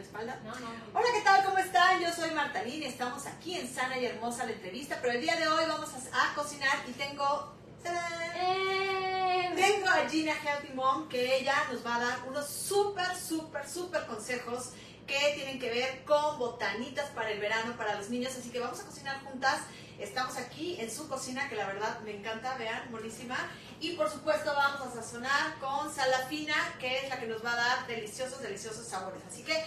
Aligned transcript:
la 0.00 0.06
espalda. 0.06 0.40
No, 0.44 0.54
no. 0.60 0.68
Hola, 0.94 1.06
¿qué 1.14 1.20
tal? 1.20 1.44
¿Cómo 1.44 1.58
están? 1.58 2.00
Yo 2.00 2.10
soy 2.10 2.30
Marta 2.30 2.62
Lin 2.62 2.82
y 2.82 2.86
estamos 2.86 3.26
aquí 3.26 3.56
en 3.56 3.72
Sana 3.72 3.98
y 3.98 4.06
Hermosa 4.06 4.46
la 4.46 4.52
entrevista, 4.52 4.98
pero 5.00 5.12
el 5.12 5.20
día 5.20 5.36
de 5.36 5.46
hoy 5.46 5.64
vamos 5.68 5.90
a, 5.92 6.30
a 6.30 6.34
cocinar 6.34 6.78
y 6.88 6.92
tengo... 6.92 7.54
¡Tarán! 7.82 8.32
Eh, 8.34 9.52
Tengo 9.54 9.88
a 9.88 10.08
Gina 10.08 10.32
Healthy 10.32 10.72
Mom 10.74 11.08
que 11.08 11.36
ella 11.36 11.54
nos 11.70 11.84
va 11.84 11.96
a 11.96 12.00
dar 12.00 12.18
unos 12.28 12.48
súper, 12.48 13.14
súper, 13.14 13.68
súper 13.68 14.06
consejos 14.06 14.70
que 15.06 15.32
tienen 15.34 15.58
que 15.58 15.68
ver 15.70 16.04
con 16.04 16.38
botanitas 16.38 17.10
para 17.10 17.30
el 17.30 17.40
verano, 17.40 17.76
para 17.76 17.96
los 17.96 18.08
niños. 18.08 18.32
Así 18.38 18.50
que 18.50 18.60
vamos 18.60 18.80
a 18.80 18.84
cocinar 18.84 19.22
juntas. 19.24 19.60
Estamos 19.98 20.36
aquí 20.38 20.80
en 20.80 20.90
su 20.90 21.08
cocina, 21.08 21.48
que 21.50 21.56
la 21.56 21.66
verdad 21.66 22.00
me 22.00 22.12
encanta, 22.16 22.56
vean, 22.56 22.90
buenísima. 22.90 23.36
Y 23.80 23.96
por 23.96 24.10
supuesto 24.10 24.54
vamos 24.54 24.80
a 24.80 24.94
sazonar 24.94 25.58
con 25.58 25.94
salafina, 25.94 26.54
que 26.78 27.00
es 27.00 27.10
la 27.10 27.20
que 27.20 27.26
nos 27.26 27.44
va 27.44 27.52
a 27.52 27.56
dar 27.56 27.86
deliciosos, 27.86 28.40
deliciosos 28.40 28.86
sabores. 28.86 29.22
Así 29.28 29.42
que 29.42 29.62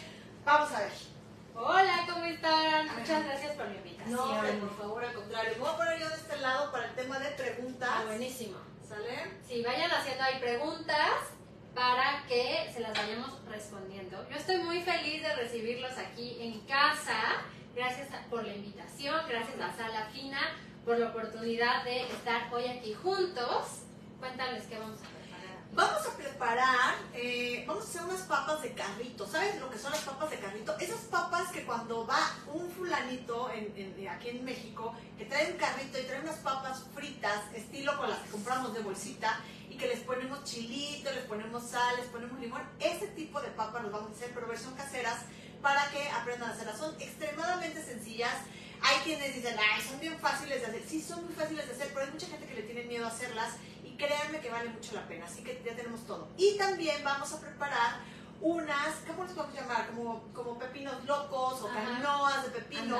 vamos 0.45 0.71
a 0.71 0.79
ver. 0.79 0.91
Hola, 1.55 2.05
¿cómo 2.11 2.25
están? 2.25 2.87
Muchas 2.87 3.25
gracias 3.25 3.55
por 3.55 3.67
la 3.67 3.75
invitación. 3.75 4.15
No, 4.15 4.23
hombre, 4.23 4.53
por 4.53 4.77
favor, 4.77 5.05
al 5.05 5.13
contrario. 5.13 5.51
Me 5.53 5.59
voy 5.59 5.69
a 5.69 5.77
poner 5.77 5.99
yo 5.99 6.09
de 6.09 6.15
este 6.15 6.37
lado 6.37 6.71
para 6.71 6.87
el 6.87 6.95
tema 6.95 7.19
de 7.19 7.29
preguntas. 7.31 7.89
Ah, 7.91 8.03
buenísimo. 8.05 8.57
¿Sale? 8.87 9.31
Sí, 9.47 9.63
vayan 9.63 9.91
haciendo 9.91 10.23
ahí 10.23 10.39
preguntas 10.39 11.09
para 11.73 12.25
que 12.27 12.69
se 12.73 12.79
las 12.79 12.93
vayamos 12.93 13.45
respondiendo. 13.47 14.27
Yo 14.29 14.35
estoy 14.35 14.57
muy 14.57 14.81
feliz 14.81 15.21
de 15.21 15.35
recibirlos 15.35 15.97
aquí 15.97 16.37
en 16.41 16.59
casa. 16.61 17.43
Gracias 17.75 18.07
por 18.29 18.45
la 18.45 18.53
invitación, 18.53 19.15
gracias 19.27 19.59
a 19.59 19.75
Sala 19.75 20.05
Fina 20.11 20.39
por 20.85 20.99
la 20.99 21.07
oportunidad 21.07 21.83
de 21.83 22.03
estar 22.03 22.53
hoy 22.53 22.67
aquí 22.67 22.93
juntos. 22.93 23.83
Cuéntales 24.19 24.65
qué 24.65 24.77
vamos 24.77 24.99
a 24.99 25.01
preparar. 25.01 25.12
Vamos 25.75 26.05
a 26.05 26.15
preparar, 26.15 26.95
eh, 27.15 27.63
vamos 27.67 27.85
a 27.85 27.87
hacer 27.89 28.03
unas 28.03 28.21
papas 28.21 28.61
de 28.61 28.73
carrito. 28.73 29.25
¿Sabes 29.27 29.59
lo 29.59 29.71
que 29.71 29.79
son 29.79 29.91
las 29.91 30.01
papas 30.01 30.29
de 30.29 30.37
carrito? 30.37 30.77
Esas 30.79 30.99
papas 31.05 31.51
que 31.51 31.65
cuando 31.65 32.05
va 32.05 32.19
un 32.53 32.69
fulanito 32.69 33.49
en- 33.51 33.73
en- 33.75 34.07
aquí 34.07 34.29
en 34.29 34.45
México, 34.45 34.93
que 35.17 35.25
trae 35.25 35.51
un 35.51 35.57
carrito 35.57 35.99
y 35.99 36.03
trae 36.03 36.19
unas 36.21 36.35
papas 36.37 36.83
fritas, 36.93 37.41
estilo 37.55 37.97
con 37.97 38.07
las 38.09 38.19
que 38.19 38.29
compramos 38.29 38.73
de 38.75 38.81
bolsita, 38.81 39.39
y 39.67 39.75
que 39.77 39.87
les 39.87 40.01
ponemos 40.01 40.43
chilito, 40.43 41.11
les 41.11 41.23
ponemos 41.25 41.63
sal, 41.67 41.95
les 41.97 42.05
ponemos 42.07 42.39
limón. 42.39 42.61
Ese 42.79 43.07
tipo 43.07 43.41
de 43.41 43.47
papas 43.49 43.81
los 43.81 43.91
vamos 43.91 44.11
a 44.11 44.13
hacer, 44.13 44.31
pero 44.35 44.45
versión 44.47 44.75
caseras, 44.75 45.17
para 45.63 45.89
que 45.89 46.07
aprendan 46.09 46.51
a 46.51 46.53
hacerlas. 46.53 46.77
Son 46.77 46.93
extremadamente 47.01 47.83
sencillas. 47.83 48.33
Hay 48.81 48.97
quienes 49.05 49.33
dicen, 49.33 49.55
ay, 49.57 49.81
son 49.81 49.99
bien 49.99 50.19
fáciles 50.19 50.59
de 50.61 50.67
hacer. 50.67 50.83
Sí, 50.87 51.01
son 51.01 51.23
muy 51.25 51.33
fáciles 51.33 51.65
de 51.67 51.73
hacer, 51.73 51.87
pero 51.93 52.05
hay 52.05 52.11
mucha 52.11 52.27
gente 52.27 52.45
que 52.45 52.53
le 52.53 52.61
tiene 52.63 52.83
miedo 52.83 53.05
a 53.05 53.07
hacerlas 53.07 53.53
créanme 54.05 54.39
que 54.39 54.49
vale 54.49 54.69
mucho 54.69 54.93
la 54.95 55.07
pena. 55.07 55.25
Así 55.25 55.43
que 55.43 55.61
ya 55.65 55.75
tenemos 55.75 56.05
todo. 56.05 56.29
Y 56.37 56.57
también 56.57 57.03
vamos 57.03 57.31
a 57.33 57.39
preparar 57.39 57.95
unas, 58.41 58.95
¿cómo 59.07 59.23
les 59.23 59.33
podemos 59.33 59.55
llamar? 59.55 59.87
Como, 59.87 60.23
como 60.33 60.59
pepinos 60.59 61.03
locos 61.05 61.61
o 61.61 61.67
canoas 61.69 62.43
de 62.43 62.49
pepino, 62.49 62.97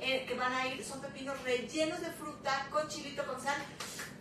eh, 0.00 0.24
que 0.26 0.34
van 0.34 0.52
a 0.52 0.66
ir, 0.68 0.84
son 0.84 1.00
pepinos 1.00 1.40
rellenos 1.42 2.00
de 2.00 2.10
fruta 2.10 2.66
con 2.70 2.86
chilito, 2.88 3.24
con 3.26 3.40
sal. 3.42 3.60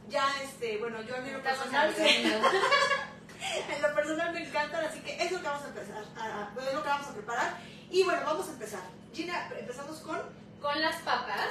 Ya, 0.09 0.25
este, 0.43 0.77
bueno, 0.79 1.01
yo 1.03 1.15
a 1.15 1.19
mí 1.19 1.31
lo 1.31 1.41
personal, 1.41 1.93
en 1.97 3.81
lo 3.81 3.93
personal 3.95 4.33
me 4.33 4.47
encantan, 4.47 4.85
así 4.85 4.99
que 5.01 5.21
es 5.23 5.31
lo 5.31 5.39
que 5.39 5.47
vamos 5.47 5.63
a 5.63 5.67
empezar, 5.67 6.03
a- 6.17 6.51
es 6.67 6.73
lo 6.73 6.83
que 6.83 6.89
vamos 6.89 7.07
a 7.07 7.13
preparar. 7.13 7.57
Y 7.89 8.03
bueno, 8.03 8.21
vamos 8.25 8.47
a 8.47 8.51
empezar. 8.51 8.81
Gina, 9.13 9.49
empezamos 9.57 9.97
con... 9.99 10.19
Con 10.61 10.81
las 10.81 10.95
papas, 11.01 11.49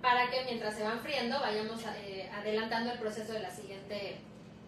para 0.00 0.30
que 0.30 0.44
mientras 0.44 0.74
se 0.74 0.82
van 0.82 1.00
friendo 1.00 1.38
vayamos 1.40 1.80
eh, 1.98 2.30
adelantando 2.34 2.92
el 2.92 2.98
proceso 2.98 3.32
de 3.32 3.40
la 3.40 3.50
siguiente 3.50 4.16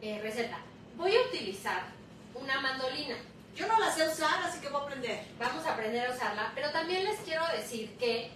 eh, 0.00 0.20
receta. 0.22 0.58
Voy 0.96 1.14
a 1.14 1.20
utilizar 1.22 1.82
una 2.34 2.60
mandolina. 2.60 3.16
Yo 3.54 3.66
no 3.66 3.78
la 3.78 3.90
sé 3.90 4.06
usar, 4.06 4.42
así 4.44 4.60
que 4.60 4.68
voy 4.68 4.80
a 4.80 4.84
aprender. 4.84 5.20
Vamos 5.38 5.66
a 5.66 5.72
aprender 5.72 6.08
a 6.08 6.14
usarla, 6.14 6.52
pero 6.54 6.70
también 6.70 7.04
les 7.04 7.18
quiero 7.20 7.44
decir 7.56 7.96
que 7.98 8.30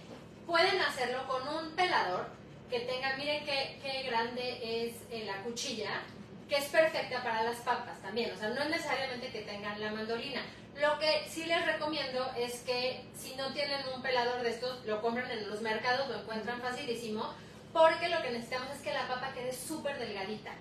pueden 0.45 0.79
hacerlo 0.81 1.27
con 1.27 1.47
un 1.47 1.71
pelador 1.75 2.27
que 2.69 2.81
tenga, 2.81 3.15
miren 3.15 3.45
qué, 3.45 3.79
qué 3.81 4.03
grande 4.03 4.87
es 4.87 4.95
eh, 5.11 5.25
la 5.25 5.37
cuchilla, 5.43 6.01
que 6.49 6.57
es 6.57 6.65
perfecta 6.65 7.23
para 7.23 7.43
las 7.43 7.57
papas 7.57 8.01
también. 8.01 8.31
O 8.31 8.37
sea, 8.37 8.49
no 8.49 8.61
es 8.63 8.69
necesariamente 8.69 9.29
que 9.29 9.41
tengan 9.41 9.79
la 9.79 9.91
mandolina. 9.91 10.41
Lo 10.81 10.97
que 10.99 11.27
sí 11.29 11.45
les 11.45 11.65
recomiendo 11.65 12.31
es 12.37 12.61
que 12.61 13.05
si 13.15 13.35
no 13.35 13.53
tienen 13.53 13.81
un 13.95 14.01
pelador 14.01 14.41
de 14.41 14.49
estos, 14.49 14.83
lo 14.85 15.01
compren 15.01 15.29
en 15.29 15.49
los 15.49 15.61
mercados, 15.61 16.09
lo 16.09 16.19
encuentran 16.21 16.61
facilísimo, 16.61 17.31
porque 17.71 18.09
lo 18.09 18.21
que 18.21 18.31
necesitamos 18.31 18.75
es 18.75 18.81
que 18.81 18.93
la 18.93 19.07
papa 19.07 19.31
quede 19.33 19.53
súper 19.53 19.97
delgadita. 19.99 20.51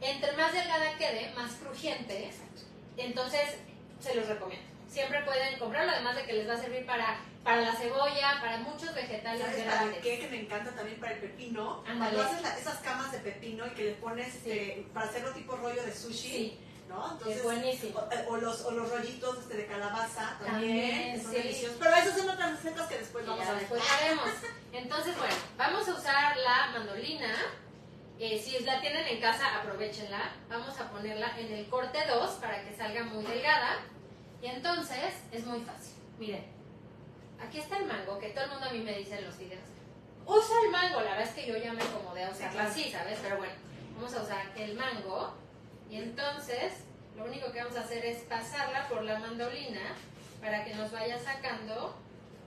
Entre 0.00 0.32
más 0.32 0.52
delgada 0.52 0.96
quede, 0.98 1.32
más 1.34 1.52
crujiente. 1.54 2.30
Entonces, 2.96 3.56
se 4.00 4.14
los 4.14 4.26
recomiendo. 4.28 4.66
Siempre 4.88 5.22
pueden 5.24 5.58
comprarlo, 5.58 5.92
además 5.92 6.14
de 6.16 6.24
que 6.24 6.34
les 6.34 6.48
va 6.48 6.54
a 6.54 6.60
servir 6.60 6.84
para, 6.86 7.18
para 7.42 7.62
la 7.62 7.72
cebolla, 7.74 8.38
para 8.40 8.58
muchos 8.58 8.94
vegetales 8.94 9.40
¿Sabes 9.42 9.62
para 9.64 9.76
grandes. 9.76 10.02
qué? 10.02 10.20
Que 10.20 10.28
me 10.28 10.40
encanta 10.40 10.70
también 10.72 11.00
para 11.00 11.12
el 11.14 11.20
pepino. 11.20 11.82
Ándale. 11.86 12.14
Cuando 12.16 12.22
haces 12.22 12.42
la- 12.42 12.58
esas 12.58 12.76
camas 12.78 13.10
de 13.10 13.18
pepino 13.18 13.66
y 13.66 13.70
que 13.70 13.84
le 13.84 13.92
pones 13.94 14.28
este, 14.36 14.86
para 14.92 15.06
hacerlo 15.06 15.32
tipo 15.32 15.56
rollo 15.56 15.82
de 15.82 15.92
sushi, 15.92 16.28
Sí, 16.28 16.58
¿no? 16.88 17.18
es 17.28 17.42
buenísimo. 17.42 17.98
O, 17.98 18.12
eh, 18.12 18.26
o 18.28 18.36
los, 18.36 18.60
o 18.64 18.70
los 18.72 18.90
rollitos 18.90 19.38
este, 19.38 19.56
de 19.56 19.66
calabaza 19.66 20.38
también, 20.44 20.90
También, 20.90 21.22
son 21.22 21.32
sí. 21.32 21.38
deliciosos. 21.38 21.76
Pero 21.78 21.96
esas 21.96 22.16
son 22.18 22.30
otras 22.30 22.50
recetas 22.62 22.88
que 22.88 22.98
después 22.98 23.26
vamos 23.26 23.44
ya 23.44 23.50
a 23.50 23.52
ver. 23.52 23.60
después 23.60 23.82
haremos. 23.90 24.28
Entonces, 24.72 25.16
bueno, 25.18 25.34
vamos 25.56 25.88
a 25.88 25.94
usar 25.94 26.36
la 26.36 26.66
mandolina. 26.72 27.34
Eh, 28.18 28.40
si 28.40 28.58
la 28.64 28.80
tienen 28.80 29.06
en 29.06 29.20
casa, 29.20 29.60
aprovechenla. 29.60 30.32
Vamos 30.48 30.78
a 30.78 30.90
ponerla 30.90 31.38
en 31.38 31.52
el 31.52 31.68
corte 31.68 31.98
2 32.06 32.30
para 32.34 32.64
que 32.64 32.76
salga 32.76 33.02
muy 33.04 33.24
delgada. 33.24 33.78
Y 34.40 34.46
entonces 34.46 35.14
es 35.32 35.46
muy 35.46 35.60
fácil. 35.62 35.94
Miren, 36.18 36.44
aquí 37.40 37.58
está 37.58 37.78
el 37.78 37.86
mango, 37.86 38.18
que 38.18 38.28
todo 38.28 38.44
el 38.44 38.50
mundo 38.50 38.66
a 38.66 38.70
mí 38.72 38.78
me 38.80 38.98
dice 38.98 39.18
en 39.18 39.24
los 39.24 39.36
videos. 39.38 39.62
Usa 40.26 40.56
el 40.64 40.70
mango, 40.70 41.00
la 41.00 41.10
verdad 41.10 41.28
es 41.28 41.34
que 41.34 41.46
yo 41.46 41.56
ya 41.56 41.72
me 41.72 41.82
acomodé 41.82 42.24
a 42.24 42.30
usarla 42.30 42.64
así, 42.64 42.90
¿sabes? 42.90 43.18
Pero 43.22 43.38
bueno, 43.38 43.54
vamos 43.96 44.14
a 44.14 44.22
usar 44.22 44.52
el 44.56 44.74
mango. 44.76 45.34
Y 45.90 45.96
entonces, 45.96 46.72
lo 47.16 47.24
único 47.24 47.52
que 47.52 47.62
vamos 47.62 47.76
a 47.76 47.82
hacer 47.82 48.04
es 48.04 48.22
pasarla 48.24 48.88
por 48.88 49.02
la 49.02 49.18
mandolina 49.18 49.94
para 50.40 50.64
que 50.64 50.74
nos 50.74 50.90
vaya 50.90 51.18
sacando 51.22 51.96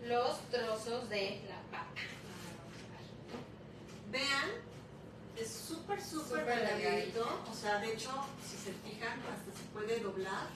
los 0.04 0.40
trozos 0.50 1.10
de 1.10 1.42
la 1.48 1.62
papa. 1.72 2.02
Vean, 4.12 4.52
es 5.38 5.52
súper, 5.52 6.02
súper 6.02 6.46
delgadito. 6.46 7.44
O 7.50 7.54
sea, 7.54 7.80
de 7.80 7.94
hecho, 7.94 8.12
si 8.44 8.58
se 8.58 8.74
fijan, 8.74 9.20
hasta 9.20 9.52
se 9.58 9.66
puede 9.74 10.00
doblar. 10.00 10.48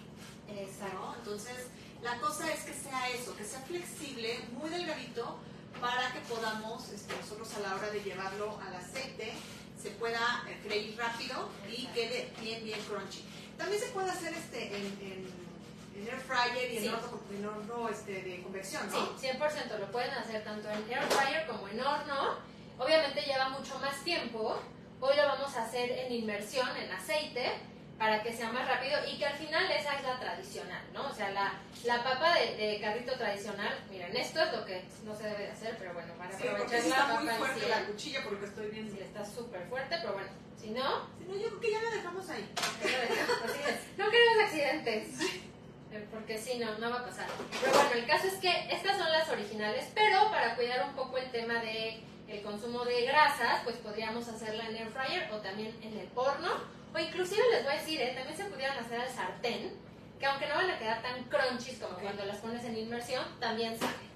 ¿no? 0.93 1.15
Entonces, 1.15 1.67
la 2.01 2.17
cosa 2.19 2.51
es 2.51 2.63
que 2.63 2.73
sea 2.73 3.09
eso, 3.09 3.35
que 3.35 3.45
sea 3.45 3.59
flexible, 3.61 4.39
muy 4.51 4.69
delgadito, 4.69 5.37
para 5.79 6.11
que 6.11 6.19
podamos, 6.21 6.89
este, 6.89 7.15
nosotros 7.15 7.53
a 7.55 7.59
la 7.61 7.75
hora 7.75 7.89
de 7.89 8.01
llevarlo 8.01 8.59
al 8.59 8.75
aceite, 8.75 9.33
se 9.81 9.89
pueda 9.91 10.43
eh, 10.47 10.57
freír 10.63 10.97
rápido 10.97 11.49
y 11.69 11.85
quede 11.87 12.29
bien, 12.41 12.63
bien 12.63 12.79
crunchy. 12.81 13.23
También 13.57 13.81
se 13.81 13.89
puede 13.89 14.09
hacer 14.11 14.33
este 14.33 14.67
en, 14.67 14.85
en, 15.01 15.29
en 15.95 16.07
air 16.07 16.19
fryer 16.19 16.71
y 16.73 16.77
en 16.77 16.83
Sí. 16.83 16.89
horno, 16.89 17.19
en 17.31 17.45
horno, 17.45 17.89
este, 17.89 18.21
de 18.21 18.41
convección, 18.43 18.89
¿no? 18.91 19.17
Sí, 19.19 19.27
100% 19.27 19.79
lo 19.79 19.91
pueden 19.91 20.11
hacer 20.11 20.43
tanto 20.43 20.69
en 20.69 20.77
air 20.91 21.03
fryer 21.09 21.47
como 21.47 21.67
en 21.67 21.79
horno. 21.79 22.35
Obviamente 22.79 23.21
lleva 23.21 23.49
mucho 23.49 23.77
más 23.79 24.03
tiempo. 24.03 24.59
Hoy 24.99 25.15
lo 25.15 25.23
vamos 25.27 25.55
a 25.55 25.65
hacer 25.65 25.91
en 25.91 26.11
inmersión, 26.13 26.67
en 26.77 26.91
aceite, 26.91 27.51
para 28.01 28.23
que 28.23 28.33
sea 28.33 28.51
más 28.51 28.67
rápido 28.67 28.97
y 29.07 29.19
que 29.19 29.27
al 29.27 29.35
final 29.37 29.63
esa 29.71 29.93
es 29.93 30.01
la 30.03 30.19
tradicional, 30.19 30.81
¿no? 30.91 31.07
O 31.07 31.13
sea, 31.13 31.29
la, 31.29 31.53
la 31.83 32.03
papa 32.03 32.33
de, 32.33 32.55
de 32.57 32.81
carrito 32.81 33.13
tradicional, 33.13 33.77
miren, 33.91 34.17
esto 34.17 34.41
es 34.41 34.51
lo 34.53 34.65
que 34.65 34.83
no 35.05 35.15
se 35.15 35.25
debe 35.25 35.43
de 35.43 35.51
hacer, 35.51 35.75
pero 35.77 35.93
bueno, 35.93 36.11
para 36.17 36.35
Sí, 36.35 36.47
aprovechar 36.47 36.81
sí 36.81 36.89
la 36.89 36.95
está 36.95 37.07
papa 37.09 37.21
muy 37.21 37.33
fuerte 37.35 37.59
sí, 37.59 37.69
la 37.69 37.85
cuchilla 37.85 38.23
porque 38.23 38.45
estoy 38.47 38.67
viendo. 38.71 38.91
sí, 38.95 39.01
está 39.03 39.23
súper 39.23 39.67
fuerte, 39.67 39.95
pero 40.01 40.13
bueno, 40.13 40.29
si 40.59 40.71
no, 40.71 41.07
Si 41.19 41.25
no, 41.25 41.35
yo 41.37 41.47
creo 41.49 41.59
que 41.59 41.71
ya 41.73 41.81
la 41.83 41.91
dejamos 41.91 42.27
ahí. 42.31 42.49
no 43.97 44.09
queremos 44.09 44.37
accidentes. 44.45 45.07
Eh, 45.93 46.07
Porque 46.09 46.37
sí, 46.39 46.57
no, 46.57 46.75
no 46.79 46.89
va 46.89 47.01
a 47.01 47.05
pasar. 47.05 47.27
Pero 47.61 47.71
bueno, 47.73 47.91
el 47.93 48.05
caso 48.07 48.25
es 48.25 48.35
que 48.35 48.49
estas 48.73 48.97
son 48.97 49.11
las 49.11 49.29
originales, 49.29 49.89
pero 49.93 50.31
para 50.31 50.55
cuidar 50.55 50.87
un 50.87 50.95
poco 50.95 51.17
el 51.19 51.29
tema 51.31 51.55
de 51.61 52.01
el 52.29 52.41
consumo 52.41 52.83
de 52.85 53.01
grasas, 53.05 53.59
pues 53.63 53.75
podríamos 53.75 54.27
hacerla 54.27 54.65
en 54.69 54.75
air 54.77 54.89
fryer 54.89 55.29
o 55.33 55.37
también 55.37 55.77
en 55.83 55.99
el 55.99 56.09
horno. 56.15 56.80
O 56.93 56.99
inclusive 56.99 57.41
les 57.51 57.63
voy 57.63 57.73
a 57.73 57.77
decir, 57.77 58.01
eh, 58.01 58.13
también 58.15 58.37
se 58.37 58.45
pudieran 58.45 58.77
hacer 58.77 58.99
al 58.99 59.09
sartén, 59.09 59.73
que 60.19 60.25
aunque 60.25 60.47
no 60.47 60.55
van 60.55 60.69
a 60.69 60.77
quedar 60.77 61.01
tan 61.01 61.23
crunchies 61.25 61.79
como 61.79 61.97
cuando 61.97 62.25
las 62.25 62.37
pones 62.37 62.63
en 62.65 62.77
inmersión, 62.77 63.23
también 63.39 63.77
sale. 63.79 64.11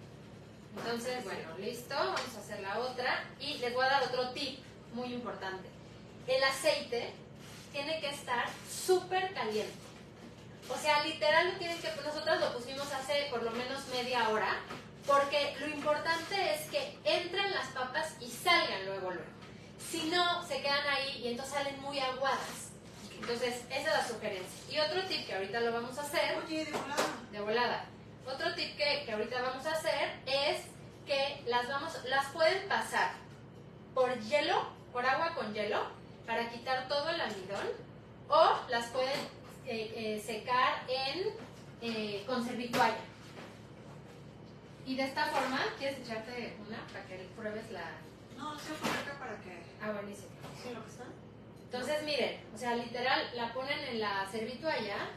Entonces, 0.78 1.24
bueno, 1.24 1.58
listo, 1.58 1.96
vamos 1.96 2.36
a 2.36 2.40
hacer 2.40 2.60
la 2.60 2.80
otra. 2.80 3.24
Y 3.40 3.58
les 3.60 3.74
voy 3.74 3.86
a 3.86 3.90
dar 3.90 4.04
otro 4.04 4.30
tip 4.32 4.60
muy 4.94 5.14
importante. 5.14 5.70
El 6.28 6.44
aceite 6.44 7.14
tiene 7.72 8.00
que 8.00 8.10
estar 8.10 8.46
súper 8.70 9.34
caliente. 9.34 9.74
O 10.70 10.78
sea, 10.78 11.04
literal 11.04 11.52
lo 11.52 11.58
tienen 11.58 11.80
que, 11.80 11.90
nosotros 12.04 12.40
lo 12.40 12.54
pusimos 12.54 12.92
hace 12.92 13.28
por 13.30 13.44
lo 13.44 13.52
menos 13.52 13.88
media 13.88 14.30
hora, 14.30 14.58
porque 15.06 15.56
lo 15.60 15.68
importante 15.68 16.56
es 16.56 16.70
que 16.70 16.98
entren 17.04 17.52
las 17.52 17.68
papas 17.68 18.16
y 18.20 18.28
salgan 18.28 18.86
luego, 18.86 19.12
luego. 19.12 19.45
Si 19.96 20.10
no, 20.10 20.46
se 20.46 20.62
quedan 20.62 20.86
ahí 20.90 21.22
y 21.24 21.28
entonces 21.30 21.54
salen 21.56 21.82
muy 21.82 21.98
aguadas. 22.00 22.72
Entonces, 23.18 23.64
esa 23.70 23.78
es 23.78 23.86
la 23.86 24.06
sugerencia. 24.06 24.70
Y 24.70 24.78
otro 24.78 25.02
tip 25.08 25.26
que 25.26 25.36
ahorita 25.36 25.62
lo 25.62 25.72
vamos 25.72 25.98
a 25.98 26.02
hacer 26.02 26.38
Oye, 26.46 26.66
de 26.66 26.72
volada. 26.72 27.06
de 27.32 27.40
volada. 27.40 27.86
otro 28.28 28.54
tip 28.56 28.76
que, 28.76 29.04
que 29.06 29.12
ahorita 29.14 29.42
vamos 29.42 29.66
a 29.66 29.72
hacer 29.72 30.20
es 30.26 30.64
que 31.06 31.44
las, 31.48 31.70
vamos, 31.70 31.94
las 32.10 32.26
pueden 32.34 32.68
pasar 32.68 33.14
por 33.94 34.20
hielo, 34.20 34.68
por 34.92 35.06
agua 35.06 35.34
con 35.34 35.54
hielo, 35.54 35.82
para 36.28 36.50
quitar 36.50 36.90
todo 36.90 37.10
el 37.10 37.22
almidón, 37.22 37.68
o 38.28 38.60
las 38.70 38.88
pueden 38.88 39.20
eh, 39.66 39.94
eh, 39.96 40.24
secar 40.26 40.84
en, 40.90 41.30
eh, 41.82 42.24
con 42.28 42.46
servitualla. 42.46 42.98
Y 44.86 44.98
de 44.98 45.04
esta 45.04 45.28
forma, 45.28 45.62
¿quieres 45.80 46.00
echarte 46.00 46.58
una 46.68 46.86
para 46.88 47.06
que 47.06 47.30
pruebes 47.38 47.72
la...? 47.72 47.92
No, 48.38 48.50
voy 48.52 48.90
acá 48.90 49.18
para 49.18 49.38
que... 49.42 49.65
Ah, 49.82 49.92
buenísimo. 49.92 50.30
¿Sí 50.62 50.74
lo 50.74 50.84
que 50.84 50.90
está? 50.90 51.06
Entonces, 51.66 52.04
miren, 52.04 52.42
o 52.54 52.58
sea, 52.58 52.76
literal, 52.76 53.30
la 53.36 53.54
ponen 53.54 53.80
en 53.80 54.00
la 54.00 54.26
servitualla 54.32 55.10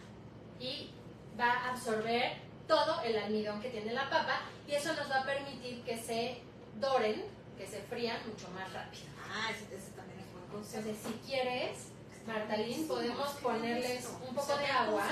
y 0.58 0.90
va 1.38 1.52
a 1.52 1.70
absorber 1.70 2.38
todo 2.66 3.00
el 3.02 3.16
almidón 3.16 3.60
que 3.60 3.70
tiene 3.70 3.92
la 3.92 4.10
papa 4.10 4.40
y 4.66 4.74
eso 4.74 4.92
nos 4.94 5.10
va 5.10 5.20
a 5.20 5.24
permitir 5.24 5.82
que 5.84 5.96
se 5.96 6.42
doren, 6.80 7.24
que 7.56 7.66
se 7.66 7.80
frían 7.82 8.18
mucho 8.28 8.48
más 8.50 8.72
rápido. 8.72 9.04
Ah, 9.30 9.50
ese, 9.50 9.74
ese 9.74 9.92
también 9.92 10.20
es 10.20 10.32
buen 10.32 10.46
consejo. 10.46 10.88
Entonces, 10.88 11.06
si 11.06 11.28
quieres, 11.28 11.88
Martalín, 12.26 12.86
podemos 12.86 13.30
ponerles 13.36 14.06
un 14.26 14.34
poco 14.34 14.56
de 14.56 14.66
agua. 14.66 15.02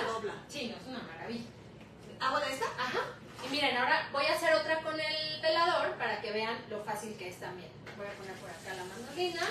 Sí, 0.48 0.68
no, 0.68 0.76
es 0.76 0.86
una 0.86 1.02
maravilla. 1.02 1.48
¿Agua 2.20 2.40
de 2.40 2.52
esta? 2.52 2.66
Ajá. 2.66 3.00
Y 3.44 3.48
miren, 3.50 3.76
ahora 3.76 4.08
voy 4.12 4.24
a 4.26 4.34
hacer 4.34 4.54
otra 4.54 4.80
con 4.82 4.98
el 4.98 5.40
pelador 5.40 5.96
para 5.96 6.20
que 6.20 6.32
vean 6.32 6.58
lo 6.68 6.82
fácil 6.82 7.16
que 7.16 7.28
es 7.28 7.38
también. 7.38 7.70
Voy 7.96 8.06
a 8.06 8.12
poner 8.12 8.34
por 8.34 8.50
acá 8.50 8.74
la 8.74 8.84
mandolina. 8.84 9.42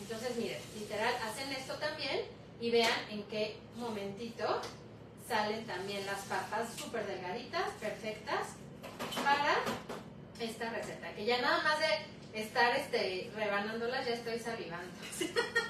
Entonces, 0.00 0.36
miren, 0.36 0.60
literal, 0.78 1.14
hacen 1.24 1.50
esto 1.52 1.74
también 1.76 2.22
y 2.60 2.70
vean 2.70 2.92
en 3.10 3.22
qué 3.24 3.58
momentito 3.76 4.60
salen 5.28 5.66
también 5.66 6.04
las 6.06 6.20
papas 6.22 6.68
súper 6.76 7.06
delgaditas, 7.06 7.68
perfectas, 7.80 8.48
para 9.22 9.56
esta 10.40 10.70
receta. 10.70 11.12
Que 11.14 11.24
ya 11.24 11.40
nada 11.40 11.62
más 11.62 11.78
de 11.78 12.40
estar 12.42 12.76
este, 12.76 13.30
rebanándolas, 13.34 14.04
ya 14.06 14.12
estoy 14.14 14.38
salivando. 14.38 14.92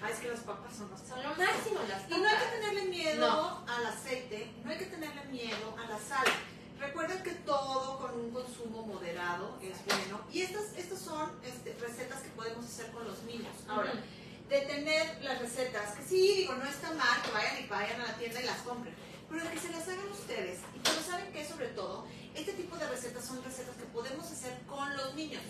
Ah, 0.00 0.08
es 0.10 0.20
que 0.20 0.28
las 0.28 0.38
papas 0.42 0.76
son 0.76 0.88
las 0.92 1.00
Son 1.00 1.20
lo 1.20 1.30
máximo 1.30 1.80
las 1.88 2.08
Y 2.08 2.10
no 2.10 2.28
hay 2.28 2.36
que 2.36 2.44
papas. 2.44 2.52
tenerle 2.52 2.82
miedo 2.84 3.18
No. 3.28 3.64
al 3.66 3.84
aceite, 3.86 4.48
no 4.62 4.70
hay 4.70 4.78
que 4.78 4.84
tenerle 4.86 5.24
miedo 5.24 5.76
a 5.76 5.90
la 5.90 5.98
sal. 5.98 6.24
Recuerden 6.78 7.22
que 7.22 7.32
todo 7.32 7.98
con 7.98 8.20
un 8.20 8.30
consumo 8.30 8.86
moderado 8.86 9.58
es 9.60 9.84
bueno. 9.84 10.20
Y 10.32 10.42
estas, 10.42 10.76
estas 10.76 11.00
son 11.00 11.30
este, 11.44 11.74
recetas 11.80 12.22
que 12.22 12.28
podemos 12.30 12.64
hacer 12.64 12.90
con 12.92 13.04
los 13.04 13.22
niños. 13.24 13.52
Ahora, 13.68 13.92
de 14.48 14.60
tener 14.62 15.22
las 15.22 15.40
recetas, 15.40 15.94
que 15.96 16.04
sí, 16.04 16.34
digo, 16.36 16.54
no 16.54 16.64
está 16.64 16.92
mal 16.92 17.20
que 17.22 17.30
vayan 17.32 17.64
y 17.64 17.66
vayan 17.66 18.00
a 18.00 18.06
la 18.06 18.16
tienda 18.16 18.40
y 18.40 18.46
las 18.46 18.58
compren, 18.58 18.94
pero 19.28 19.44
de 19.44 19.50
que 19.50 19.58
se 19.58 19.70
las 19.70 19.86
hagan 19.88 20.08
ustedes. 20.10 20.60
Y 20.74 20.78
pero 20.78 21.02
saben 21.02 21.32
que 21.32 21.44
sobre 21.44 21.66
todo, 21.68 22.06
este 22.34 22.52
tipo 22.52 22.76
de 22.76 22.88
recetas 22.88 23.24
son 23.24 23.42
recetas 23.42 23.74
que 23.76 23.84
podemos 23.84 24.24
hacer 24.24 24.56
con 24.66 24.96
los 24.96 25.14
niños. 25.14 25.42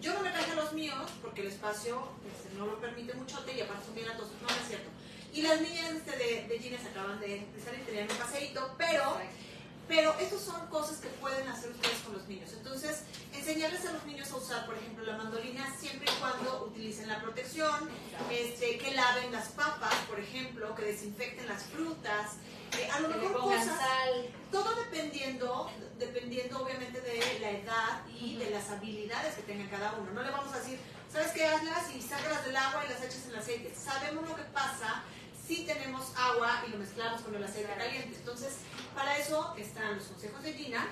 Yo 0.00 0.14
no 0.14 0.20
me 0.20 0.30
traje 0.30 0.50
a 0.52 0.54
los 0.56 0.72
míos 0.72 1.10
porque 1.22 1.42
el 1.42 1.48
espacio 1.48 2.08
este, 2.26 2.56
no 2.58 2.66
lo 2.66 2.80
permite 2.80 3.14
muchote 3.14 3.52
y 3.52 3.60
aparte 3.60 3.84
son 3.84 3.94
bien 3.94 4.08
altos, 4.08 4.28
no, 4.40 4.48
no 4.48 4.62
es 4.62 4.68
cierto. 4.68 4.90
Y 5.32 5.42
las 5.42 5.60
niñas 5.60 5.90
este, 5.92 6.16
de, 6.16 6.48
de 6.48 6.58
Gines 6.58 6.84
acaban 6.86 7.20
de, 7.20 7.46
de 7.54 7.62
salir, 7.62 7.84
tenían 7.84 8.10
un 8.10 8.16
paseíto, 8.16 8.74
pero, 8.76 9.20
Exacto. 9.20 9.49
Pero 9.90 10.14
estas 10.20 10.42
son 10.42 10.68
cosas 10.68 10.98
que 10.98 11.08
pueden 11.08 11.48
hacer 11.48 11.68
ustedes 11.72 11.98
con 12.04 12.14
los 12.14 12.28
niños. 12.28 12.48
Entonces, 12.52 13.02
enseñarles 13.34 13.84
a 13.86 13.92
los 13.92 14.04
niños 14.06 14.30
a 14.30 14.36
usar, 14.36 14.64
por 14.64 14.76
ejemplo, 14.76 15.04
la 15.04 15.16
mandolina 15.16 15.66
siempre 15.80 16.08
y 16.08 16.20
cuando 16.20 16.66
utilicen 16.66 17.08
la 17.08 17.20
protección, 17.20 17.90
este, 18.30 18.78
que 18.78 18.92
laven 18.92 19.32
las 19.32 19.48
papas, 19.48 19.92
por 20.08 20.20
ejemplo, 20.20 20.76
que 20.76 20.82
desinfecten 20.82 21.44
las 21.48 21.64
frutas, 21.64 22.36
eh, 22.78 22.88
a 22.88 23.00
lo 23.00 23.08
mejor 23.08 23.32
cosas 23.32 23.66
sal. 23.66 24.30
todo 24.52 24.76
dependiendo, 24.76 25.68
dependiendo 25.98 26.62
obviamente 26.62 27.00
de 27.00 27.40
la 27.40 27.50
edad 27.50 28.06
y 28.08 28.36
de 28.36 28.48
las 28.50 28.70
habilidades 28.70 29.34
que 29.34 29.42
tenga 29.42 29.68
cada 29.68 29.94
uno. 29.94 30.12
No 30.12 30.22
le 30.22 30.30
vamos 30.30 30.54
a 30.54 30.58
decir, 30.58 30.78
¿sabes 31.12 31.32
qué? 31.32 31.46
Hazlas 31.46 31.92
y 31.96 32.00
sácalas 32.00 32.44
del 32.44 32.54
agua 32.54 32.84
y 32.86 32.90
las 32.90 33.02
echas 33.02 33.24
en 33.24 33.30
el 33.30 33.38
aceite. 33.40 33.74
Sabemos 33.74 34.28
lo 34.28 34.36
que 34.36 34.44
pasa 34.44 35.02
si 35.50 35.64
tenemos 35.64 36.12
agua 36.16 36.62
y 36.64 36.70
lo 36.70 36.78
mezclamos 36.78 37.22
con 37.22 37.34
el 37.34 37.42
aceite 37.42 37.74
caliente. 37.76 38.16
Entonces, 38.16 38.58
para 38.94 39.18
eso 39.18 39.52
están 39.58 39.96
los 39.96 40.04
consejos 40.04 40.44
de 40.44 40.52
Gina 40.52 40.86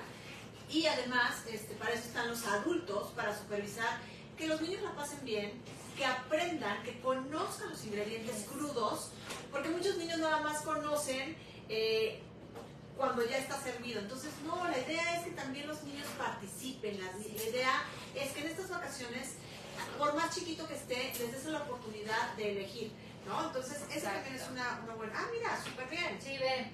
y 0.69 0.85
además 0.85 1.43
este, 1.49 1.75
para 1.75 1.93
eso 1.93 2.03
están 2.03 2.27
los 2.27 2.45
adultos, 2.45 3.13
para 3.15 3.37
supervisar 3.37 4.01
que 4.37 4.47
los 4.47 4.59
niños 4.59 4.81
la 4.81 4.93
pasen 4.95 5.23
bien, 5.23 5.53
que 5.95 6.03
aprendan, 6.03 6.83
que 6.83 6.99
conozcan 6.99 7.69
los 7.69 7.85
ingredientes 7.85 8.47
crudos, 8.51 9.11
porque 9.49 9.69
muchos 9.69 9.95
niños 9.95 10.19
nada 10.19 10.41
más 10.41 10.61
conocen 10.63 11.37
eh, 11.69 12.19
cuando 12.97 13.25
ya 13.25 13.37
está 13.37 13.57
servido. 13.61 14.01
Entonces, 14.01 14.31
no, 14.45 14.61
la 14.67 14.77
idea 14.77 15.19
es 15.19 15.23
que 15.23 15.31
también 15.31 15.67
los 15.67 15.81
niños 15.83 16.07
participen. 16.17 16.99
La, 16.99 17.13
la 17.13 17.43
idea 17.49 17.83
es 18.13 18.33
que 18.33 18.41
en 18.41 18.47
estas 18.47 18.69
vacaciones, 18.69 19.35
por 19.97 20.13
más 20.15 20.35
chiquito 20.35 20.67
que 20.67 20.75
esté, 20.75 21.13
les 21.17 21.31
des 21.31 21.45
la 21.45 21.59
oportunidad 21.59 22.33
de 22.35 22.51
elegir. 22.51 22.91
¿No? 23.29 23.45
Entonces, 23.47 23.77
esa 23.95 24.11
también 24.13 24.35
es 24.35 24.47
una, 24.49 24.81
una 24.83 24.95
buena. 24.95 25.13
Ah, 25.15 25.27
mira, 25.31 25.57
súper 25.63 25.87
bien. 25.87 26.17
Sí, 26.19 26.37
ve. 26.37 26.65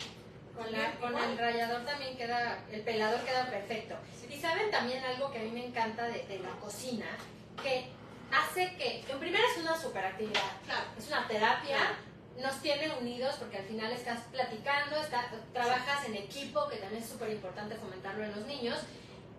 Con, 0.55 0.71
la- 0.71 0.77
Bien, 0.77 0.91
con 1.01 1.09
igual. 1.09 1.31
el 1.31 1.37
rallador 1.37 1.85
también 1.85 2.15
queda, 2.17 2.63
el 2.71 2.81
pelador 2.81 3.19
queda 3.25 3.45
perfecto. 3.49 3.95
Y 4.29 4.37
saben 4.39 4.71
también 4.71 5.03
algo 5.03 5.29
que 5.29 5.39
a 5.39 5.41
mí 5.43 5.51
me 5.51 5.65
encanta 5.65 6.03
de, 6.07 6.23
de 6.27 6.39
la 6.39 6.51
cocina, 6.51 7.05
que 7.61 7.89
hace 8.31 8.73
que, 8.77 9.03
en 9.07 9.19
primera 9.19 9.43
es 9.53 9.61
una 9.61 9.77
super 9.77 10.05
actividad, 10.05 10.41
Claro. 10.65 10.85
es 10.97 11.07
una 11.09 11.27
terapia, 11.27 11.75
Claro. 11.77 11.95
nos 12.53 12.61
tiene 12.61 12.89
unidos 13.01 13.35
porque 13.37 13.57
al 13.57 13.65
final 13.65 13.91
estás 13.91 14.21
platicando, 14.31 14.95
está- 15.01 15.29
trabajas 15.51 16.05
en 16.05 16.15
equipo, 16.15 16.69
que 16.69 16.77
también 16.77 17.03
es 17.03 17.09
súper 17.09 17.31
importante 17.31 17.75
fomentarlo 17.75 18.23
en 18.23 18.31
los 18.33 18.45
niños. 18.45 18.79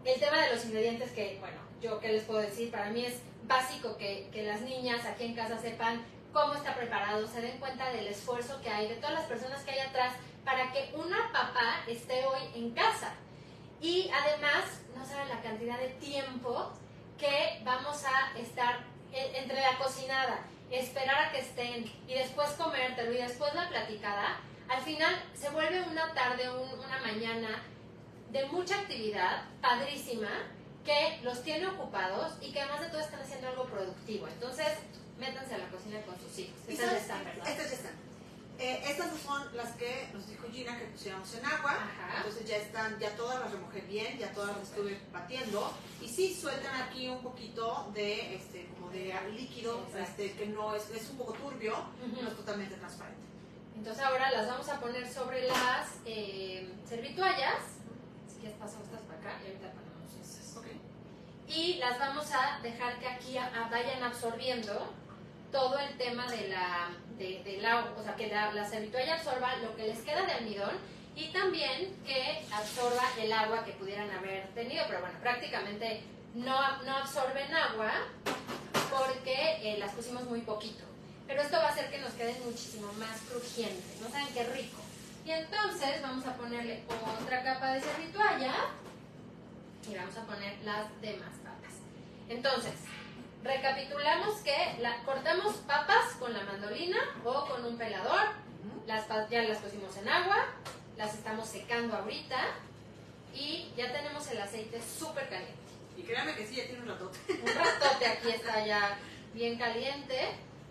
El 0.05 0.21
tema 0.21 0.39
de 0.43 0.55
los 0.55 0.67
ingredientes 0.67 1.11
que, 1.13 1.39
bueno, 1.41 1.57
yo 1.81 1.99
qué 1.99 2.09
les 2.13 2.25
puedo 2.25 2.41
decir, 2.41 2.71
para 2.71 2.91
mí 2.91 3.07
es 3.07 3.15
básico 3.45 3.97
que, 3.97 4.29
que 4.35 4.43
las 4.43 4.61
niñas 4.61 5.05
aquí 5.07 5.25
en 5.25 5.35
casa 5.35 5.59
sepan 5.59 6.05
cómo 6.37 6.55
está 6.55 6.75
preparado, 6.75 7.27
se 7.27 7.41
den 7.41 7.57
cuenta 7.59 7.89
del 7.91 8.09
esfuerzo 8.09 8.61
que 8.61 8.69
hay, 8.69 8.89
de 8.89 8.97
todas 8.97 9.15
las 9.15 9.25
personas 9.25 9.63
que 9.63 9.71
hay 9.71 9.79
atrás, 9.81 10.13
para 10.45 10.71
que 10.71 10.93
una 10.95 11.33
papá 11.33 11.81
esté 11.87 12.27
hoy 12.27 12.41
en 12.55 12.73
casa. 12.73 13.15
Y 13.81 14.11
además, 14.11 14.83
no 14.95 15.03
saben 15.07 15.31
la 15.31 15.41
cantidad 15.41 15.79
de 15.79 15.89
tiempo 15.95 16.73
que 17.19 17.63
vamos 17.65 18.05
a 18.05 18.39
estar 18.39 18.85
e- 19.13 19.39
entre 19.39 19.59
la 19.63 19.79
cocinada, 19.79 20.41
esperar 20.71 21.19
a 21.29 21.33
que 21.33 21.39
estén 21.41 21.91
y 22.07 22.13
después 22.13 22.51
comértelo 22.51 23.13
y 23.15 23.17
después 23.17 23.55
la 23.55 23.69
platicada. 23.71 24.39
Al 24.69 24.83
final 24.83 25.15
se 25.35 25.49
vuelve 25.49 25.83
una 25.85 26.13
tarde, 26.13 26.51
un- 26.51 26.79
una 26.79 26.99
mañana 27.01 27.63
de 28.31 28.45
mucha 28.47 28.75
actividad, 28.81 29.45
padrísima, 29.63 30.29
que 30.85 31.19
los 31.23 31.43
tiene 31.43 31.67
ocupados 31.67 32.35
y 32.43 32.53
que 32.53 32.61
además 32.61 32.83
de 32.83 32.89
todo 32.89 33.01
están 33.01 33.21
haciendo 33.21 33.49
algo 33.49 33.65
productivo. 33.65 34.29
Entonces, 34.29 34.69
métanse 35.19 35.55
a 35.55 35.59
la 35.59 35.69
cocina 35.69 36.01
con 36.03 36.19
sus 36.21 36.39
hijos. 36.39 36.55
¿Y 36.69 36.73
Estas 36.73 36.91
ya 36.93 36.99
están, 36.99 37.25
¿verdad? 37.25 37.49
Estas 37.49 37.69
ya 37.71 37.77
están. 37.77 37.93
Eh, 38.59 38.83
estas 38.89 39.11
son 39.21 39.55
las 39.55 39.73
que 39.77 40.09
nos 40.15 40.27
dijo 40.29 40.49
Gina 40.51 40.79
que 40.79 40.87
pusiéramos 40.87 41.33
en 41.35 41.45
agua. 41.45 41.73
Ajá. 41.73 42.17
Entonces 42.19 42.47
ya 42.49 42.57
están, 42.57 42.99
ya 42.99 43.11
todas 43.15 43.39
las 43.41 43.53
remojé 43.53 43.83
bien, 43.83 44.17
ya 44.19 44.33
todas 44.33 44.57
las 44.57 44.69
estuve 44.71 44.99
batiendo. 45.13 45.73
Y 46.01 46.09
sí 46.09 46.35
sueltan 46.35 46.75
aquí 46.83 47.07
un 47.09 47.23
poquito 47.23 47.91
de, 47.93 48.35
este, 48.37 48.67
como 48.79 48.91
de 48.91 49.13
líquido, 49.33 49.79
Exacto. 49.89 49.99
este, 50.23 50.33
que 50.39 50.47
no 50.47 50.75
es, 50.75 50.89
es 50.91 51.11
un 51.11 51.19
poco 51.19 51.35
turbio, 51.35 51.75
Ujú. 51.75 52.23
no 52.23 52.29
es 52.29 52.37
totalmente 52.37 52.77
transparente. 52.77 53.21
Entonces 53.77 54.03
ahora 54.03 54.31
las 54.31 54.47
vamos 54.49 54.67
a 54.71 54.81
poner 54.81 55.07
sobre 55.13 55.47
las 55.49 55.89
eh, 56.07 56.73
servituallas. 56.89 57.57
Si 58.27 58.41
quieres 58.41 58.57
pasamos 58.59 58.87
estas 58.87 59.03
para 59.03 59.19
acá 59.21 59.39
y 59.45 59.49
ahorita 59.49 59.71
ponemos 59.73 60.15
esas. 60.19 60.57
Ok. 60.57 60.67
Y 61.47 61.75
las 61.75 61.99
vamos 61.99 62.25
a 62.33 62.59
dejar 62.63 62.99
que 62.99 63.07
aquí 63.07 63.37
a- 63.37 63.49
a- 63.49 63.69
vayan 63.69 64.03
absorbiendo 64.03 64.95
todo 65.51 65.79
el 65.79 65.97
tema 65.97 66.27
de 66.31 66.49
la, 66.49 66.89
de, 67.19 67.67
agua, 67.67 67.95
o 67.99 68.03
sea, 68.03 68.15
que 68.15 68.29
la, 68.29 68.53
la 68.53 68.69
servitualla 68.69 69.15
absorba 69.15 69.57
lo 69.57 69.75
que 69.77 69.89
les 69.89 69.99
queda 70.01 70.25
de 70.27 70.33
almidón 70.33 70.77
y 71.15 71.29
también 71.33 71.97
que 72.05 72.45
absorba 72.53 73.03
el 73.19 73.33
agua 73.33 73.65
que 73.65 73.73
pudieran 73.73 74.11
haber 74.11 74.49
tenido, 74.49 74.85
pero 74.87 75.01
bueno, 75.01 75.19
prácticamente 75.21 76.03
no, 76.35 76.83
no 76.83 76.97
absorben 76.97 77.55
agua 77.55 77.91
porque 78.91 79.59
eh, 79.63 79.79
las 79.79 79.93
pusimos 79.93 80.25
muy 80.25 80.41
poquito. 80.41 80.85
Pero 81.27 81.43
esto 81.43 81.57
va 81.57 81.69
a 81.69 81.73
hacer 81.73 81.91
que 81.91 81.99
nos 81.99 82.13
queden 82.13 82.37
muchísimo 82.45 82.93
más 82.95 83.21
crujientes, 83.23 84.01
¿no 84.01 84.09
saben 84.11 84.29
qué 84.33 84.45
rico? 84.45 84.79
Y 85.25 85.31
entonces 85.31 86.01
vamos 86.03 86.25
a 86.27 86.35
ponerle 86.35 86.85
otra 87.21 87.43
capa 87.43 87.73
de 87.73 87.81
servitualla 87.81 88.55
y 89.91 89.95
vamos 89.95 90.17
a 90.17 90.25
poner 90.25 90.59
las 90.65 91.01
demás 91.01 91.33
papas. 91.43 91.73
Entonces, 92.29 92.75
recapitulamos 93.47 94.37
que 94.41 94.77
la, 94.81 95.03
cortamos 95.05 95.57
papas 95.67 96.15
con 96.19 96.33
la 96.33 96.43
mandolina 96.43 96.99
o 97.25 97.47
con 97.47 97.65
un 97.65 97.77
pelador, 97.77 98.29
las, 98.87 99.07
ya 99.31 99.43
las 99.43 99.59
pusimos 99.59 99.97
en 99.97 100.09
agua, 100.09 100.47
las 100.97 101.15
estamos 101.15 101.49
secando 101.49 101.97
ahorita 101.97 102.37
y 103.35 103.73
ya 103.77 103.93
tenemos 103.93 104.27
el 104.31 104.41
aceite 104.41 104.81
súper 104.81 105.29
caliente. 105.29 105.55
Y 105.97 106.03
créanme 106.03 106.35
que 106.35 106.47
sí, 106.47 106.57
ya 106.57 106.65
tiene 106.65 106.81
un 106.81 106.89
ratote. 106.89 107.19
Un 107.31 107.55
ratote 107.55 108.07
aquí 108.07 108.31
está 108.31 108.67
ya 108.67 108.99
bien 109.35 109.59
caliente 109.59 110.31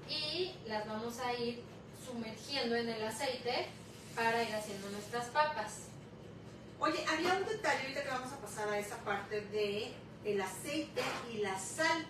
y 0.10 0.55
las 0.67 0.88
vamos 0.88 1.20
a 1.20 1.34
ir 1.34 1.63
sumergiendo 2.05 2.75
en 2.75 2.89
el 2.89 3.03
aceite 3.03 3.67
para 4.15 4.44
ir 4.44 4.53
haciendo 4.53 4.89
nuestras 4.89 5.25
papas. 5.27 5.88
Oye, 6.79 7.03
había 7.08 7.34
un 7.34 7.46
detalle 7.46 7.82
ahorita 7.82 8.03
que 8.03 8.10
vamos 8.10 8.32
a 8.34 8.38
pasar 8.38 8.70
a 8.70 8.77
esa 8.77 8.98
parte 8.98 9.41
de 9.41 9.94
el 10.25 10.41
aceite 10.41 11.01
y 11.32 11.38
la 11.38 11.58
sal. 11.58 12.05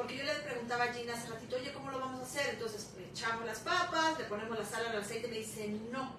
Porque 0.00 0.16
yo 0.16 0.24
le 0.24 0.32
preguntaba 0.32 0.84
a 0.84 0.94
Gina 0.94 1.12
hace 1.12 1.28
ratito, 1.28 1.56
oye, 1.56 1.74
¿cómo 1.74 1.90
lo 1.90 1.98
vamos 1.98 2.20
a 2.20 2.22
hacer? 2.22 2.54
Entonces 2.54 2.88
echamos 3.12 3.44
las 3.44 3.58
papas, 3.58 4.18
le 4.18 4.24
ponemos 4.24 4.58
la 4.58 4.64
sal 4.64 4.86
al 4.86 4.98
aceite 4.98 5.28
y 5.28 5.30
me 5.30 5.36
dice 5.40 5.68
no. 5.92 6.16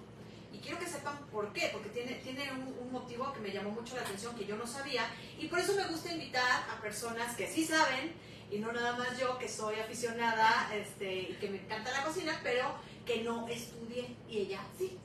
Y 0.53 0.59
quiero 0.59 0.77
que 0.77 0.85
sepan 0.85 1.17
por 1.31 1.51
qué, 1.51 1.71
porque 1.73 1.89
tiene, 1.89 2.13
tiene 2.23 2.51
un, 2.51 2.77
un, 2.79 2.91
motivo 2.91 3.33
que 3.33 3.39
me 3.39 3.49
llamó 3.49 3.71
mucho 3.71 3.95
la 3.95 4.03
atención, 4.03 4.35
que 4.35 4.45
yo 4.45 4.55
no 4.55 4.67
sabía. 4.67 5.11
Y 5.39 5.47
por 5.47 5.57
eso 5.57 5.73
me 5.73 5.87
gusta 5.87 6.11
invitar 6.11 6.69
a 6.69 6.79
personas 6.79 7.35
que 7.35 7.47
sí 7.47 7.65
saben, 7.65 8.13
y 8.51 8.59
no 8.59 8.71
nada 8.71 8.95
más 8.97 9.17
yo, 9.17 9.39
que 9.39 9.49
soy 9.49 9.79
aficionada 9.79 10.69
este, 10.75 11.13
y 11.13 11.37
que 11.41 11.49
me 11.49 11.57
encanta 11.57 11.89
la 11.91 12.03
cocina, 12.03 12.39
pero 12.43 12.75
que 13.03 13.23
no 13.23 13.47
estudie 13.47 14.15
y 14.29 14.41
ella 14.41 14.59
sí. 14.77 14.95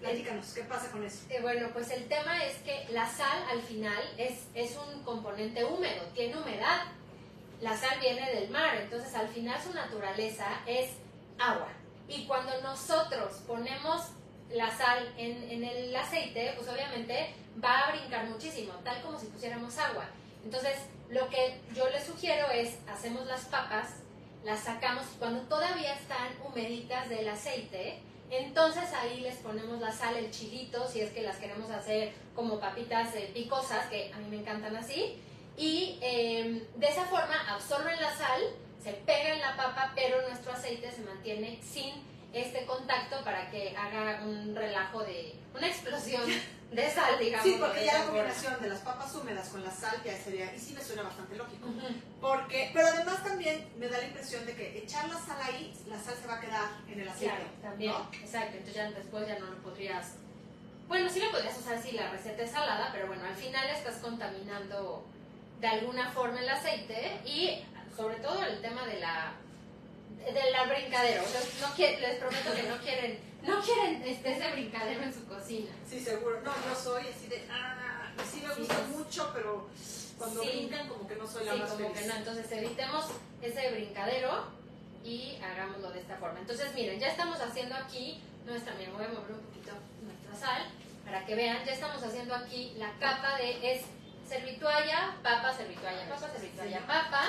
Platícanos, 0.00 0.52
¿qué 0.52 0.64
pasa 0.64 0.90
con 0.90 1.02
eso? 1.02 1.20
Eh, 1.30 1.40
bueno, 1.40 1.70
pues 1.72 1.90
el 1.90 2.06
tema 2.08 2.44
es 2.44 2.56
que 2.58 2.92
la 2.92 3.10
sal 3.10 3.42
al 3.50 3.62
final 3.62 4.02
es, 4.18 4.48
es 4.54 4.76
un 4.76 5.02
componente 5.02 5.64
húmedo, 5.64 6.02
tiene 6.12 6.36
humedad. 6.36 6.92
La 7.62 7.76
sal 7.76 7.96
viene 8.00 8.28
del 8.34 8.50
mar, 8.50 8.74
entonces 8.74 9.14
al 9.14 9.28
final 9.28 9.56
su 9.62 9.72
naturaleza 9.72 10.46
es 10.66 10.90
agua. 11.38 11.68
Y 12.08 12.26
cuando 12.26 12.60
nosotros 12.60 13.34
ponemos 13.46 14.08
la 14.50 14.68
sal 14.76 15.14
en, 15.16 15.62
el 15.62 15.94
aceite, 15.94 16.54
pues 16.56 16.68
obviamente 16.68 17.32
va 17.62 17.86
a 17.86 17.92
brincar 17.92 18.26
muchísimo, 18.26 18.72
tal 18.82 19.00
como 19.02 19.16
si 19.16 19.26
pusiéramos 19.26 19.78
agua. 19.78 20.06
Entonces, 20.44 20.74
lo 21.08 21.28
que 21.28 21.60
yo 21.72 21.88
les 21.90 22.04
sugiero 22.04 22.50
es, 22.50 22.78
hacemos 22.88 23.26
las 23.26 23.42
papas, 23.42 23.90
las 24.44 24.58
sacamos 24.58 25.04
cuando 25.20 25.42
todavía 25.42 25.94
están 25.94 26.32
humeditas 26.44 27.08
del 27.08 27.28
aceite, 27.28 28.00
entonces 28.28 28.92
ahí 28.92 29.20
les 29.20 29.36
ponemos 29.36 29.78
la 29.78 29.92
sal, 29.92 30.16
el 30.16 30.32
chilito, 30.32 30.88
si 30.88 31.00
es 31.00 31.12
que 31.12 31.22
las 31.22 31.36
queremos 31.36 31.70
hacer 31.70 32.12
como 32.34 32.58
papitas 32.58 33.14
eh, 33.14 33.30
picosas, 33.32 33.86
que 33.86 34.12
a 34.12 34.18
mí 34.18 34.26
me 34.28 34.38
encantan 34.38 34.74
así. 34.74 35.22
Y 35.56 35.98
eh, 36.00 36.66
de 36.76 36.86
esa 36.86 37.04
forma 37.04 37.34
absorben 37.48 38.00
la 38.00 38.16
sal, 38.16 38.40
se 38.82 38.92
pega 38.92 39.34
en 39.34 39.40
la 39.40 39.56
papa, 39.56 39.92
pero 39.94 40.22
nuestro 40.28 40.52
aceite 40.52 40.90
se 40.90 41.02
mantiene 41.02 41.60
sin 41.62 41.92
este 42.32 42.64
contacto 42.64 43.22
para 43.24 43.50
que 43.50 43.76
haga 43.76 44.22
un 44.24 44.54
relajo 44.54 45.04
de 45.04 45.34
una 45.54 45.68
explosión 45.68 46.22
de 46.72 46.90
sal, 46.90 47.18
digamos. 47.18 47.46
Sí, 47.46 47.56
porque 47.60 47.84
ya 47.84 47.98
la 47.98 48.04
combinación 48.06 48.62
de 48.62 48.68
las 48.70 48.80
papas 48.80 49.14
húmedas 49.14 49.48
con 49.50 49.62
la 49.62 49.70
sal 49.70 50.00
ya 50.04 50.16
sería, 50.16 50.54
y 50.54 50.58
sí 50.58 50.72
me 50.72 50.82
suena 50.82 51.02
bastante 51.02 51.36
lógico. 51.36 51.68
Uh 51.68 51.72
-huh. 51.72 52.00
Porque, 52.20 52.70
pero 52.72 52.86
además 52.86 53.22
también 53.22 53.68
me 53.78 53.88
da 53.88 53.98
la 53.98 54.06
impresión 54.06 54.46
de 54.46 54.54
que 54.54 54.78
echar 54.78 55.08
la 55.08 55.18
sal 55.18 55.38
ahí, 55.42 55.74
la 55.86 56.00
sal 56.00 56.14
se 56.20 56.26
va 56.26 56.36
a 56.36 56.40
quedar 56.40 56.70
en 56.88 57.00
el 57.00 57.08
aceite. 57.08 57.34
Claro, 57.34 57.50
también, 57.60 57.92
¿no? 57.92 58.08
exacto. 58.12 58.56
Entonces 58.56 58.74
ya 58.74 58.90
después 58.90 59.28
ya 59.28 59.38
no 59.38 59.46
lo 59.46 59.58
podrías. 59.58 60.14
Bueno, 60.88 61.08
sí 61.10 61.20
lo 61.20 61.30
podrías 61.30 61.58
usar 61.58 61.80
si 61.82 61.92
la 61.92 62.10
receta 62.10 62.42
es 62.42 62.50
salada, 62.50 62.88
pero 62.92 63.06
bueno, 63.06 63.24
al 63.24 63.36
final 63.36 63.68
estás 63.68 63.96
contaminando 63.96 65.04
de 65.62 65.68
alguna 65.68 66.10
forma 66.10 66.40
el 66.40 66.48
aceite 66.48 67.20
y 67.24 67.62
sobre 67.96 68.16
todo 68.16 68.42
el 68.42 68.60
tema 68.60 68.84
de 68.84 68.98
la 68.98 69.32
de 70.18 70.50
la 70.50 70.64
brincadero. 70.64 71.22
No, 71.22 71.68
no, 71.68 71.76
les 71.76 72.18
prometo 72.18 72.54
que 72.54 72.62
no 72.64 72.76
quieren, 72.78 73.18
no 73.44 73.60
quieren 73.60 74.02
este, 74.04 74.32
ese 74.32 74.52
brincadero 74.52 75.02
en 75.04 75.14
su 75.14 75.24
cocina. 75.26 75.70
Sí, 75.88 76.00
seguro. 76.00 76.40
No, 76.42 76.52
yo 76.68 76.74
soy 76.74 77.04
así 77.08 77.28
de, 77.28 77.46
ah, 77.50 78.10
sí 78.30 78.42
me 78.46 78.54
gusta 78.54 78.74
sí. 78.74 78.96
mucho, 78.96 79.30
pero 79.32 79.68
cuando 80.18 80.42
sí. 80.42 80.48
brincan 80.48 80.88
como 80.88 81.06
que 81.06 81.14
no 81.14 81.26
soy 81.26 81.44
la 81.44 81.52
sí, 81.52 81.58
más 81.60 81.70
como 81.70 81.88
feliz. 81.88 82.00
que 82.00 82.08
no. 82.08 82.14
Entonces 82.16 82.52
evitemos 82.52 83.04
ese 83.40 83.70
brincadero 83.70 84.46
y 85.04 85.36
hagámoslo 85.42 85.92
de 85.92 86.00
esta 86.00 86.16
forma. 86.16 86.40
Entonces 86.40 86.74
miren, 86.74 86.98
ya 86.98 87.08
estamos 87.08 87.40
haciendo 87.40 87.76
aquí 87.76 88.20
nuestra, 88.46 88.74
miren, 88.74 88.94
voy 88.94 89.04
a 89.04 89.08
mover 89.08 89.32
un 89.32 89.40
poquito 89.40 89.72
nuestra 90.02 90.34
sal 90.34 90.62
para 91.04 91.24
que 91.24 91.36
vean, 91.36 91.64
ya 91.64 91.72
estamos 91.72 92.02
haciendo 92.02 92.34
aquí 92.34 92.74
la 92.78 92.92
capa 92.98 93.36
de, 93.38 93.74
es 93.74 93.82
servitualla, 94.32 95.14
papa, 95.22 95.52
servitualla, 95.52 96.08
papa, 96.08 96.28
servitualla, 96.32 96.80
papa. 96.86 97.22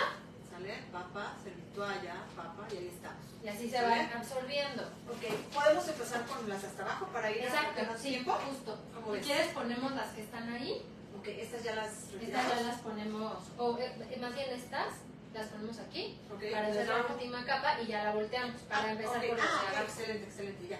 ¿Sale? 0.50 0.74
Papa, 0.91 1.33
servitualla, 1.43 2.15
papa, 2.36 2.63
y 2.72 2.77
ahí 2.77 2.91
estamos. 2.95 3.24
Y 3.43 3.48
así 3.50 3.69
se 3.69 3.81
va 3.81 3.95
absorbiendo. 4.15 4.83
Ok, 5.10 5.24
podemos 5.53 5.88
empezar 5.88 6.25
con 6.25 6.48
las 6.48 6.63
hasta 6.63 6.83
abajo 6.83 7.07
para 7.07 7.29
ir 7.31 7.43
Exacto, 7.43 7.81
a 7.91 7.98
sí, 7.98 8.10
tiempo. 8.10 8.31
justo. 8.33 8.79
¿Cómo 8.95 9.07
Si 9.07 9.17
ves? 9.17 9.25
quieres 9.25 9.48
ponemos 9.48 9.91
las 9.93 10.10
que 10.12 10.22
están 10.22 10.50
ahí. 10.53 10.81
Ok, 11.19 11.27
estas 11.27 11.63
ya 11.63 11.75
las 11.75 11.88
Estas 11.91 12.13
retiramos. 12.13 12.55
ya 12.55 12.62
las 12.67 12.79
ponemos, 12.81 13.38
o 13.57 13.77
eh, 13.79 14.17
más 14.22 14.36
bien 14.36 14.50
estas, 14.51 14.93
las 15.33 15.48
ponemos 15.48 15.79
aquí 15.79 16.19
Ok, 16.33 16.41
para 16.51 16.67
hacer 16.67 16.88
la 16.88 17.05
última 17.05 17.45
capa 17.45 17.81
y 17.81 17.88
ya 17.88 18.03
la 18.03 18.12
volteamos 18.13 18.62
para 18.63 18.83
Ah, 18.88 18.91
empezar 18.91 19.17
ok. 19.17 19.27
por 19.29 19.39
Ah, 19.39 19.43
los 19.43 19.51
de 19.51 19.57
ok, 19.67 19.69
abajo. 19.72 19.83
excelente, 19.83 20.24
excelente, 20.27 20.67
ya. 20.67 20.79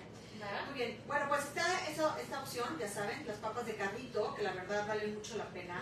Muy 0.65 0.73
bien. 0.75 1.01
Bueno, 1.07 1.25
pues 1.29 1.43
está 1.43 1.65
esta 1.89 2.39
opción, 2.41 2.77
ya 2.79 2.88
saben, 2.89 3.25
las 3.27 3.38
papas 3.38 3.65
de 3.65 3.75
carrito, 3.75 4.33
que 4.35 4.41
la 4.43 4.53
verdad 4.53 4.88
valen 4.88 5.15
mucho 5.15 5.38
la 5.38 5.45
pena, 5.50 5.81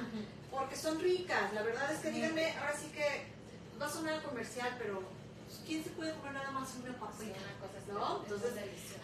porque 0.50 0.76
son 0.76 1.00
ricas. 1.00 1.54
La 1.54 1.62
verdad 1.62 1.92
es 1.92 2.00
que 2.00 2.12
díganme, 2.12 2.52
ahora 2.58 2.76
sí 2.78 2.88
que 2.88 3.26
va 3.82 3.88
a 3.88 3.90
sonar 3.92 4.22
comercial, 4.24 4.76
pero 4.78 5.02
pues, 5.46 5.62
¿quién 5.66 5.84
se 5.84 5.90
puede 5.92 6.14
comer 6.16 6.34
nada 6.34 6.52
más 6.52 6.70
una 6.76 6.92
Sí, 6.94 6.98
papita? 7.00 7.40
una 7.40 7.68
cosa 7.68 7.78
es 7.80 7.88
¿No? 7.88 8.24
Entonces, 8.24 8.54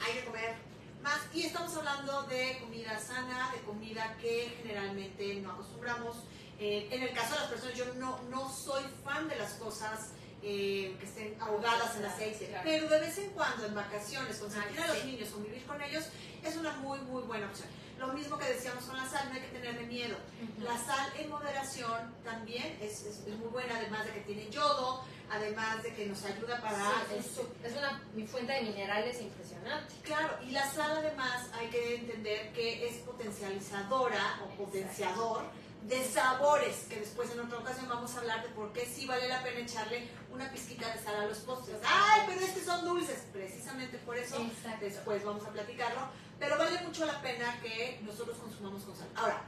hay 0.05 0.13
que 0.13 0.25
comer 0.25 0.55
más. 1.01 1.19
Y 1.33 1.45
estamos 1.45 1.75
hablando 1.75 2.23
de 2.23 2.57
comida 2.59 2.99
sana, 2.99 3.51
de 3.51 3.61
comida 3.61 4.15
que 4.21 4.55
generalmente 4.61 5.35
no 5.35 5.51
acostumbramos. 5.51 6.17
Eh, 6.59 6.87
en 6.91 7.03
el 7.03 7.13
caso 7.13 7.33
de 7.35 7.39
las 7.41 7.49
personas, 7.49 7.75
yo 7.75 7.93
no, 7.95 8.19
no 8.29 8.49
soy 8.51 8.83
fan 9.03 9.27
de 9.27 9.35
las 9.35 9.53
cosas 9.53 10.09
eh, 10.44 10.96
que 11.00 11.06
estén 11.06 11.36
ahogadas 11.41 11.96
en 11.98 12.06
aceite, 12.06 12.48
Claro. 12.48 12.62
pero 12.63 12.89
de 12.89 13.00
vez 13.00 13.17
en 13.17 13.29
cuando 13.32 13.65
en 13.65 13.75
vacaciones, 13.75 14.38
consentir 14.38 14.79
a 14.82 14.88
los 14.88 14.98
sí. 15.00 15.08
niños, 15.12 15.29
convivir 15.29 15.65
con 15.65 15.82
ellos, 15.82 16.06
es 16.44 16.56
una 16.56 16.72
muy, 16.77 17.00
muy 17.00 17.24
buena 17.24 17.48
opción. 17.48 17.67
Lo 17.98 18.10
mismo 18.10 18.38
que 18.38 18.46
decíamos 18.46 18.84
con 18.84 18.96
la 18.96 19.10
sal, 19.10 19.27
no 19.29 19.34
hay 19.34 19.41
que 19.41 19.48
tenerle 19.48 19.88
miedo. 19.88 20.15
La 20.60 20.77
sal 20.77 21.12
en 21.17 21.29
moderación 21.32 22.13
también 22.24 22.77
es, 22.79 23.01
es- 23.01 23.25
es 23.25 23.36
muy 23.38 23.48
buena, 23.48 23.75
además 23.77 24.06
de 24.06 24.12
que 24.13 24.20
tiene 24.20 24.48
yodo, 24.51 25.03
además 25.32 25.82
de 25.82 25.94
que 25.96 26.06
nos 26.06 26.24
ayuda 26.24 26.62
para... 26.62 26.77
Sí, 27.10 27.15
es, 27.17 27.25
su- 27.25 27.50
es 27.63 27.74
una 27.75 28.00
fuente 28.27 28.53
de 28.53 28.62
minerales 28.62 29.20
impresionante. 29.20 29.96
Claro, 30.03 30.38
y 30.46 30.51
la 30.51 30.70
sal 30.72 30.91
además 30.98 31.50
hay 31.53 31.67
que 31.70 31.96
entender 31.96 32.53
que 32.53 32.88
es 32.88 32.98
potencializadora 32.98 34.41
o 34.46 34.50
potenciador 34.63 35.41
de 35.84 36.03
sabores, 36.06 36.86
que 36.89 37.00
después 37.00 37.32
en 37.32 37.39
otra 37.39 37.60
ocasión 37.60 37.88
vamos 37.88 38.13
a 38.15 38.20
hablar 38.20 38.44
de 38.44 38.50
por 38.50 38.74
qué 38.74 38.86
sí 38.86 39.06
vale 39.06 39.27
la 39.27 39.41
pena 39.41 39.60
echarle 39.62 40.08
una 40.38 40.51
pizquita 40.51 40.94
de 40.94 41.01
sal 41.01 41.15
a 41.15 41.25
los 41.25 41.39
postres. 41.39 41.77
¡Ay, 41.84 42.22
pero 42.27 42.41
es 42.41 42.51
que 42.51 42.63
son 42.63 42.86
dulces! 42.86 43.24
Precisamente 43.34 43.98
por 43.98 44.15
eso 44.15 44.38
Exacto. 44.38 44.86
después 44.86 45.25
vamos 45.25 45.44
a 45.46 45.50
platicarlo, 45.50 46.01
pero 46.39 46.58
vale 46.60 46.79
mucho 46.82 47.06
la 47.06 47.20
pena 47.22 47.60
que 47.60 48.00
nosotros 48.03 48.38
consumamos 48.38 48.84
con 48.84 48.96
sal. 48.96 49.10
Ahora, 49.15 49.41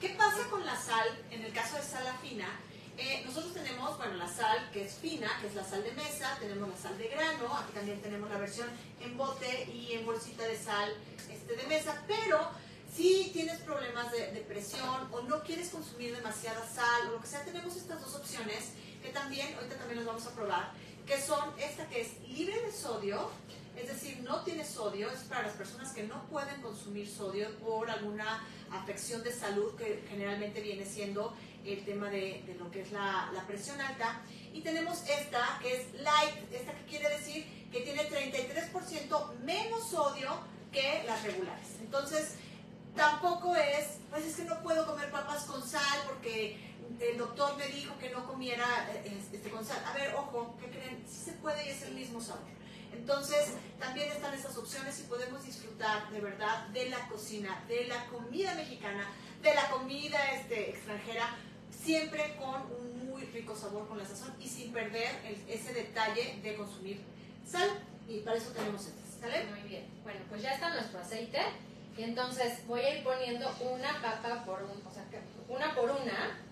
¿Qué 0.00 0.10
pasa 0.10 0.48
con 0.50 0.64
la 0.66 0.76
sal? 0.76 1.08
En 1.30 1.42
el 1.42 1.52
caso 1.52 1.76
de 1.76 1.82
sal 1.82 2.04
fina, 2.20 2.46
eh, 2.98 3.22
nosotros 3.24 3.54
tenemos, 3.54 3.96
bueno, 3.96 4.14
la 4.14 4.28
sal 4.28 4.70
que 4.70 4.84
es 4.84 4.94
fina, 4.96 5.30
que 5.40 5.46
es 5.46 5.54
la 5.54 5.64
sal 5.64 5.82
de 5.82 5.92
mesa, 5.92 6.36
tenemos 6.38 6.68
la 6.68 6.76
sal 6.76 6.98
de 6.98 7.08
grano, 7.08 7.56
aquí 7.56 7.72
también 7.72 8.00
tenemos 8.02 8.28
la 8.28 8.36
versión 8.36 8.68
en 9.00 9.16
bote 9.16 9.64
y 9.72 9.92
en 9.92 10.04
bolsita 10.04 10.44
de 10.44 10.58
sal 10.58 10.92
este, 11.30 11.56
de 11.56 11.66
mesa, 11.66 12.02
pero 12.06 12.50
si 12.94 13.30
tienes 13.32 13.60
problemas 13.60 14.12
de, 14.12 14.32
de 14.32 14.40
presión 14.40 15.08
o 15.10 15.22
no 15.22 15.42
quieres 15.42 15.70
consumir 15.70 16.14
demasiada 16.14 16.66
sal 16.68 17.08
o 17.08 17.12
lo 17.12 17.20
que 17.20 17.26
sea, 17.26 17.44
tenemos 17.44 17.74
estas 17.76 18.00
dos 18.02 18.14
opciones 18.14 18.72
que 19.06 19.12
también, 19.12 19.54
ahorita 19.54 19.76
también 19.76 19.98
las 19.98 20.06
vamos 20.06 20.26
a 20.26 20.30
probar, 20.30 20.72
que 21.06 21.20
son 21.20 21.52
esta 21.58 21.88
que 21.88 22.00
es 22.00 22.20
libre 22.28 22.60
de 22.60 22.72
sodio, 22.72 23.30
es 23.76 23.88
decir, 23.88 24.20
no 24.22 24.40
tiene 24.40 24.64
sodio, 24.64 25.10
es 25.10 25.20
para 25.20 25.42
las 25.42 25.52
personas 25.52 25.92
que 25.92 26.02
no 26.02 26.24
pueden 26.26 26.60
consumir 26.62 27.08
sodio 27.08 27.48
por 27.58 27.88
alguna 27.88 28.42
afección 28.72 29.22
de 29.22 29.32
salud 29.32 29.76
que 29.76 30.04
generalmente 30.08 30.60
viene 30.60 30.84
siendo 30.84 31.36
el 31.64 31.84
tema 31.84 32.08
de, 32.08 32.42
de 32.46 32.54
lo 32.58 32.70
que 32.70 32.80
es 32.80 32.90
la, 32.90 33.30
la 33.32 33.46
presión 33.46 33.80
alta. 33.80 34.22
Y 34.52 34.62
tenemos 34.62 35.02
esta 35.08 35.58
que 35.60 35.76
es 35.76 36.00
light, 36.00 36.52
esta 36.52 36.72
que 36.72 36.84
quiere 36.86 37.08
decir 37.10 37.46
que 37.70 37.80
tiene 37.80 38.08
33% 38.08 39.34
menos 39.44 39.90
sodio 39.90 40.38
que 40.72 41.04
las 41.06 41.22
regulares. 41.22 41.68
Entonces, 41.80 42.34
tampoco 42.96 43.54
es, 43.54 43.98
pues 44.10 44.24
es 44.24 44.36
que 44.36 44.44
no 44.44 44.60
puedo 44.62 44.86
comer 44.86 45.10
papas 45.10 45.44
con 45.44 45.62
sal 45.66 46.00
porque 46.06 46.75
el 47.00 47.18
doctor 47.18 47.56
me 47.56 47.66
dijo 47.68 47.96
que 47.98 48.10
no 48.10 48.26
comiera 48.26 48.64
eh, 48.92 49.20
este, 49.32 49.50
con 49.50 49.64
sal. 49.64 49.82
A 49.86 49.92
ver, 49.92 50.14
ojo, 50.14 50.56
¿qué 50.60 50.70
creen? 50.70 51.04
Sí 51.06 51.26
se 51.26 51.32
puede 51.32 51.66
y 51.66 51.70
es 51.70 51.82
el 51.82 51.94
mismo 51.94 52.20
sabor. 52.20 52.44
Entonces, 52.92 53.52
también 53.78 54.10
están 54.10 54.32
esas 54.34 54.56
opciones 54.56 54.98
y 55.00 55.02
podemos 55.04 55.44
disfrutar 55.44 56.10
de 56.10 56.20
verdad 56.20 56.68
de 56.68 56.88
la 56.88 57.08
cocina, 57.08 57.62
de 57.68 57.86
la 57.86 58.06
comida 58.06 58.54
mexicana, 58.54 59.06
de 59.42 59.54
la 59.54 59.68
comida 59.70 60.18
este, 60.32 60.70
extranjera, 60.70 61.36
siempre 61.70 62.36
con 62.36 62.62
un 62.80 63.06
muy 63.06 63.22
rico 63.26 63.54
sabor 63.54 63.86
con 63.86 63.98
la 63.98 64.06
sazón 64.06 64.34
y 64.40 64.48
sin 64.48 64.72
perder 64.72 65.10
ese 65.48 65.74
detalle 65.74 66.40
de 66.42 66.56
consumir 66.56 67.00
sal. 67.46 67.68
Y 68.08 68.20
para 68.20 68.36
eso 68.38 68.50
tenemos 68.52 68.86
estas, 68.86 69.20
¿sale? 69.20 69.44
Muy 69.44 69.68
bien. 69.68 69.86
Bueno, 70.02 70.20
pues 70.28 70.42
ya 70.42 70.54
está 70.54 70.72
nuestro 70.72 71.00
aceite. 71.00 71.40
Y 71.96 72.02
entonces 72.02 72.66
voy 72.66 72.80
a 72.80 72.98
ir 72.98 73.04
poniendo 73.04 73.48
una 73.60 74.00
papa 74.02 74.44
por 74.44 74.62
un, 74.62 74.86
o 74.86 74.92
sea, 74.92 75.04
una 75.48 75.74
por 75.74 75.90
una, 75.90 76.45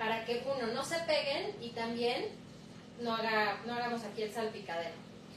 para 0.00 0.24
que 0.24 0.42
uno 0.46 0.72
no 0.72 0.82
se 0.82 0.98
peguen 1.00 1.54
y 1.60 1.68
también 1.70 2.30
no, 3.00 3.14
haga, 3.14 3.60
no 3.66 3.74
hagamos 3.74 4.02
aquí 4.02 4.22
el 4.22 4.32
salpicadero. 4.32 4.96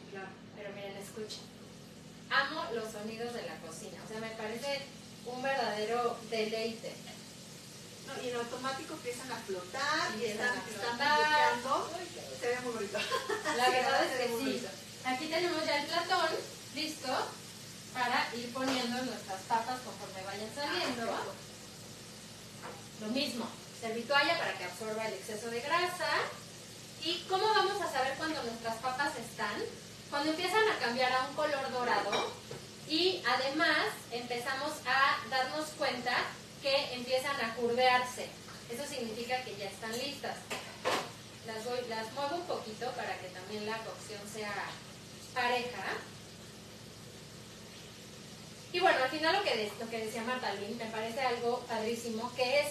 Claro. 0.10 0.30
Pero 0.56 0.70
miren, 0.74 0.96
escuchen. 0.96 1.44
Amo 2.30 2.64
los 2.74 2.90
sonidos 2.90 3.34
de 3.34 3.42
la 3.42 3.58
cocina. 3.58 4.00
O 4.06 4.08
sea, 4.08 4.22
me 4.22 4.30
parece 4.30 4.84
un 5.26 5.44
verdadero 5.44 6.18
deleite. 6.30 6.94
No, 8.08 8.24
y 8.24 8.30
en 8.30 8.38
automático 8.38 8.94
empiezan 8.94 9.30
a 9.34 9.36
flotar 9.36 10.16
y, 10.18 10.22
Y 10.22 10.26
están, 10.28 10.48
a 10.48 10.62
están. 10.62 10.98
Se 12.40 12.48
ve 12.48 12.60
muy 12.64 12.74
bonito. 12.74 13.00
La 13.58 13.70
verdad 13.70 14.06
es 14.06 14.18
que 14.18 14.38
sí. 14.40 14.66
Aquí 15.04 15.26
tenemos 15.28 15.66
ya 15.66 15.82
el 15.82 15.88
platón 15.88 16.30
listo 16.74 17.12
para 17.94 18.30
ir 18.34 18.54
poniendo 18.54 19.04
nuestras 19.04 19.42
papas 19.42 19.82
conforme 19.82 20.24
vayan 20.24 20.56
saliendo. 20.56 21.12
Lo 23.02 23.08
mismo, 23.10 23.46
servitoalla 23.88 24.38
para 24.40 24.58
que 24.58 24.64
absorba 24.64 25.06
el 25.08 25.14
exceso 25.14 25.50
de 25.50 25.60
grasa. 25.60 26.08
¿Y 27.04 27.20
cómo 27.28 27.44
vamos 27.46 27.82
a 27.82 27.92
saber 27.92 28.14
cuando 28.18 28.42
nuestras 28.44 28.76
papas 28.78 29.12
están? 29.18 29.62
Cuando 30.10 30.32
empiezan 30.32 30.64
a 30.70 30.80
cambiar 30.80 31.12
a 31.12 31.28
un 31.28 31.36
color 31.36 31.70
dorado 31.72 32.32
y 32.88 33.22
además 33.28 33.88
empezamos 34.12 34.72
a 34.86 35.18
darnos 35.30 35.68
cuenta 35.78 36.16
que 36.62 36.94
empiezan 36.94 37.36
a 37.44 37.56
curvearse. 37.56 38.28
Eso 38.72 38.86
significa 38.88 39.44
que 39.44 39.58
ya 39.58 39.66
están 39.66 39.92
listas. 39.98 40.38
Las, 41.46 41.66
voy, 41.66 41.80
las 41.90 42.10
muevo 42.14 42.36
un 42.38 42.48
poquito 42.48 42.90
para 42.92 43.18
que 43.20 43.28
también 43.30 43.66
la 43.66 43.78
cocción 43.80 44.22
sea 44.34 44.54
pareja. 45.34 45.84
Y 48.72 48.80
bueno, 48.80 49.04
al 49.04 49.10
final 49.10 49.36
lo 49.36 49.44
que, 49.44 49.56
de- 49.58 49.72
lo 49.80 49.90
que 49.90 50.06
decía 50.06 50.24
Marta 50.24 50.54
Lynn 50.54 50.78
me 50.78 50.86
parece 50.86 51.20
algo 51.22 51.60
padrísimo, 51.68 52.34
que 52.36 52.62
es, 52.62 52.68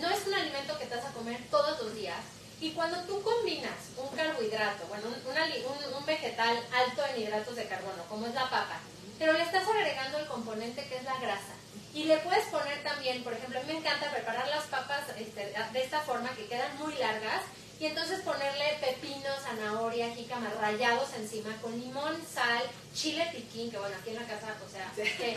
no 0.00 0.10
es 0.10 0.26
un 0.26 0.34
alimento 0.34 0.78
que 0.78 0.86
te 0.86 0.96
vas 0.96 1.04
a 1.04 1.12
comer 1.12 1.40
todos 1.50 1.80
los 1.80 1.94
días. 1.94 2.20
Y 2.60 2.70
cuando 2.70 2.98
tú 3.02 3.20
combinas 3.22 3.92
un 3.96 4.16
carbohidrato, 4.16 4.86
bueno, 4.86 5.04
un, 5.08 5.94
un 5.94 6.06
vegetal 6.06 6.56
alto 6.72 7.02
en 7.06 7.22
hidratos 7.22 7.56
de 7.56 7.66
carbono, 7.66 8.04
como 8.08 8.26
es 8.26 8.34
la 8.34 8.48
papa, 8.48 8.78
pero 9.18 9.32
le 9.32 9.42
estás 9.42 9.66
agregando 9.68 10.18
el 10.18 10.26
componente 10.26 10.86
que 10.88 10.96
es 10.96 11.04
la 11.04 11.18
grasa. 11.18 11.54
Y 11.92 12.04
le 12.04 12.18
puedes 12.18 12.44
poner 12.46 12.82
también, 12.82 13.22
por 13.22 13.32
ejemplo, 13.32 13.58
a 13.58 13.62
mí 13.62 13.72
me 13.72 13.78
encanta 13.78 14.10
preparar 14.10 14.48
las 14.48 14.64
papas 14.64 15.02
este, 15.16 15.54
de 15.72 15.82
esta 15.82 16.00
forma, 16.00 16.34
que 16.34 16.46
quedan 16.46 16.76
muy 16.78 16.94
largas, 16.96 17.42
y 17.80 17.86
entonces 17.86 18.20
ponerle 18.20 18.78
pepino, 18.80 19.28
zanahoria, 19.42 20.14
jícama 20.14 20.50
rallados 20.60 21.08
encima 21.16 21.56
con 21.60 21.78
limón, 21.78 22.16
sal, 22.32 22.62
chile 22.94 23.28
piquín, 23.32 23.70
que 23.70 23.78
bueno, 23.78 23.96
aquí 24.00 24.10
en 24.10 24.16
la 24.16 24.26
casa, 24.26 24.54
o 24.64 24.68
sea, 24.70 24.90
que- 24.96 25.36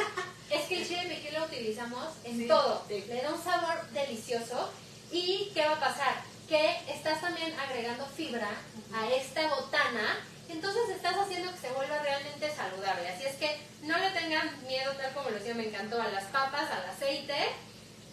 es 0.50 0.62
que 0.68 0.82
el 0.82 0.88
chile 0.88 1.06
piquín 1.08 1.40
lo 1.40 1.46
utilizamos 1.46 2.14
en 2.24 2.38
Sí, 2.38 2.48
todo. 2.48 2.84
sí. 2.88 3.04
Le 3.08 3.22
da 3.22 3.34
un 3.34 3.44
sabor 3.44 3.88
delicioso. 3.92 4.72
¿Y 5.12 5.52
qué 5.54 5.66
va 5.66 5.74
a 5.76 5.80
pasar? 5.80 6.22
Que 6.48 6.78
estás 6.90 7.22
también 7.22 7.54
agregando 7.60 8.06
fibra 8.06 8.50
a 8.94 9.10
esta 9.10 9.48
botana, 9.50 10.20
entonces 10.50 10.90
estás 10.96 11.16
haciendo 11.18 11.52
que 11.52 11.58
se 11.60 11.72
vuelva 11.72 12.00
realmente 12.04 12.54
saludable. 12.56 13.08
Así 13.10 13.26
es 13.26 13.36
que 13.36 13.58
no 13.84 13.98
le 13.98 14.12
tengan 14.12 14.66
miedo, 14.68 14.94
tal 14.94 15.14
como 15.14 15.30
lo 15.30 15.36
decía, 15.38 15.56
me 15.56 15.68
encantó, 15.68 16.02
a 16.02 16.08
las 16.10 16.26
papas, 16.26 16.70
al 16.72 16.90
aceite. 16.90 17.36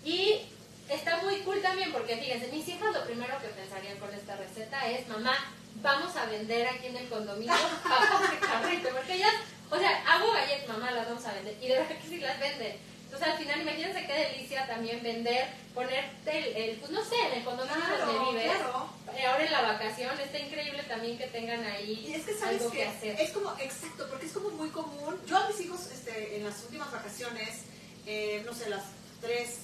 Y 0.04 0.40
está 0.88 1.16
muy 1.18 1.36
cool 1.40 1.60
también 1.62 1.92
porque 1.92 2.16
fíjense, 2.16 2.48
mis 2.48 2.66
hijas 2.68 2.92
lo 2.92 3.04
primero 3.04 3.38
que 3.40 3.48
pensarían 3.48 3.98
con 3.98 4.12
esta 4.14 4.36
receta 4.36 4.88
es, 4.90 5.06
mamá, 5.08 5.34
vamos 5.82 6.14
a 6.16 6.26
vender 6.26 6.66
aquí 6.68 6.86
en 6.86 6.96
el 6.96 7.08
condominio 7.08 7.52
papas 7.82 8.30
de 8.30 8.38
carrito, 8.38 8.88
porque 8.90 9.14
ellas, 9.14 9.34
o 9.70 9.78
sea, 9.78 10.04
hago 10.06 10.32
galletas, 10.32 10.68
mamá, 10.68 10.90
las 10.92 11.08
vamos 11.08 11.24
a 11.26 11.32
vender, 11.34 11.56
y 11.60 11.68
de 11.68 11.76
verdad 11.78 11.96
que 11.98 12.08
sí 12.08 12.18
las 12.18 12.38
venden. 12.38 12.76
Entonces 13.04 13.28
al 13.32 13.38
final 13.38 13.60
imagínense 13.60 14.06
qué 14.06 14.12
delicia 14.12 14.66
también 14.66 15.00
vender, 15.00 15.46
ponerte 15.72 16.36
el, 16.38 16.56
el, 16.56 16.76
pues 16.78 16.90
no 16.90 17.04
sé, 17.04 17.14
en 17.30 17.38
el 17.38 17.44
condominio 17.44 17.84
Claro, 17.84 18.06
donde 18.12 18.30
vives, 18.32 18.56
claro. 18.56 18.88
ahora 19.30 19.44
en 19.44 19.52
la 19.52 19.62
vacación, 19.62 20.18
está 20.20 20.38
increíble 20.38 20.82
también 20.82 21.16
que 21.16 21.28
tengan 21.28 21.64
ahí 21.64 22.06
Y 22.08 22.14
es 22.14 22.24
que 22.24 22.34
sabes 22.34 22.58
algo 22.60 22.72
que 22.72 22.78
que 22.78 22.84
hacer. 22.88 23.20
es 23.20 23.30
como, 23.30 23.52
exacto, 23.60 24.08
porque 24.10 24.26
es 24.26 24.32
como 24.32 24.50
muy 24.50 24.68
común. 24.70 25.20
Yo 25.28 25.36
a 25.38 25.46
mis 25.48 25.60
hijos 25.60 25.86
este, 25.92 26.36
en 26.38 26.44
las 26.44 26.60
últimas 26.64 26.90
vacaciones, 26.90 27.62
eh, 28.04 28.42
no 28.44 28.52
sé, 28.52 28.68
las 28.68 28.82
tres, 29.20 29.58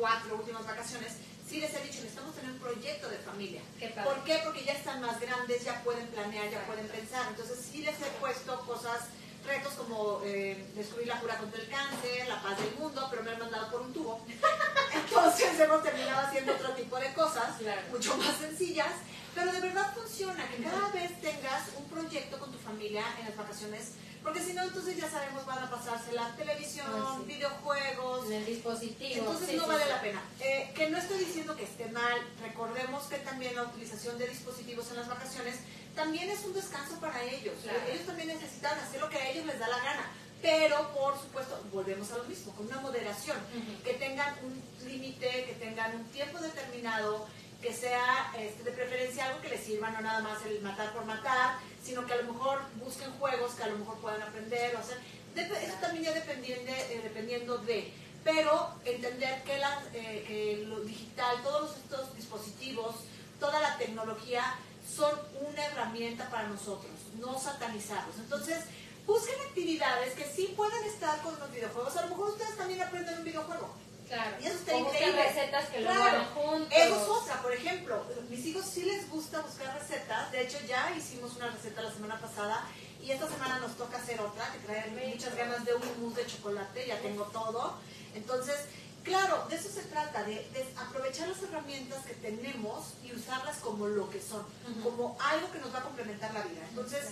cuatro 0.00 0.34
últimas 0.36 0.64
vacaciones, 0.66 1.12
sí 1.48 1.60
les 1.60 1.70
he 1.74 1.80
dicho, 1.84 2.00
necesitamos 2.00 2.34
tener 2.34 2.50
un 2.52 2.58
proyecto 2.58 3.08
de 3.10 3.18
familia. 3.18 3.60
Qué. 3.78 3.88
¿Por 3.88 4.24
qué? 4.24 4.40
Porque 4.42 4.64
ya 4.64 4.72
están 4.72 5.00
más 5.02 5.20
grandes, 5.20 5.62
ya 5.62 5.82
pueden 5.84 6.06
planear, 6.08 6.48
ya 6.50 6.64
pueden 6.66 6.88
pensar. 6.88 7.26
Entonces 7.28 7.58
sí 7.70 7.82
les 7.82 7.94
he 8.00 8.06
puesto 8.18 8.58
cosas, 8.60 9.00
retos 9.46 9.74
como 9.74 10.22
eh, 10.24 10.64
descubrir 10.74 11.08
la 11.08 11.20
cura 11.20 11.36
contra 11.36 11.60
el 11.60 11.68
cáncer, 11.68 12.26
la 12.28 12.40
paz 12.42 12.58
del 12.58 12.74
mundo, 12.76 13.06
pero 13.10 13.22
me 13.22 13.30
han 13.32 13.38
mandado 13.38 13.70
por 13.70 13.82
un 13.82 13.92
tubo. 13.92 14.24
Entonces 14.94 15.60
hemos 15.60 15.82
terminado 15.82 16.26
haciendo 16.26 16.52
otro 16.54 16.72
tipo 16.74 16.98
de 16.98 17.12
cosas, 17.12 17.56
Claro. 17.58 17.82
mucho 17.90 18.16
más 18.16 18.36
sencillas, 18.38 18.92
pero 19.34 19.52
de 19.52 19.60
verdad 19.60 19.92
funciona, 19.94 20.48
que 20.50 20.62
cada 20.62 20.88
vez 20.92 21.20
tengas 21.20 21.68
un 21.76 21.84
proyecto 21.88 22.38
con 22.38 22.50
tu 22.52 22.58
familia 22.58 23.04
en 23.18 23.26
las 23.26 23.36
vacaciones, 23.36 23.92
porque 24.22 24.40
si 24.40 24.52
no, 24.52 24.62
entonces 24.62 24.96
ya 24.96 25.10
sabemos, 25.10 25.46
van 25.46 25.58
a 25.64 25.70
pasarse 25.70 26.12
la 26.12 26.34
televisión, 26.36 26.86
Ay, 26.94 27.22
sí. 27.26 27.34
videojuegos, 27.34 28.26
En 28.26 28.32
el 28.34 28.46
dispositivo. 28.46 29.14
entonces 29.20 29.48
sí, 29.50 29.56
no 29.56 29.66
vale 29.66 29.84
sí. 29.84 29.88
la 29.90 30.00
pena. 30.00 30.22
Eh, 30.40 30.72
que 30.74 30.90
no 30.90 30.98
estoy 30.98 31.18
diciendo 31.18 31.56
que 31.56 31.64
esté 31.64 31.86
mal, 31.90 32.18
recordemos 32.42 33.04
que 33.04 33.18
también 33.18 33.54
la 33.56 33.64
utilización 33.64 34.18
de 34.18 34.28
dispositivos 34.28 34.90
en 34.90 34.96
las 34.96 35.08
vacaciones 35.08 35.56
también 35.94 36.30
es 36.30 36.44
un 36.44 36.52
descanso 36.54 37.00
para 37.00 37.22
ellos. 37.22 37.54
Claro. 37.62 37.80
Ellos 37.90 38.06
también 38.06 38.28
necesitan 38.28 38.78
hacer 38.78 39.00
lo 39.00 39.08
que 39.08 39.18
a 39.18 39.30
ellos 39.30 39.46
les 39.46 39.58
da 39.58 39.68
la 39.68 39.78
gana. 39.78 40.10
Pero, 40.42 40.90
por 40.94 41.20
supuesto, 41.20 41.62
volvemos 41.70 42.10
a 42.12 42.16
lo 42.16 42.24
mismo, 42.24 42.52
con 42.54 42.64
una 42.66 42.80
moderación. 42.80 43.36
Que 43.84 43.94
tengan 43.94 44.34
un 44.42 44.62
límite, 44.88 45.44
que 45.44 45.54
tengan 45.60 45.94
un 45.96 46.04
tiempo 46.04 46.38
determinado, 46.38 47.26
que 47.60 47.72
sea 47.72 48.32
este, 48.38 48.62
de 48.62 48.72
preferencia 48.72 49.26
algo 49.26 49.40
que 49.40 49.50
les 49.50 49.60
sirva, 49.60 49.90
no 49.90 50.00
nada 50.00 50.20
más 50.20 50.44
el 50.46 50.60
matar 50.62 50.92
por 50.92 51.04
matar, 51.04 51.58
sino 51.82 52.06
que 52.06 52.14
a 52.14 52.16
lo 52.16 52.32
mejor 52.32 52.60
busquen 52.76 53.10
juegos 53.12 53.54
que 53.54 53.62
a 53.62 53.68
lo 53.68 53.78
mejor 53.78 53.98
puedan 53.98 54.22
aprender 54.22 54.74
o 54.76 54.78
hacer. 54.78 54.98
Eso 55.36 55.76
también 55.80 56.04
ya 56.04 56.12
dependiendo, 56.12 56.70
eh, 56.72 57.00
dependiendo 57.02 57.58
de. 57.58 57.92
Pero 58.24 58.74
entender 58.84 59.42
que, 59.44 59.58
las, 59.58 59.84
eh, 59.94 60.24
que 60.26 60.64
lo 60.66 60.80
digital, 60.80 61.42
todos 61.42 61.76
estos 61.76 62.14
dispositivos, 62.14 62.96
toda 63.38 63.60
la 63.60 63.78
tecnología 63.78 64.42
son 64.86 65.18
una 65.40 65.64
herramienta 65.64 66.28
para 66.28 66.48
nosotros, 66.48 66.92
no 67.18 67.38
satanizarlos. 67.38 68.16
Entonces, 68.16 68.64
busquen 69.06 69.40
actividades 69.48 70.14
que 70.14 70.24
sí 70.24 70.52
puedan 70.56 70.84
estar 70.84 71.22
con 71.22 71.38
los 71.38 71.50
videojuegos. 71.50 71.96
A 71.96 72.02
lo 72.02 72.08
mejor 72.08 72.30
ustedes 72.30 72.56
también 72.56 72.82
aprenden 72.82 73.18
un 73.18 73.24
videojuego. 73.24 73.74
Claro. 74.10 74.36
Y 74.40 74.46
eso 74.46 74.56
está 74.56 74.76
increíble. 74.76 75.22
recetas 75.22 75.68
que 75.68 75.80
lo 75.82 75.86
Claro. 75.90 76.02
hagan 76.02 76.24
juntos. 76.34 76.68
Eso 76.76 76.96
es 76.96 77.08
otra, 77.08 77.42
por 77.42 77.52
ejemplo, 77.54 78.04
mis 78.28 78.44
hijos 78.44 78.66
sí 78.66 78.82
les 78.82 79.08
gusta 79.08 79.40
buscar 79.40 79.78
recetas, 79.78 80.32
de 80.32 80.42
hecho 80.42 80.58
ya 80.66 80.92
hicimos 80.98 81.36
una 81.36 81.46
receta 81.48 81.80
la 81.82 81.92
semana 81.92 82.20
pasada 82.20 82.66
y 83.00 83.12
esta 83.12 83.28
semana 83.28 83.60
nos 83.60 83.76
toca 83.76 83.98
hacer 83.98 84.20
otra, 84.20 84.50
que 84.52 84.58
trae 84.66 84.82
Rico. 84.86 85.06
muchas 85.14 85.36
ganas 85.36 85.64
de 85.64 85.74
un 85.74 85.82
mousse 86.02 86.16
de 86.16 86.26
chocolate, 86.26 86.86
ya 86.88 86.98
tengo 86.98 87.22
todo. 87.26 87.78
Entonces, 88.14 88.56
claro, 89.04 89.46
de 89.48 89.54
eso 89.54 89.68
se 89.70 89.82
trata, 89.82 90.24
de, 90.24 90.34
de 90.34 90.74
aprovechar 90.76 91.28
las 91.28 91.40
herramientas 91.44 92.04
que 92.04 92.14
tenemos 92.14 92.94
y 93.04 93.12
usarlas 93.14 93.58
como 93.58 93.86
lo 93.86 94.10
que 94.10 94.20
son, 94.20 94.44
como 94.82 95.16
algo 95.20 95.52
que 95.52 95.58
nos 95.60 95.72
va 95.72 95.78
a 95.78 95.82
complementar 95.84 96.34
la 96.34 96.42
vida. 96.42 96.62
Entonces, 96.68 97.10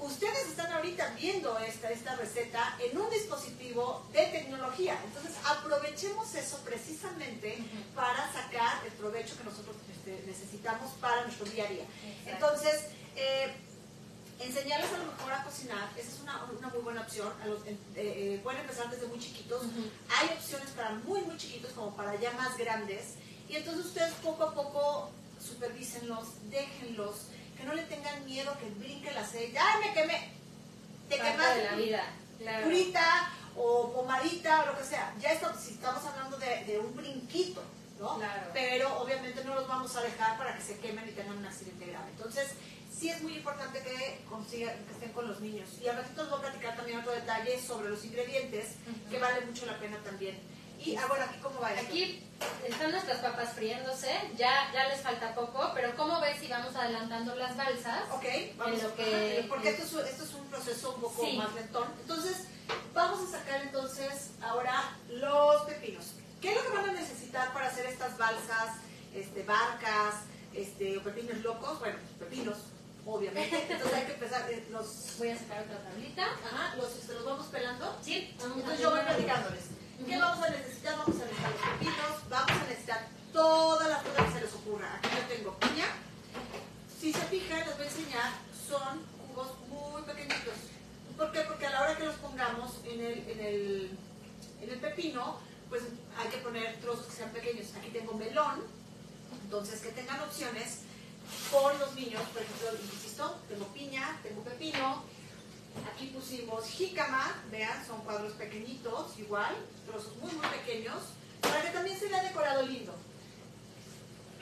ustedes 0.00 0.48
están 0.48 0.72
ahorita 0.72 1.14
viendo 1.18 1.58
esta, 1.58 1.90
esta 1.90 2.16
receta 2.16 2.76
en 2.80 2.96
un 2.98 3.08
dispositivo 3.10 4.06
de 4.12 4.26
tecnología. 4.26 4.98
Entonces, 5.04 5.32
aprovechemos 5.44 6.34
eso 6.34 6.58
precisamente 6.64 7.58
para 7.94 8.32
sacar 8.32 8.84
el 8.86 8.92
provecho 8.92 9.36
que 9.38 9.44
nosotros 9.44 9.76
este, 9.92 10.22
necesitamos 10.26 10.92
para 11.00 11.22
nuestro 11.24 11.46
día 11.46 11.64
a 11.66 11.68
día. 11.68 11.84
Exacto. 11.84 12.30
Entonces, 12.30 12.84
eh, 13.16 13.54
enseñarles 14.38 14.90
a 14.92 14.98
lo 14.98 15.12
mejor 15.12 15.32
a 15.32 15.44
cocinar, 15.44 15.90
esa 15.98 16.08
es 16.08 16.20
una, 16.20 16.44
una 16.58 16.68
muy 16.68 16.80
buena 16.80 17.02
opción. 17.02 17.30
A 17.42 17.46
los- 17.46 17.66
eh, 17.66 17.76
eh, 17.96 18.40
pueden 18.42 18.60
empezar 18.62 18.88
desde 18.90 19.06
muy 19.06 19.18
chiquitos. 19.18 19.62
Hay 20.18 20.28
opciones 20.28 20.70
para 20.70 20.90
muy, 20.92 21.20
muy 21.22 21.36
chiquitos 21.36 21.72
como 21.72 21.94
para 21.94 22.18
ya 22.18 22.32
más 22.32 22.56
grandes. 22.56 23.14
Y 23.48 23.56
entonces 23.56 23.84
ustedes 23.86 24.14
poco 24.22 24.44
a 24.44 24.54
poco 24.54 25.10
supervísenlos, 25.44 26.26
déjenlos, 26.50 27.26
que 27.60 27.66
no 27.66 27.74
le 27.74 27.82
tengan 27.82 28.24
miedo 28.24 28.56
que 28.58 28.70
brinque 28.70 29.10
el 29.10 29.18
aceite. 29.18 29.58
¡Ay, 29.58 29.88
me 29.88 29.92
quemé! 29.92 30.32
Te 31.08 31.16
quemaste 31.16 31.58
de 31.58 31.64
la 31.64 31.76
vida. 31.76 32.04
Claro. 32.38 32.64
curita 32.64 33.32
o 33.54 33.92
pomadita 33.92 34.62
o 34.62 34.66
lo 34.66 34.78
que 34.78 34.84
sea. 34.84 35.14
Ya 35.20 35.32
esto, 35.32 35.52
si 35.58 35.72
estamos 35.74 36.02
hablando 36.06 36.38
de, 36.38 36.64
de 36.64 36.78
un 36.78 36.96
brinquito, 36.96 37.62
¿no? 37.98 38.16
Claro. 38.16 38.50
Pero 38.54 38.98
obviamente 38.98 39.44
no 39.44 39.54
los 39.54 39.68
vamos 39.68 39.94
a 39.96 40.00
dejar 40.00 40.38
para 40.38 40.56
que 40.56 40.62
se 40.62 40.78
quemen 40.78 41.06
y 41.06 41.12
tengan 41.12 41.36
un 41.36 41.44
accidente 41.44 41.84
grave. 41.84 42.10
Entonces, 42.12 42.54
sí 42.90 43.10
es 43.10 43.20
muy 43.22 43.34
importante 43.34 43.82
que 43.82 44.24
consigan, 44.30 44.74
que 44.86 44.92
estén 44.92 45.12
con 45.12 45.28
los 45.28 45.40
niños. 45.40 45.68
Y 45.82 45.88
al 45.88 45.96
ratito 45.96 46.22
les 46.22 46.30
voy 46.30 46.38
a 46.38 46.42
platicar 46.42 46.76
también 46.76 47.00
otro 47.00 47.12
detalle 47.12 47.60
sobre 47.60 47.90
los 47.90 48.02
ingredientes, 48.06 48.76
que 49.10 49.18
vale 49.18 49.44
mucho 49.44 49.66
la 49.66 49.78
pena 49.78 49.98
también. 49.98 50.38
Y, 50.84 50.96
ah, 50.96 51.04
bueno, 51.08 51.24
aquí 51.28 51.38
cómo 51.42 51.60
va? 51.60 51.68
Aquí 51.68 52.22
están 52.66 52.90
nuestras 52.90 53.18
papas 53.18 53.52
friéndose, 53.52 54.10
ya, 54.36 54.70
ya 54.72 54.88
les 54.88 55.00
falta 55.02 55.34
poco, 55.34 55.70
pero 55.74 55.94
¿cómo 55.94 56.20
ves 56.20 56.38
si 56.40 56.48
vamos 56.48 56.74
adelantando 56.74 57.34
las 57.34 57.54
balsas? 57.56 58.02
Ok, 58.12 58.24
vamos. 58.56 58.82
lo 58.82 58.94
que- 58.94 59.38
ajá, 59.40 59.48
porque 59.48 59.68
esto 59.70 60.00
es, 60.00 60.10
esto 60.10 60.24
es 60.24 60.34
un 60.34 60.46
proceso 60.46 60.94
un 60.94 61.00
poco 61.02 61.22
Sí. 61.24 61.36
más 61.36 61.52
lentón. 61.54 61.86
Entonces, 62.00 62.46
vamos 62.94 63.28
a 63.28 63.38
sacar 63.38 63.60
entonces 63.62 64.30
ahora 64.42 64.96
los 65.10 65.62
pepinos. 65.62 66.12
¿Qué 66.40 66.50
es 66.52 66.56
lo 66.56 66.62
que 66.70 66.76
van 66.78 66.88
a 66.88 66.92
necesitar 66.92 67.52
para 67.52 67.66
hacer 67.66 67.84
estas 67.84 68.16
balsas, 68.16 68.76
este, 69.14 69.42
barcas, 69.42 70.14
este, 70.54 70.96
o 70.96 71.02
pepinos 71.02 71.36
locos? 71.42 71.78
Bueno, 71.78 71.98
pepinos, 72.18 72.56
obviamente. 73.04 73.66
Entonces 73.70 73.92
hay 73.98 74.06
que 74.06 74.12
empezar, 74.14 74.50
eh, 74.50 74.66
los, 74.70 75.18
Voy 75.18 75.28
a 75.28 75.38
sacar 75.38 75.60
otra 75.64 75.78
tablita. 75.82 76.24
ajá, 76.24 76.74
los, 76.76 76.90
este, 76.96 77.12
los 77.12 77.24
vamos 77.26 77.46
pelando. 77.48 77.98
Sí, 78.02 78.30
Entonces 78.32 78.80
yo 78.80 78.90
voy 78.92 79.00
platicándoles. 79.00 79.64
¿Qué 80.06 80.18
vamos 80.18 80.44
a 80.44 80.50
necesitar? 80.50 80.96
Vamos 80.96 81.20
a 81.20 81.24
necesitar 81.24 81.50
los 81.52 81.60
pepinos, 81.60 82.28
vamos 82.28 82.50
a 82.50 82.68
necesitar 82.68 83.08
todas 83.32 83.88
las 83.88 84.02
frutas 84.02 84.26
que 84.26 84.32
se 84.32 84.40
les 84.40 84.54
ocurra. 84.54 84.94
Aquí 84.96 85.08
yo 85.14 85.36
tengo 85.36 85.58
piña. 85.58 85.86
Si 87.00 87.12
se 87.12 87.20
fijan, 87.26 87.60
les 87.60 87.76
voy 87.76 87.86
a 87.86 87.88
enseñar, 87.88 88.32
son 88.68 89.02
cubos 89.28 89.48
muy 89.68 90.02
pequeñitos. 90.02 90.54
¿Por 91.16 91.32
qué? 91.32 91.40
Porque 91.42 91.66
a 91.66 91.70
la 91.70 91.82
hora 91.82 91.96
que 91.96 92.04
los 92.04 92.16
pongamos 92.16 92.80
en 92.84 93.00
el, 93.00 93.28
en 93.28 93.40
el, 93.40 93.98
en 94.62 94.70
el 94.70 94.80
pepino, 94.80 95.38
pues 95.68 95.82
hay 96.18 96.28
que 96.28 96.38
poner 96.38 96.80
trozos 96.80 97.06
que 97.06 97.12
sean 97.12 97.30
pequeños. 97.30 97.66
Aquí 97.76 97.90
tengo 97.90 98.14
melón, 98.14 98.64
entonces 99.44 99.80
que 99.80 99.90
tengan 99.90 100.20
opciones 100.20 100.80
por 101.52 101.78
los 101.78 101.94
niños. 101.94 102.22
Por 102.32 102.42
ejemplo, 102.42 102.68
insisto, 102.92 103.38
tengo 103.48 103.66
piña, 103.66 104.18
tengo 104.22 104.42
pepino. 104.42 105.04
Aquí 105.92 106.06
pusimos 106.06 106.66
jícama, 106.66 107.42
vean, 107.50 107.86
son 107.86 108.00
cuadros 108.02 108.32
pequeñitos, 108.32 109.18
igual, 109.18 109.54
trozos 109.86 110.16
muy, 110.16 110.32
muy 110.32 110.46
pequeños, 110.46 110.96
para 111.40 111.62
que 111.62 111.68
también 111.70 111.98
se 111.98 112.08
vea 112.08 112.22
decorado 112.22 112.62
lindo. 112.62 112.94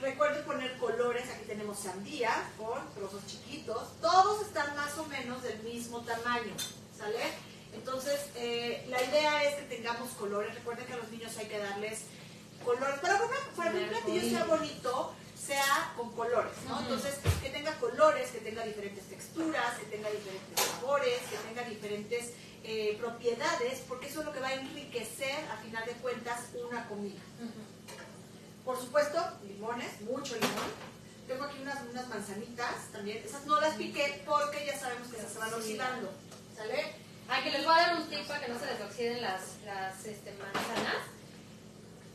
Recuerden 0.01 0.45
poner 0.45 0.77
colores, 0.77 1.29
aquí 1.29 1.45
tenemos 1.45 1.79
sandía 1.79 2.31
con 2.57 2.79
trozos 2.93 3.25
chiquitos, 3.27 3.99
todos 4.01 4.41
están 4.45 4.75
más 4.75 4.97
o 4.97 5.05
menos 5.05 5.43
del 5.43 5.61
mismo 5.63 5.99
tamaño, 6.01 6.53
¿sale? 6.97 7.19
Entonces, 7.73 8.29
eh, 8.35 8.85
la 8.89 9.03
idea 9.03 9.43
es 9.43 9.55
que 9.55 9.75
tengamos 9.75 10.11
colores, 10.11 10.55
recuerden 10.55 10.85
que 10.87 10.93
a 10.93 10.97
los 10.97 11.11
niños 11.11 11.37
hay 11.37 11.47
que 11.47 11.59
darles 11.59 12.03
colores, 12.63 12.99
para, 12.99 13.19
para 13.55 13.71
que 13.71 13.77
un 13.77 13.89
platillo 13.89 14.21
sea 14.21 14.45
bonito, 14.45 15.13
sea 15.49 15.93
con 15.97 16.11
colores, 16.11 16.53
¿no? 16.67 16.79
Entonces, 16.79 17.15
que 17.41 17.49
tenga 17.49 17.73
colores, 17.79 18.29
que 18.29 18.39
tenga 18.39 18.63
diferentes 18.63 19.03
texturas, 19.05 19.79
que 19.79 19.85
tenga 19.85 20.09
diferentes 20.11 20.63
sabores, 20.63 21.19
que 21.29 21.37
tenga 21.47 21.63
diferentes 21.67 22.33
eh, 22.63 22.95
propiedades, 22.99 23.81
porque 23.87 24.07
eso 24.07 24.19
es 24.19 24.25
lo 24.27 24.33
que 24.33 24.41
va 24.41 24.49
a 24.49 24.53
enriquecer, 24.53 25.39
a 25.51 25.57
final 25.57 25.83
de 25.87 25.93
cuentas, 25.93 26.39
una 26.53 26.87
comida. 26.87 27.21
Por 28.63 28.77
supuesto, 28.77 29.17
limones, 29.47 30.01
mucho 30.01 30.35
limón. 30.35 30.69
Tengo 31.27 31.45
aquí 31.45 31.57
unas, 31.61 31.81
unas 31.89 32.07
manzanitas 32.07 32.91
también. 32.91 33.17
Esas 33.25 33.45
no 33.47 33.59
las 33.59 33.73
piqué 33.73 34.21
porque 34.27 34.67
ya 34.67 34.77
sabemos 34.77 35.07
que 35.07 35.17
esas 35.17 35.33
se 35.33 35.39
van 35.39 35.53
oxidando. 35.53 36.11
¿Sale? 36.55 36.93
Aquí 37.27 37.49
les 37.49 37.65
voy 37.65 37.73
a 37.73 37.81
dar 37.81 37.95
un 37.97 38.07
tip 38.07 38.27
para 38.27 38.45
que 38.45 38.51
no 38.51 38.59
se 38.59 38.67
les 38.67 38.81
oxiden 38.81 39.21
las, 39.21 39.41
las 39.65 40.05
este, 40.05 40.31
manzanas. 40.33 41.18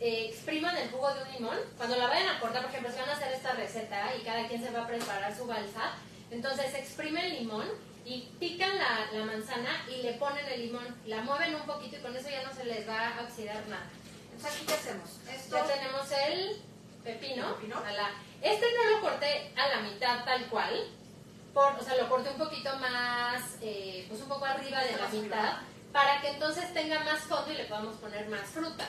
Eh, 0.06 0.26
expriman 0.28 0.76
el 0.76 0.90
jugo 0.90 1.08
de 1.14 1.22
un 1.22 1.32
limón. 1.32 1.56
Cuando 1.78 1.96
la 1.96 2.08
vayan 2.08 2.28
a 2.28 2.38
cortar, 2.38 2.60
por 2.60 2.70
ejemplo, 2.70 2.92
si 2.92 2.98
van 3.00 3.08
a 3.08 3.12
hacer 3.14 3.32
esta 3.32 3.52
receta 3.52 4.14
y 4.14 4.20
cada 4.22 4.46
quien 4.46 4.62
se 4.62 4.70
va 4.70 4.82
a 4.82 4.86
preparar 4.86 5.34
su 5.34 5.46
balsa, 5.46 5.92
entonces 6.30 6.74
exprimen 6.74 7.24
el 7.24 7.38
limón 7.38 7.66
y 8.04 8.28
pican 8.38 8.76
la, 8.76 9.08
la 9.18 9.24
manzana 9.24 9.86
y 9.88 10.02
le 10.02 10.12
ponen 10.14 10.44
el 10.46 10.66
limón, 10.66 10.94
la 11.06 11.22
mueven 11.22 11.54
un 11.54 11.62
poquito 11.62 11.96
y 11.96 12.00
con 12.00 12.14
eso 12.14 12.28
ya 12.28 12.42
no 12.42 12.52
se 12.54 12.66
les 12.66 12.86
va 12.86 13.16
a 13.16 13.22
oxidar 13.22 13.66
nada. 13.66 13.86
Entonces, 14.30 14.56
¿aquí 14.60 14.66
qué 14.66 14.74
hacemos? 14.74 15.08
Esto, 15.26 15.56
Ya 15.56 15.74
tenemos 15.74 16.12
el 16.12 16.56
pepino. 17.02 17.54
Pepino. 17.56 17.78
a 17.78 17.92
la- 17.92 18.10
este 18.42 18.66
no 18.76 18.90
lo 18.90 19.00
corté 19.00 19.52
a 19.56 19.68
la 19.68 19.80
mitad 19.88 20.22
tal 20.26 20.44
cual. 20.50 20.86
Por, 21.54 21.72
o 21.80 21.82
sea, 21.82 21.96
lo 21.96 22.10
corté 22.10 22.28
un 22.28 22.36
poquito 22.38 22.76
más, 22.78 23.56
eh, 23.62 24.04
pues 24.10 24.20
un 24.20 24.28
poco 24.28 24.44
arriba 24.44 24.80
de 24.84 24.96
la 24.98 25.08
mitad, 25.08 25.52
para 25.94 26.20
que 26.20 26.28
entonces 26.28 26.74
tenga 26.74 26.98
más 27.04 27.20
fondo 27.20 27.50
y 27.50 27.56
le 27.56 27.64
podamos 27.64 27.96
poner 27.96 28.28
más 28.28 28.42
fruta. 28.50 28.86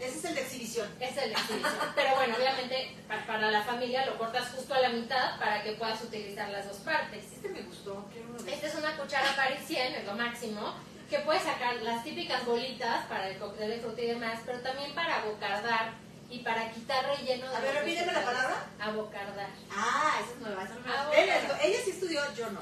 Ese 0.00 0.18
es 0.18 0.24
el 0.24 0.34
de 0.34 0.40
exhibición. 0.42 0.88
Es 1.00 1.16
el 1.16 1.30
exhibición. 1.32 1.72
Pero 1.94 2.14
bueno, 2.16 2.36
obviamente 2.36 2.94
pa- 3.08 3.24
para 3.26 3.50
la 3.50 3.62
familia 3.62 4.06
lo 4.06 4.18
cortas 4.18 4.48
justo 4.54 4.74
a 4.74 4.80
la 4.80 4.88
mitad 4.90 5.38
para 5.38 5.62
que 5.62 5.72
puedas 5.72 6.00
utilizar 6.02 6.48
las 6.50 6.66
dos 6.68 6.78
partes. 6.78 7.24
Este 7.32 7.48
me 7.48 7.62
gustó. 7.62 8.04
de 8.44 8.52
Esta 8.54 8.66
es 8.66 8.74
una 8.74 8.96
cuchara 8.96 9.34
parisien, 9.36 9.94
es 9.94 10.04
lo 10.04 10.14
máximo, 10.14 10.74
que 11.08 11.18
puedes 11.20 11.42
sacar 11.42 11.76
las 11.76 12.02
típicas 12.02 12.44
bolitas 12.44 13.06
para 13.06 13.28
el 13.28 13.38
cóctel 13.38 13.70
de 13.70 13.78
fruta 13.78 14.00
y 14.02 14.06
demás, 14.06 14.40
pero 14.46 14.58
también 14.60 14.94
para 14.94 15.20
abocardar 15.22 15.92
y 16.30 16.38
para 16.40 16.70
quitar 16.72 17.04
relleno 17.06 17.48
de 17.50 17.56
A 17.56 17.60
ver, 17.60 17.74
repíteme 17.74 18.12
la 18.12 18.24
palabra. 18.24 18.66
Abocardar. 18.80 19.48
Ah, 19.70 20.18
esa 20.22 20.32
es 20.32 20.40
nueva. 20.40 20.64
Esa 20.64 20.74
no 20.74 20.86
la- 20.86 21.02
Ah, 21.02 21.10
ella, 21.16 21.58
ella 21.62 21.78
sí 21.84 21.90
estudió, 21.90 22.20
yo 22.34 22.50
no. 22.50 22.60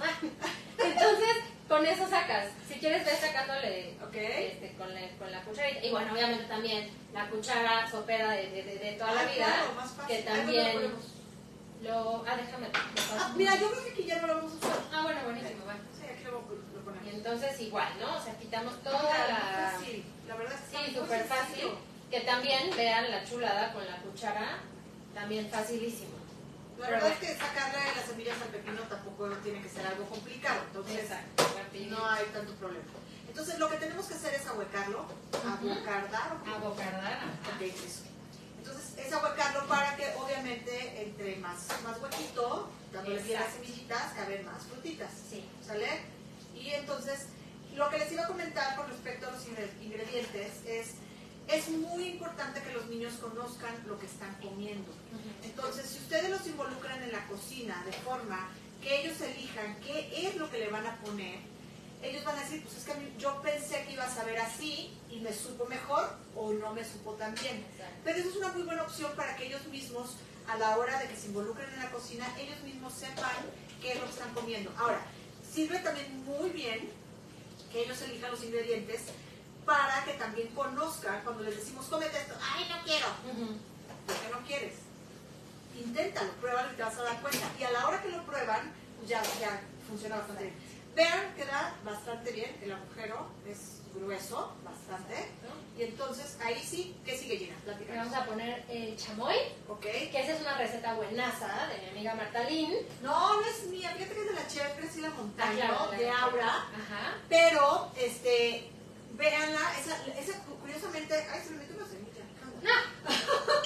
Entonces, 0.78 1.28
con 1.68 1.86
eso 1.86 2.08
sacas. 2.08 2.48
Si 2.68 2.74
quieres, 2.78 3.04
ves 3.04 3.20
sacándole 3.20 3.96
Ok. 4.02 4.14
este, 4.14 4.74
con, 4.76 4.92
la, 4.94 5.00
con 5.18 5.30
la 5.30 5.40
cucharita. 5.42 5.84
Y 5.86 5.90
bueno, 5.90 6.12
obviamente 6.12 6.44
también 6.44 6.90
la 7.14 7.28
cuchara 7.28 7.90
sopera 7.90 8.30
de, 8.32 8.50
de, 8.50 8.62
de- 8.64 8.78
de 8.78 8.92
toda 8.92 9.14
la 9.14 9.20
Ah, 9.20 9.24
vida. 9.24 9.46
claro, 9.46 9.72
más 9.76 9.90
fácil. 9.92 10.16
que 10.16 10.22
también 10.22 10.92
lo. 11.82 12.24
Ah, 12.28 12.36
déjame. 12.36 12.68
Ah, 13.18 13.32
mira, 13.36 13.56
yo 13.58 13.70
creo 13.70 13.84
que 13.84 13.90
aquí 13.92 14.04
ya 14.04 14.20
no 14.20 14.26
lo 14.28 14.34
vamos 14.36 14.52
a 14.52 14.56
usar. 14.56 14.78
Ah, 14.92 15.02
bueno, 15.02 15.20
buenísimo, 15.24 15.64
bueno. 15.64 15.80
Sí, 15.98 16.06
aquí 16.06 16.24
lo, 16.24 16.32
lo 16.32 17.06
Y 17.10 17.14
entonces 17.14 17.60
igual, 17.60 17.92
¿no? 18.00 18.16
O 18.16 18.20
sea, 18.22 18.36
quitamos 18.38 18.82
toda 18.82 19.00
Ah, 19.00 19.28
la... 19.28 19.70
fácil. 19.78 20.04
La 20.28 20.34
verdad 20.36 20.54
es 20.54 20.78
que 20.78 20.86
Sí, 20.90 20.94
súper 20.94 21.24
fácil. 21.24 21.68
Que 22.12 22.20
también 22.20 22.70
vean 22.76 23.10
la 23.10 23.24
chulada 23.24 23.72
con 23.72 23.86
la 23.86 23.96
cuchara, 24.02 24.58
también 25.14 25.48
facilísimo. 25.50 26.12
La 26.78 26.90
verdad 26.90 27.08
es 27.10 27.18
que 27.18 27.34
sacarle 27.38 27.78
las 27.96 28.04
semillas 28.06 28.36
al 28.42 28.48
pepino 28.48 28.82
tampoco 28.82 29.28
tiene 29.42 29.62
que 29.62 29.68
ser 29.70 29.86
algo 29.86 30.04
complicado. 30.04 30.60
Entonces, 30.66 31.00
Exacto, 31.04 31.44
no 31.88 32.06
hay 32.10 32.24
tanto 32.34 32.52
problema. 32.56 32.84
Entonces, 33.28 33.58
lo 33.58 33.70
que 33.70 33.76
tenemos 33.78 34.04
que 34.06 34.14
hacer 34.14 34.34
es 34.34 34.46
ahuecarlo, 34.46 35.06
ahuecardar. 35.42 36.32
¿ok? 36.36 36.48
Abocardar. 36.54 37.18
Ok, 37.56 37.62
eso. 37.62 38.02
Entonces, 38.58 38.98
es 39.06 39.10
ahuecarlo 39.14 39.66
para 39.66 39.96
que, 39.96 40.12
obviamente, 40.16 41.02
entre 41.02 41.36
más, 41.36 41.66
más 41.82 41.98
huequito, 41.98 42.70
dándole 42.92 43.22
bien 43.22 43.40
las 43.40 43.54
semillitas, 43.54 44.12
caben 44.12 44.44
más 44.44 44.64
frutitas. 44.64 45.10
Sí. 45.30 45.44
¿Sale? 45.66 45.88
Y 46.54 46.70
entonces, 46.72 47.28
lo 47.74 47.88
que 47.88 47.96
les 47.98 48.12
iba 48.12 48.24
a 48.24 48.28
comentar 48.28 48.76
con 48.76 48.86
respecto 48.90 49.28
a 49.28 49.30
los 49.30 49.46
ingre- 49.46 49.80
ingredientes 49.82 50.52
es, 50.66 50.88
es 51.48 51.68
muy 51.68 52.08
importante 52.08 52.62
que 52.62 52.72
los 52.72 52.86
niños 52.86 53.14
conozcan 53.14 53.74
lo 53.86 53.98
que 53.98 54.06
están 54.06 54.34
comiendo. 54.40 54.90
Entonces, 55.42 55.86
si 55.86 55.98
ustedes 55.98 56.30
los 56.30 56.46
involucran 56.46 57.02
en 57.02 57.12
la 57.12 57.26
cocina 57.26 57.82
de 57.84 57.92
forma 57.92 58.48
que 58.80 59.00
ellos 59.00 59.20
elijan 59.20 59.78
qué 59.80 60.28
es 60.28 60.36
lo 60.36 60.50
que 60.50 60.58
le 60.58 60.68
van 60.68 60.86
a 60.86 60.96
poner, 61.00 61.38
ellos 62.02 62.24
van 62.24 62.36
a 62.36 62.42
decir, 62.42 62.62
pues 62.62 62.76
es 62.78 62.84
que 62.84 62.92
yo 63.18 63.40
pensé 63.42 63.84
que 63.84 63.92
iba 63.92 64.04
a 64.04 64.12
saber 64.12 64.38
así 64.38 64.92
y 65.08 65.20
me 65.20 65.32
supo 65.32 65.66
mejor 65.66 66.16
o 66.34 66.52
no 66.52 66.72
me 66.74 66.84
supo 66.84 67.12
tan 67.12 67.34
bien. 67.36 67.64
Pero 68.02 68.18
eso 68.18 68.30
es 68.30 68.36
una 68.36 68.52
muy 68.52 68.62
buena 68.62 68.82
opción 68.82 69.12
para 69.14 69.36
que 69.36 69.46
ellos 69.46 69.64
mismos, 69.68 70.16
a 70.48 70.56
la 70.56 70.76
hora 70.78 70.98
de 70.98 71.08
que 71.08 71.16
se 71.16 71.28
involucren 71.28 71.72
en 71.72 71.78
la 71.78 71.90
cocina, 71.90 72.26
ellos 72.38 72.60
mismos 72.62 72.92
sepan 72.92 73.30
qué 73.80 73.92
es 73.92 74.00
lo 74.00 74.06
que 74.06 74.10
están 74.10 74.34
comiendo. 74.34 74.72
Ahora, 74.76 75.00
sirve 75.48 75.78
también 75.78 76.24
muy 76.24 76.50
bien 76.50 76.90
que 77.70 77.84
ellos 77.84 78.02
elijan 78.02 78.32
los 78.32 78.42
ingredientes 78.42 79.02
para 79.64 80.04
que 80.04 80.14
también 80.14 80.48
conozcan 80.48 81.20
cuando 81.22 81.42
les 81.44 81.56
decimos, 81.56 81.86
cómete 81.86 82.18
esto, 82.18 82.34
ay, 82.54 82.66
no 82.68 82.82
quiero. 82.84 83.06
¿Por 84.06 84.16
qué 84.16 84.28
no 84.32 84.46
quieres? 84.46 84.74
Inténtalo, 85.76 86.30
pruébalo 86.40 86.72
y 86.72 86.76
te 86.76 86.82
vas 86.82 86.96
a 86.98 87.02
dar 87.02 87.20
cuenta. 87.20 87.46
Y 87.58 87.62
a 87.64 87.70
la 87.70 87.88
hora 87.88 88.02
que 88.02 88.08
lo 88.08 88.22
prueban, 88.24 88.72
ya, 89.06 89.22
ya 89.40 89.60
funciona 89.88 90.16
bastante 90.16 90.44
bien. 90.44 90.54
Vean 90.94 91.34
que 91.34 91.44
da 91.46 91.74
bastante 91.84 92.32
bien, 92.32 92.54
el 92.62 92.72
agujero 92.72 93.28
es 93.48 93.78
grueso, 93.94 94.52
bastante. 94.62 95.30
Y 95.78 95.82
entonces 95.84 96.36
ahí 96.44 96.62
sí, 96.62 96.94
¿qué 97.04 97.16
sigue 97.16 97.38
Gina? 97.38 97.54
Le 97.56 97.62
Platícanos. 97.62 98.10
vamos 98.10 98.18
a 98.18 98.26
poner 98.26 98.64
el 98.68 98.94
chamoy, 98.98 99.34
Ok. 99.68 99.80
que 99.80 100.20
esa 100.20 100.32
es 100.32 100.40
una 100.42 100.58
receta 100.58 100.92
buenaza 100.94 101.66
de 101.68 101.78
mi 101.82 101.88
amiga 101.90 102.14
Martalín. 102.14 102.74
No, 103.02 103.40
no 103.40 103.46
es 103.46 103.64
mía, 103.68 103.90
fíjate 103.96 104.14
que 104.14 104.20
es 104.20 104.26
de 104.28 104.34
la 104.34 104.46
chef 104.48 104.76
Crecida 104.76 105.08
Montaño, 105.10 105.50
Ah, 105.62 105.66
claro, 105.66 105.90
la- 105.92 105.98
de 105.98 106.10
Aura. 106.10 106.48
Ajá. 106.48 107.14
Pero, 107.30 107.90
este, 107.96 108.70
véanla, 109.16 109.60
esa, 109.80 110.06
esa 110.18 110.38
curiosamente, 110.60 111.14
ay, 111.30 111.40
se 111.44 111.50
me 111.50 111.56
metió 111.58 111.76
una 111.76 111.86
semilla. 111.86 112.24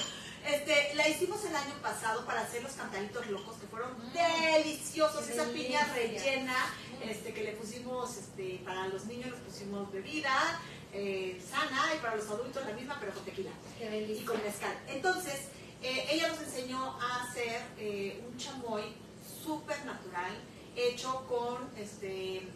Este, 0.47 0.95
la 0.95 1.09
hicimos 1.09 1.43
el 1.43 1.53
año 1.53 1.73
pasado 1.81 2.25
para 2.25 2.39
hacer 2.39 2.63
los 2.63 2.71
cantaritos 2.71 3.27
locos 3.27 3.57
que 3.57 3.67
fueron 3.67 3.91
Mm. 3.99 4.13
deliciosos, 4.13 5.25
Qué 5.25 5.33
esa 5.33 5.43
piña 5.51 5.83
rellena, 5.93 6.55
Mm. 7.03 7.09
este, 7.09 7.33
que 7.33 7.43
le 7.43 7.51
pusimos, 7.51 8.15
este, 8.15 8.61
para 8.63 8.87
los 8.87 9.05
niños 9.07 9.31
les 9.31 9.41
pusimos 9.41 9.91
bebida 9.91 10.61
eh, 10.93 11.41
sana 11.51 11.93
y 11.93 11.99
para 11.99 12.15
los 12.15 12.29
adultos 12.29 12.65
la 12.65 12.71
misma 12.73 12.95
pero 12.97 13.13
con 13.13 13.25
tequila 13.25 13.51
Qué 13.77 14.07
y 14.09 14.23
con 14.23 14.41
mezcal. 14.41 14.73
Entonces, 14.87 15.49
eh, 15.83 16.07
ella 16.11 16.29
nos 16.29 16.39
enseñó 16.39 16.97
a 17.01 17.23
hacer 17.23 17.61
eh, 17.77 18.23
un 18.25 18.37
chamoy 18.37 18.95
súper 19.43 19.83
natural, 19.85 20.31
hecho 20.77 21.25
con, 21.27 21.69
este, 21.77 22.47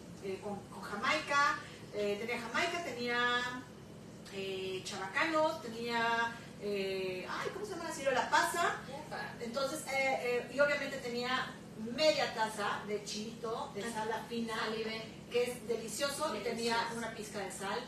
con, 0.42 0.58
con 0.70 0.80
jamaica, 0.80 1.58
eh, 1.94 2.16
tenía 2.20 2.40
jamaica, 2.40 2.84
tenía 2.84 3.62
eh, 4.34 4.80
chabacano, 4.84 5.58
tenía, 5.60 6.34
eh, 6.60 7.26
ay, 7.28 7.48
¿cómo 7.52 7.64
se 7.66 7.72
llama 7.72 7.88
la 7.88 7.94
ciruela? 7.94 8.30
pasa. 8.30 8.76
Entonces, 9.40 9.80
eh, 9.88 10.18
eh, 10.22 10.50
y 10.54 10.60
obviamente 10.60 10.96
tenía 10.98 11.54
media 11.94 12.32
taza 12.34 12.82
de 12.86 13.04
chilito, 13.04 13.70
de 13.74 13.82
Ah, 13.82 13.92
sal 13.92 14.26
fina, 14.28 14.54
que 15.30 15.42
es 15.42 15.66
delicioso, 15.68 16.34
y 16.36 16.40
tenía 16.40 16.76
una 16.96 17.14
pizca 17.14 17.40
de 17.40 17.50
sal, 17.50 17.78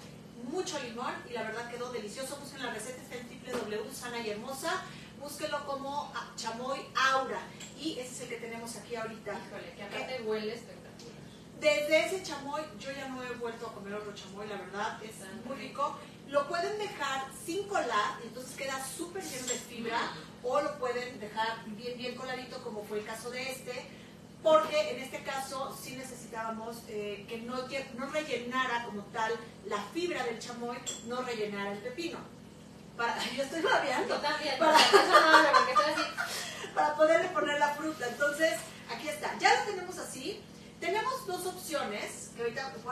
mucho 0.51 0.79
limón 0.83 1.15
y 1.29 1.33
la 1.33 1.43
verdad 1.45 1.71
quedó 1.71 1.93
delicioso. 1.93 2.37
Busquen 2.37 2.63
la 2.63 2.73
receta, 2.73 3.01
está 3.03 3.17
en 3.17 3.29
www, 3.29 3.93
sana 3.95 4.19
y 4.19 4.31
hermosa. 4.31 4.83
Búsquenlo 5.21 5.65
como 5.65 6.13
ah, 6.15 6.33
chamoy 6.37 6.81
aura 6.95 7.41
y 7.81 7.99
ese 7.99 8.13
es 8.13 8.21
el 8.23 8.29
que 8.29 8.37
tenemos 8.37 8.77
aquí 8.77 8.95
ahorita. 8.95 9.33
Híjole, 9.33 9.73
que 9.75 9.83
aparte 9.83 10.23
huele 10.23 10.53
espectacular. 10.55 10.74
Desde 11.61 12.07
ese 12.07 12.23
chamoy 12.23 12.63
yo 12.79 12.91
ya 12.93 13.09
no 13.09 13.23
he 13.23 13.31
vuelto 13.35 13.67
a 13.67 13.73
comer 13.73 13.95
otro 13.95 14.15
chamoy, 14.15 14.47
la 14.49 14.57
verdad 14.57 15.03
es 15.03 15.15
muy 15.47 15.57
rico. 15.57 15.99
Lo 16.29 16.49
pueden 16.49 16.79
dejar 16.79 17.27
sin 17.45 17.67
colar, 17.69 18.19
y 18.23 18.29
entonces 18.29 18.57
queda 18.57 18.83
súper 18.85 19.23
lleno 19.23 19.47
de 19.47 19.55
fibra, 19.55 19.99
o 20.43 20.61
lo 20.61 20.79
pueden 20.79 21.21
dejar 21.21 21.65
bien, 21.67 21.97
bien 21.99 22.15
coladito, 22.17 22.63
como 22.63 22.83
fue 22.85 22.99
el 23.01 23.05
caso 23.05 23.31
de 23.31 23.51
este, 23.51 23.87
porque 24.43 24.91
en 24.91 25.03
este 25.03 25.23
caso 25.23 25.77
sí 25.81 25.97
necesitábamos 25.97 26.79
eh, 26.89 27.25
que 27.29 27.39
no, 27.39 27.57
no 27.97 28.07
rellenara 28.11 28.85
como 28.85 29.03
tal 29.05 29.33
la 29.67 29.79
fibra 29.95 30.23
del 30.25 30.39
chamoy, 30.39 30.77
no 31.07 31.23
rellenara 31.23 31.73
el 31.73 31.79
pepino. 31.79 32.19
Para, 32.97 33.19
yo 33.37 33.43
estoy 33.43 33.63
babeando 33.63 34.15
Yo 34.15 34.21
también, 34.21 34.59
Para- 34.59 34.79
no 34.79 35.59
porque 35.59 35.73
estoy 35.73 35.93
así. 35.95 36.71
para 36.75 36.95
poderle 36.95 37.29
poner 37.29 37.59
la 37.59 37.75
fruta. 37.75 38.07
Entonces, 38.07 38.53
aquí 38.95 39.09
está. 39.09 39.37
Ya 39.39 39.61
lo 39.61 39.71
tenemos 39.71 39.99
así. 39.99 40.43
Tenemos 40.81 41.27
dos 41.27 41.47
opciones, 41.47 42.33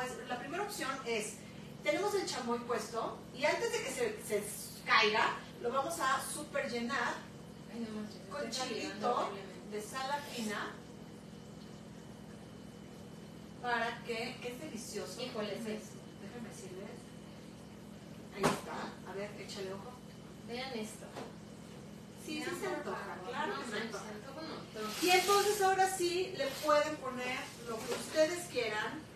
pues, 0.06 0.28
la 0.28 0.38
primera 0.38 0.62
opción 0.62 0.90
es, 1.06 1.34
tenemos 1.82 2.14
el 2.14 2.26
chamoy 2.26 2.58
puesto 2.60 3.18
y 3.36 3.44
antes 3.44 3.72
de 3.72 3.82
que 3.82 3.90
se, 3.90 4.22
se 4.22 4.42
caiga, 4.84 5.36
lo 5.60 5.70
vamos 5.70 5.98
a 6.00 6.20
super 6.22 6.70
llenar 6.70 7.14
con 8.30 8.50
chilito 8.50 9.30
de 9.70 9.80
sal 9.80 10.20
fina 10.34 10.72
para 13.62 14.02
que, 14.04 14.36
que 14.42 14.48
es 14.48 14.60
delicioso. 14.60 15.22
Híjole, 15.22 15.54
sí. 15.54 15.78
Déjenme 16.20 16.48
decirles. 16.48 16.90
Ahí 18.34 18.42
está. 18.42 19.10
A 19.10 19.14
ver, 19.14 19.30
échale 19.40 19.72
ojo. 19.72 19.92
Vean 20.48 20.72
esto. 20.74 21.06
Sí, 22.26 22.42
sí 22.42 22.50
se 22.60 22.66
antoja, 22.66 23.18
claro 23.28 23.54
que 23.58 23.70
se 23.70 23.80
antoja. 23.82 24.04
Y 25.02 25.10
entonces 25.10 25.62
ahora 25.62 25.88
sí 25.88 26.34
le 26.36 26.46
pueden 26.64 26.96
poner 26.96 27.38
lo 27.68 27.76
que 27.76 27.94
ustedes 27.94 28.46
quieran. 28.46 29.11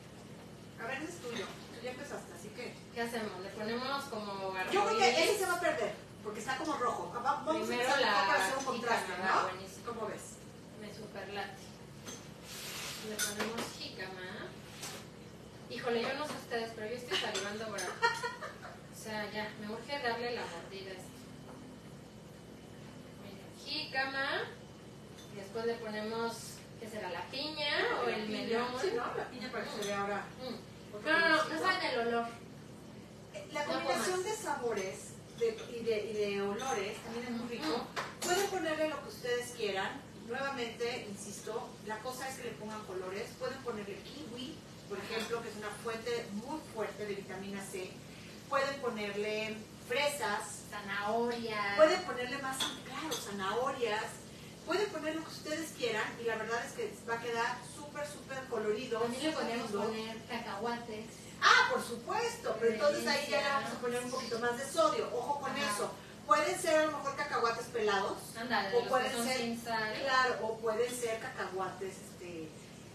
A 0.82 0.86
ver, 0.86 1.02
ese 1.02 1.12
es 1.12 1.18
tuyo. 1.22 1.44
Tú 1.46 1.80
ya 1.82 1.90
empezaste, 1.90 2.32
así 2.34 2.48
que. 2.50 2.74
¿Qué 2.94 3.00
hacemos? 3.02 3.40
Le 3.42 3.48
ponemos 3.50 4.04
como 4.04 4.54
Yo 4.72 4.84
creo 4.84 4.98
que 4.98 5.24
ese 5.24 5.38
se 5.38 5.46
va 5.46 5.54
a 5.54 5.60
perder, 5.60 5.94
porque 6.22 6.40
está 6.40 6.56
como 6.58 6.76
rojo. 6.76 7.12
Va- 7.14 7.20
Vamos 7.44 7.66
Primero 7.68 7.92
a 7.92 8.00
la 8.00 8.26
para 8.26 8.44
hacer 8.44 8.58
un 8.58 8.64
contraste, 8.64 9.12
jícama, 9.12 9.34
¿no? 9.34 9.42
buenísimo. 9.48 9.86
¿Cómo 9.86 10.06
ves? 10.08 10.22
Me 10.80 10.94
superlate. 10.94 11.62
Le 13.08 13.14
ponemos 13.16 13.60
jícama. 13.78 14.22
Híjole, 15.70 16.02
yo 16.02 16.14
no 16.14 16.26
sé 16.26 16.32
ustedes, 16.34 16.70
pero 16.74 16.86
yo 16.88 16.96
estoy 16.96 17.18
salivando 17.18 17.64
ahora. 17.66 17.84
O 17.86 18.98
sea, 19.08 19.30
ya, 19.32 19.48
me 19.60 19.68
urge 19.72 19.98
darle 20.02 20.32
la 20.34 20.42
mordida. 20.42 20.92
Mira, 23.22 23.44
jícama. 23.64 24.26
Después 25.34 25.66
le 25.66 25.74
ponemos, 25.74 26.32
¿qué 26.80 26.88
será? 26.88 27.10
¿La 27.10 27.22
piña 27.30 28.00
o 28.04 28.08
el 28.08 28.28
melón? 28.28 28.68
Sí, 28.80 28.92
¿no? 28.96 29.04
La 29.16 29.28
piña 29.28 29.50
para 29.52 29.64
que 29.64 29.70
se 29.70 29.86
vea 29.88 30.00
ahora. 30.00 30.24
Mm. 30.40 30.56
No, 31.04 31.18
no, 31.18 31.28
no, 31.28 31.44
no 31.44 31.60
saben 31.60 31.90
el 31.92 32.08
olor. 32.08 32.26
La 33.52 33.64
combinación 33.64 34.22
de 34.24 34.32
sabores 34.36 34.98
de- 35.38 35.58
y, 35.78 35.84
de, 35.84 36.04
y 36.06 36.12
de 36.12 36.42
olores 36.42 36.96
también 37.04 37.24
es 37.26 37.30
muy 37.30 37.48
rico. 37.48 37.86
Pueden 38.20 38.46
ponerle 38.48 38.88
lo 38.88 39.02
que 39.02 39.08
ustedes 39.08 39.50
quieran. 39.56 40.00
Nuevamente, 40.28 41.06
insisto, 41.08 41.68
la 41.86 41.98
cosa 42.00 42.28
es 42.28 42.36
que 42.36 42.44
le 42.44 42.50
pongan 42.52 42.82
colores. 42.84 43.28
Pueden 43.38 43.58
ponerle 43.58 43.96
kiwi, 44.02 44.56
por 44.88 44.98
ejemplo, 44.98 45.42
que 45.42 45.48
es 45.50 45.56
una 45.56 45.68
fuente 45.84 46.26
muy 46.32 46.58
fuerte 46.74 47.06
de 47.06 47.14
vitamina 47.14 47.62
C. 47.62 47.90
Pueden 48.48 48.80
ponerle 48.80 49.56
fresas. 49.88 50.62
Zanahoria. 50.70 51.74
Pueden 51.76 52.02
ponerle 52.02 52.38
más, 52.38 52.56
claro, 52.84 53.12
zanahorias. 53.14 54.04
Pueden 54.66 54.88
poner 54.90 55.14
lo 55.14 55.22
que 55.22 55.30
ustedes 55.30 55.70
quieran 55.78 56.04
y 56.20 56.24
la 56.24 56.36
verdad 56.36 56.60
es 56.66 56.72
que 56.72 56.92
va 57.08 57.14
a 57.14 57.20
quedar 57.22 57.56
súper, 58.04 58.06
súper 58.12 58.44
colorido. 58.48 59.00
También 59.00 59.24
le 59.24 59.32
podemos 59.32 59.70
poner 59.70 60.16
cacahuates. 60.28 61.06
Ah, 61.40 61.68
por 61.72 61.82
supuesto, 61.84 62.56
pero 62.60 62.72
entonces 62.74 63.06
ahí 63.06 63.26
ya 63.30 63.40
le 63.42 63.48
vamos 63.48 63.70
a 63.70 63.80
poner 63.80 64.04
un 64.04 64.10
poquito 64.10 64.38
más 64.38 64.58
de 64.58 64.66
sodio. 64.66 65.08
Ojo 65.14 65.40
con 65.40 65.50
Ajá. 65.50 65.60
eso. 65.74 65.90
Pueden 66.26 66.60
ser 66.60 66.76
a 66.80 66.86
lo 66.86 66.92
mejor 66.98 67.16
cacahuates 67.16 67.66
pelados. 67.66 68.18
Anda, 68.38 68.68
de 68.68 68.76
O 68.78 68.84
pueden 68.88 69.24
ser- 69.24 69.36
sin 69.38 69.62
sal. 69.62 69.94
Claro, 70.02 70.38
o 70.46 70.56
pueden 70.58 70.90
ser 70.92 71.20
cacahuates 71.20 71.94
este, 72.10 72.48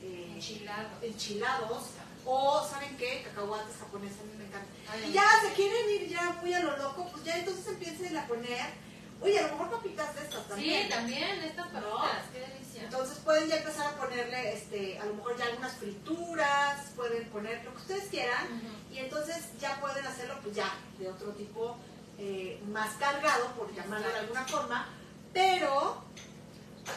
eh, 0.04 0.32
Enchilado. 0.36 0.90
enchilados. 1.02 1.84
O, 2.26 2.68
¿saben 2.70 2.96
qué? 2.98 3.24
Cacahuates 3.24 3.78
japoneses, 3.80 4.20
a 4.20 4.24
mí 4.26 4.34
me 4.38 4.46
encantan. 4.46 4.70
Ay, 4.92 5.10
Y 5.10 5.14
ya 5.14 5.24
se 5.42 5.54
quieren 5.54 5.90
ir 5.90 6.08
ya 6.10 6.38
muy 6.42 6.54
a 6.54 6.60
lo 6.60 6.78
loco, 6.78 7.08
pues 7.12 7.24
ya 7.24 7.38
entonces 7.38 7.66
empiecen 7.68 8.18
a 8.18 8.28
poner. 8.28 8.91
Oye, 9.22 9.40
a 9.40 9.44
lo 9.44 9.50
mejor 9.50 9.70
papitas 9.70 10.16
de 10.16 10.22
estas 10.22 10.48
también. 10.48 10.84
Sí, 10.84 10.90
también, 10.90 11.44
estas 11.44 11.68
papitas, 11.68 12.26
qué 12.34 12.40
delicia. 12.40 12.84
Entonces 12.84 13.18
pueden 13.20 13.48
ya 13.48 13.58
empezar 13.58 13.88
a 13.88 13.98
ponerle, 13.98 14.54
este, 14.54 14.98
a 15.00 15.06
lo 15.06 15.14
mejor 15.14 15.38
ya 15.38 15.46
algunas 15.46 15.74
frituras, 15.74 16.92
pueden 16.96 17.30
poner 17.30 17.64
lo 17.64 17.72
que 17.72 17.78
ustedes 17.78 18.10
quieran. 18.10 18.48
Y 18.92 18.98
entonces 18.98 19.38
ya 19.60 19.80
pueden 19.80 20.06
hacerlo 20.06 20.40
pues 20.42 20.56
ya 20.56 20.74
de 20.98 21.10
otro 21.10 21.32
tipo 21.34 21.78
eh, 22.18 22.62
más 22.72 22.96
cargado, 22.96 23.52
por 23.54 23.74
llamarlo 23.74 24.08
de 24.08 24.20
alguna 24.20 24.46
forma, 24.46 24.90
pero 25.34 26.04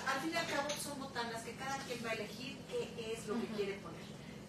al 0.07 0.21
fin 0.21 0.33
y 0.33 0.37
al 0.37 0.47
cabo 0.47 0.69
son 0.71 0.99
botanas 0.99 1.43
que 1.43 1.55
cada 1.57 1.77
quien 1.79 2.05
va 2.05 2.11
a 2.11 2.15
elegir 2.15 2.59
qué 2.71 3.13
es 3.13 3.27
lo 3.27 3.35
que 3.41 3.47
quiere 3.49 3.75
poner. 3.75 4.05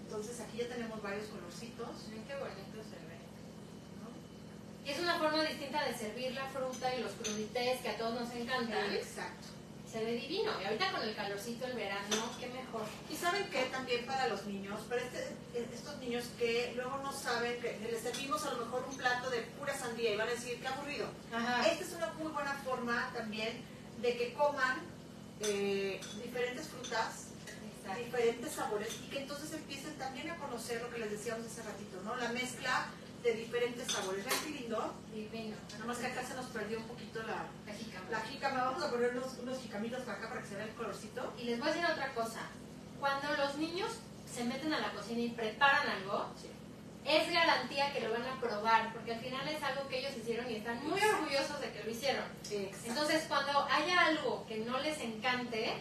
Entonces 0.06 0.40
aquí 0.40 0.58
ya 0.58 0.70
tenemos 0.70 1.02
varios 1.02 1.26
colorcitos. 1.28 1.90
Miren 2.08 2.26
qué 2.26 2.36
bonito 2.36 2.78
se 2.84 2.96
ve. 2.96 3.05
¿no? 3.05 3.05
Y 3.05 3.05
es 4.92 5.00
una 5.00 5.18
forma 5.18 5.44
distinta 5.44 5.84
de 5.86 5.94
servir 5.98 6.32
la 6.34 6.46
fruta 6.48 6.94
y 6.96 7.02
los 7.02 7.12
crudités 7.14 7.82
que 7.82 7.90
a 7.90 7.98
todos 7.98 8.14
nos 8.22 8.32
encantan. 8.34 8.92
Exacto. 8.94 9.48
Se 9.92 10.04
ve 10.04 10.14
divino. 10.14 10.52
Y 10.62 10.66
ahorita 10.66 10.92
con 10.92 11.02
el 11.04 11.16
calorcito 11.16 11.66
del 11.68 11.76
verano, 11.78 12.30
qué 12.40 12.48
mejor. 12.48 12.84
Y 13.10 13.16
saben 13.16 13.50
que 13.50 13.64
también 13.66 14.06
para 14.06 14.28
los 14.28 14.46
niños, 14.46 14.82
para 14.90 15.02
este- 15.02 15.36
estos 15.74 15.98
niños 16.00 16.26
que 16.38 16.74
luego 16.76 16.98
no 16.98 17.14
saben, 17.14 17.62
que 17.62 17.80
les 17.90 18.02
servimos 18.02 18.46
a 18.46 18.52
lo 18.56 18.66
mejor 18.66 18.86
un 18.90 18.98
plato 18.98 19.30
de 19.30 19.42
pura 19.58 19.74
sandía 19.78 20.12
y 20.14 20.18
van 20.18 20.28
a 20.28 20.32
decir, 20.32 20.60
qué 20.60 20.68
aburrido. 20.68 21.08
Ajá. 21.34 21.66
Esta 21.68 21.84
es 21.86 21.94
una 21.94 22.12
muy 22.14 22.32
buena 22.32 22.54
forma 22.66 23.10
también 23.16 23.62
de 24.02 24.18
que 24.18 24.34
coman 24.34 24.82
eh, 25.42 26.00
diferentes 26.24 26.68
frutas, 26.68 27.28
diferentes 27.98 28.52
sabores 28.52 28.90
y 29.06 29.10
que 29.10 29.20
entonces 29.20 29.54
empiecen 29.54 29.96
también 29.98 30.30
a 30.32 30.36
conocer 30.38 30.82
lo 30.82 30.90
que 30.90 30.98
les 31.00 31.12
decíamos 31.12 31.46
hace 31.46 31.62
ratito, 31.64 32.02
¿no? 32.04 32.16
La 32.16 32.30
mezcla 32.30 32.88
de 33.26 33.34
diferentes 33.34 33.92
sabores. 33.92 34.24
Vean 34.24 34.38
qué 34.44 34.50
lindo. 34.52 34.94
Divino. 35.14 35.56
Nada 35.74 35.86
más 35.86 35.98
que 35.98 36.06
acá 36.06 36.24
se 36.24 36.36
nos 36.36 36.46
perdió 36.48 36.78
un 36.78 36.86
poquito 36.86 37.20
la, 37.24 37.48
La 37.66 37.74
jícama. 37.78 38.06
la 38.12 38.20
jícama. 38.22 38.64
Vamos 38.66 38.84
a 38.84 38.92
poner 38.92 39.18
unos, 39.18 39.34
unos 39.42 39.60
jicamitos 39.60 40.02
para 40.04 40.18
acá 40.20 40.30
para 40.30 40.42
que 40.42 40.48
se 40.48 40.56
vea 40.56 40.66
el 40.66 40.74
colorcito. 40.76 41.34
Y 41.40 41.44
les 41.46 41.60
voy 41.60 41.70
a 41.70 41.72
decir 41.74 41.86
otra 41.90 42.14
cosa. 42.14 42.42
Cuando 43.00 43.28
los 43.36 43.58
niños 43.58 43.92
se 44.32 44.44
meten 44.44 44.72
a 44.74 44.80
la 44.80 44.92
cocina 44.94 45.20
y 45.22 45.30
preparan 45.30 45.90
algo, 45.90 46.28
Sí. 46.40 46.50
es 47.04 47.32
garantía 47.34 47.92
que 47.94 48.02
lo 48.02 48.12
van 48.12 48.26
a 48.26 48.40
probar, 48.40 48.94
porque 48.94 49.14
al 49.16 49.20
final 49.22 49.48
es 49.48 49.62
algo 49.64 49.88
que 49.88 50.00
ellos 50.00 50.16
hicieron 50.18 50.50
y 50.50 50.56
están 50.56 50.84
muy 50.88 51.00
orgullosos 51.02 51.60
de 51.62 51.72
que 51.72 51.84
lo 51.84 51.90
hicieron. 51.92 52.26
Exacto. 52.52 52.78
Entonces, 52.90 53.26
cuando 53.28 53.66
haya 53.72 54.06
algo 54.08 54.46
que 54.48 54.58
no 54.58 54.80
les 54.80 55.00
encante, 55.00 55.74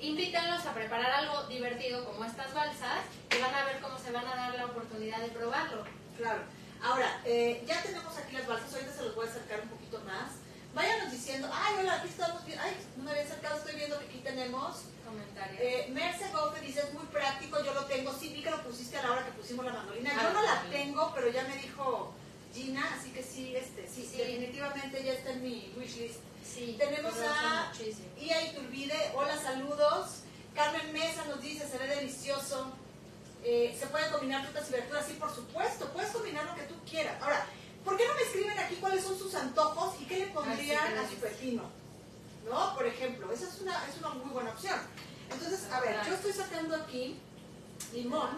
invítenlos 0.00 0.64
a 0.66 0.74
preparar 0.74 1.10
algo 1.10 1.42
divertido 1.48 2.04
como 2.04 2.24
estas 2.24 2.52
balsas 2.54 3.00
y 3.36 3.40
van 3.40 3.54
a 3.54 3.64
ver 3.64 3.80
cómo 3.80 3.98
se 3.98 4.12
van 4.12 4.26
a 4.26 4.34
dar 4.36 4.54
la 4.54 4.66
oportunidad 4.66 5.18
de 5.20 5.28
probarlo. 5.28 5.84
Claro. 6.16 6.42
Ahora, 6.82 7.20
eh, 7.24 7.64
ya 7.66 7.82
tenemos 7.82 8.16
aquí 8.16 8.34
las 8.36 8.46
balsas, 8.46 8.72
ahorita 8.72 8.92
se 8.94 9.02
los 9.02 9.14
voy 9.14 9.26
a 9.26 9.30
acercar 9.30 9.60
un 9.62 9.68
poquito 9.68 10.00
más. 10.00 10.32
Váyanos 10.74 11.10
diciendo, 11.10 11.48
ay, 11.52 11.74
hola, 11.80 11.94
aquí 11.94 12.08
estamos 12.08 12.44
viendo, 12.44 12.62
ay, 12.64 12.76
no 12.96 13.04
me 13.04 13.10
había 13.10 13.24
acercado, 13.24 13.58
estoy 13.58 13.74
viendo 13.76 13.98
que 13.98 14.04
aquí 14.06 14.18
tenemos. 14.18 14.82
Comentarios. 15.04 15.58
Eh, 15.60 15.88
Merce 15.90 16.28
Gofe 16.32 16.60
dice, 16.60 16.80
es 16.80 16.92
muy 16.92 17.04
práctico, 17.06 17.62
yo 17.64 17.72
lo 17.74 17.84
tengo, 17.86 18.12
sí, 18.12 18.28
vi 18.28 18.42
que 18.42 18.50
lo 18.50 18.62
pusiste 18.62 18.98
a 18.98 19.02
la 19.02 19.12
hora 19.12 19.24
que 19.24 19.32
pusimos 19.32 19.64
la 19.64 19.72
mandolina. 19.72 20.12
Yo 20.22 20.32
no 20.32 20.42
la 20.42 20.62
sí. 20.62 20.68
tengo, 20.70 21.12
pero 21.14 21.30
ya 21.30 21.44
me 21.44 21.56
dijo 21.56 22.12
Gina, 22.54 22.94
así 22.98 23.10
que 23.10 23.22
sí, 23.22 23.56
este, 23.56 23.88
sí, 23.88 24.06
Sí. 24.10 24.18
definitivamente 24.18 25.02
ya 25.02 25.12
está 25.14 25.30
en 25.32 25.42
mi 25.42 25.72
wishlist. 25.76 26.20
sí, 26.44 26.76
tenemos 26.78 27.14
a- 27.18 27.70
muchísimo. 27.72 28.08
Y 28.18 28.30
ahí 28.30 28.54
Turbide, 28.54 29.12
hola, 29.14 29.36
saludos. 29.40 30.20
Carmen 30.54 30.92
Mesa 30.92 31.24
nos 31.26 31.40
dice, 31.40 31.68
se 31.68 31.78
ve 31.78 31.86
delicioso. 31.86 32.72
Eh, 33.44 33.76
se 33.78 33.86
pueden 33.86 34.10
combinar 34.12 34.44
frutas 34.44 34.68
y 34.68 34.72
verduras, 34.72 35.06
sí, 35.06 35.14
por 35.14 35.34
supuesto. 35.34 35.88
Puedes 35.92 36.10
combinar 36.10 36.44
lo 36.44 36.54
que 36.54 36.62
tú 36.62 36.74
quieras. 36.88 37.20
Ahora, 37.22 37.46
¿por 37.84 37.96
qué 37.96 38.06
no 38.06 38.14
me 38.14 38.22
escriben 38.22 38.58
aquí 38.58 38.74
cuáles 38.76 39.04
son 39.04 39.18
sus 39.18 39.34
antojos 39.34 39.94
y 40.00 40.04
qué 40.04 40.18
le 40.18 40.26
pondrían 40.26 40.98
a 40.98 41.08
su 41.08 41.14
pepino? 41.16 41.62
¿No? 42.50 42.74
Por 42.74 42.86
ejemplo, 42.86 43.30
esa 43.32 43.48
es 43.48 43.60
una, 43.60 43.86
es 43.86 43.96
una 43.98 44.10
muy 44.10 44.30
buena 44.30 44.50
opción. 44.50 44.78
Entonces, 45.30 45.70
a 45.72 45.80
ver, 45.80 45.96
yo 46.06 46.14
estoy 46.14 46.32
sacando 46.32 46.74
aquí 46.76 47.18
limón. 47.92 48.30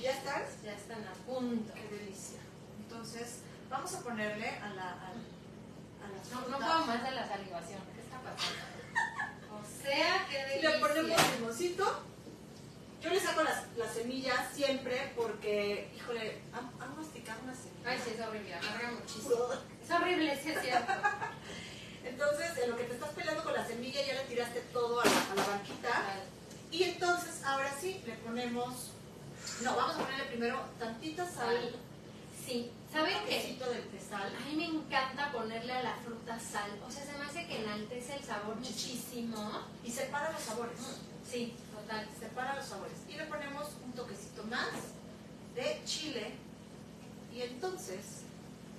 ¿Ya 0.00 0.10
están? 0.12 0.42
Ya 0.64 0.72
están 0.74 1.04
a 1.06 1.12
punto. 1.26 1.72
Qué 1.74 1.96
delicia. 1.96 2.38
Entonces, 2.82 3.38
vamos 3.70 3.92
a 3.94 4.00
ponerle 4.00 4.48
a 4.48 4.68
la, 4.74 4.82
a, 4.90 5.12
a 5.12 6.08
las 6.14 6.30
No, 6.30 6.48
no 6.48 6.58
puedo 6.58 6.86
más 6.86 7.02
de 7.02 7.10
la 7.10 7.26
salivación. 7.26 7.80
¿Qué 7.94 8.00
está 8.02 8.20
pasando? 8.20 8.68
O 9.50 9.82
sea, 9.82 10.26
qué 10.28 10.38
Y 10.38 10.48
delicia. 10.62 10.70
le 10.70 10.78
ponemos 10.78 11.20
limoncito. 11.38 12.02
Yo 13.00 13.10
le 13.10 13.20
saco 13.20 13.42
las, 13.42 13.64
las 13.76 13.94
semillas 13.94 14.52
siempre 14.54 15.12
porque, 15.16 15.90
híjole, 15.96 16.42
han, 16.52 16.70
han 16.80 16.96
masticado 16.96 17.40
una 17.44 17.54
semilla. 17.54 17.90
Ay, 17.90 17.98
sí, 18.04 18.10
es 18.14 18.20
horrible, 18.20 18.54
amarga 18.54 18.90
muchísimo. 18.92 19.34
Es 19.88 19.94
horrible, 19.94 20.38
sí 20.42 20.50
es 20.50 20.60
cierto. 20.60 20.92
Entonces, 22.04 22.58
en 22.62 22.70
lo 22.70 22.76
que 22.76 22.84
te 22.84 22.92
estás 22.94 23.08
peleando 23.10 23.42
con 23.42 23.54
la 23.54 23.66
semilla, 23.66 24.04
ya 24.04 24.14
le 24.14 24.24
tiraste 24.28 24.60
todo 24.72 25.00
a 25.00 25.04
la, 25.06 25.10
a 25.10 25.34
la 25.34 25.46
banquita. 25.46 25.90
Y 26.70 26.82
entonces, 26.82 27.42
ahora 27.42 27.74
sí, 27.80 28.02
le 28.06 28.12
ponemos. 28.16 28.90
No, 29.62 29.74
vamos 29.76 29.96
a 29.96 30.00
ponerle 30.00 30.24
primero 30.24 30.60
tantita 30.78 31.26
sal. 31.26 31.74
Sí, 32.44 32.70
¿saben 32.92 33.16
qué? 33.26 33.56
de, 33.58 33.98
de 33.98 34.00
sal. 34.00 34.30
A 34.36 34.40
mí 34.46 34.56
me 34.56 34.66
encanta 34.66 35.32
ponerle 35.32 35.72
a 35.72 35.82
la 35.82 35.96
fruta 35.96 36.38
sal. 36.38 36.70
O 36.86 36.90
sea, 36.90 37.04
se 37.04 37.12
me 37.16 37.24
hace 37.24 37.46
que 37.46 37.62
enaltece 37.62 38.16
el 38.16 38.24
sabor 38.24 38.56
muchísimo. 38.56 39.62
Y 39.84 39.90
separa 39.90 40.30
los 40.32 40.42
sabores. 40.42 40.78
Sí, 41.30 41.54
total. 41.74 42.08
Separa 42.18 42.54
los 42.56 42.64
sabores. 42.64 42.98
Y 43.08 43.14
le 43.14 43.24
ponemos 43.24 43.66
un 43.84 43.92
toquecito 43.92 44.44
más 44.44 44.70
de 45.54 45.80
chile. 45.84 46.32
Y 47.34 47.42
entonces, 47.42 48.22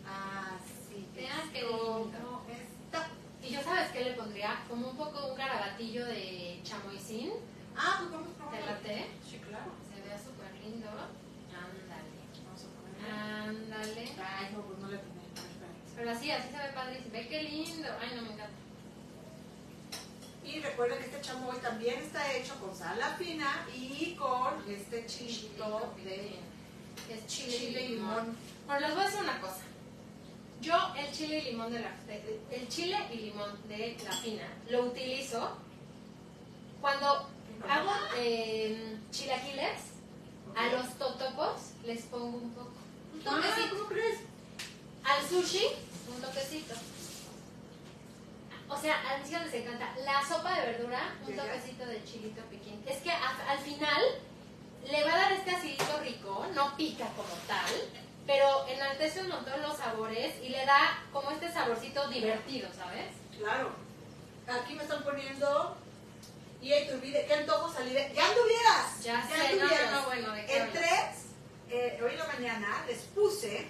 así 0.05 1.07
Vean 1.15 1.49
qué 1.51 1.59
es 1.59 1.65
lindo. 1.65 2.41
está. 2.85 3.07
Y 3.41 3.49
yo, 3.53 3.61
¿sabes 3.63 3.91
qué 3.91 4.03
le 4.03 4.13
pondría? 4.13 4.63
Como 4.67 4.89
un 4.89 4.97
poco 4.97 5.27
un 5.27 5.35
garabatillo 5.37 6.05
de 6.05 6.59
chamoycín. 6.63 7.31
Ah, 7.77 7.97
pues 7.99 8.11
vamos 8.11 8.27
a 8.29 8.31
¿Te 8.31 8.57
probarlo. 8.57 8.65
late? 8.65 9.07
Sí, 9.29 9.37
claro. 9.47 9.71
Se 9.93 10.01
vea 10.01 10.17
súper 10.17 10.51
lindo. 10.63 10.87
Ándale. 10.89 12.19
Vamos 12.45 12.63
a 12.65 12.67
ponerle. 12.75 13.11
Ándale. 13.13 14.09
Ay, 14.21 14.53
no, 14.53 14.61
pues 14.63 14.79
no 14.79 14.87
le. 14.89 14.99
Pero 15.95 16.11
así, 16.11 16.31
así 16.31 16.49
se 16.49 16.57
ve 16.57 16.73
padre. 16.73 17.01
Ve 17.11 17.27
qué 17.27 17.43
lindo. 17.43 17.87
Ay, 18.01 18.11
no 18.15 18.21
me 18.23 18.33
encanta. 18.33 18.58
Y 20.43 20.59
recuerden 20.61 20.97
que 20.99 21.05
este 21.05 21.21
chamoy 21.21 21.57
también 21.57 21.99
está 21.99 22.33
hecho 22.33 22.55
con 22.59 22.75
sal 22.75 23.01
a 23.01 23.15
fina 23.15 23.67
y 23.75 24.15
con 24.15 24.53
este 24.69 25.05
chilito 25.05 25.93
de 26.03 26.35
Es 27.13 27.27
chile, 27.27 27.57
chile 27.57 27.85
y 27.85 27.87
limón. 27.95 28.35
Bueno, 28.65 28.81
les 28.87 28.95
voy 28.95 29.03
a 29.03 29.05
decir 29.07 29.21
una 29.21 29.41
cosa. 29.41 29.61
Yo 30.61 30.75
el 30.97 31.11
chile 31.11 31.39
y 31.39 31.51
limón 31.51 31.71
de 31.71 31.79
la 31.79 31.91
de- 32.07 32.39
el 32.51 32.67
chile 32.67 32.97
y 33.13 33.17
limón 33.17 33.49
de 33.67 33.97
la 34.03 34.11
fina 34.11 34.47
lo 34.69 34.83
utilizo 34.85 35.57
cuando 36.81 37.27
hago 37.69 37.91
eh, 38.17 38.97
chilaquiles 39.11 39.79
a 40.55 40.65
los 40.67 40.93
totopos 40.97 41.61
les 41.85 42.01
pongo 42.03 42.25
un 42.37 42.51
poco 42.51 42.71
un 43.13 43.21
Ah, 43.27 43.35
toquecito 43.41 43.75
¿cómo 43.77 43.89
crees? 43.89 44.19
al 45.03 45.29
sushi 45.29 45.65
un 46.13 46.21
toquecito 46.21 46.73
o 48.69 48.77
sea 48.77 48.95
a 49.09 49.17
mis 49.17 49.29
hijos 49.31 49.45
les 49.45 49.53
encanta 49.55 49.93
la 50.05 50.21
sopa 50.27 50.53
de 50.59 50.65
verdura 50.71 51.13
un 51.25 51.35
Ya, 51.35 51.43
ya. 51.43 51.51
toquecito 51.53 51.85
de 51.85 52.03
chilito 52.03 52.41
piquín 52.43 52.83
es 52.87 52.97
que 52.97 53.11
a- 53.11 53.45
al 53.49 53.59
final 53.59 54.01
le 54.89 55.03
va 55.03 55.13
a 55.13 55.17
dar 55.17 55.31
este 55.33 55.51
acidito 55.51 55.99
rico 56.01 56.45
no 56.55 56.75
pica 56.77 57.05
como 57.15 57.33
tal 57.47 57.71
pero 58.25 58.67
enaltece 58.67 59.21
un 59.21 59.29
montón 59.29 59.61
los 59.61 59.75
sabores 59.77 60.35
y 60.43 60.49
le 60.49 60.65
da 60.65 61.03
como 61.11 61.31
este 61.31 61.51
saborcito 61.51 62.07
divertido 62.09 62.69
¿sabes? 62.75 63.07
Claro. 63.37 63.71
Aquí 64.47 64.73
me 64.75 64.83
están 64.83 65.03
poniendo. 65.03 65.77
Y 66.61 66.73
ahí 66.73 66.87
te 66.87 66.93
olvide, 66.95 67.25
qué 67.27 67.33
antojo 67.35 67.71
salir. 67.71 67.93
de- 67.93 68.11
¡Ya 68.13 68.27
anduvieras! 68.27 69.03
Ya 69.03 69.21
sé, 69.27 69.37
no, 69.37 69.63
anduvieras! 69.63 69.91
no, 69.91 70.01
no, 70.01 70.05
bueno, 70.07 70.31
¿de 70.33 70.45
qué 70.45 70.55
En 70.57 70.61
hablas? 70.63 70.77
tres, 70.77 71.25
eh, 71.69 71.99
hoy 72.03 72.11
en 72.13 72.17
la 72.19 72.25
mañana 72.27 72.83
les 72.87 72.97
puse 73.15 73.67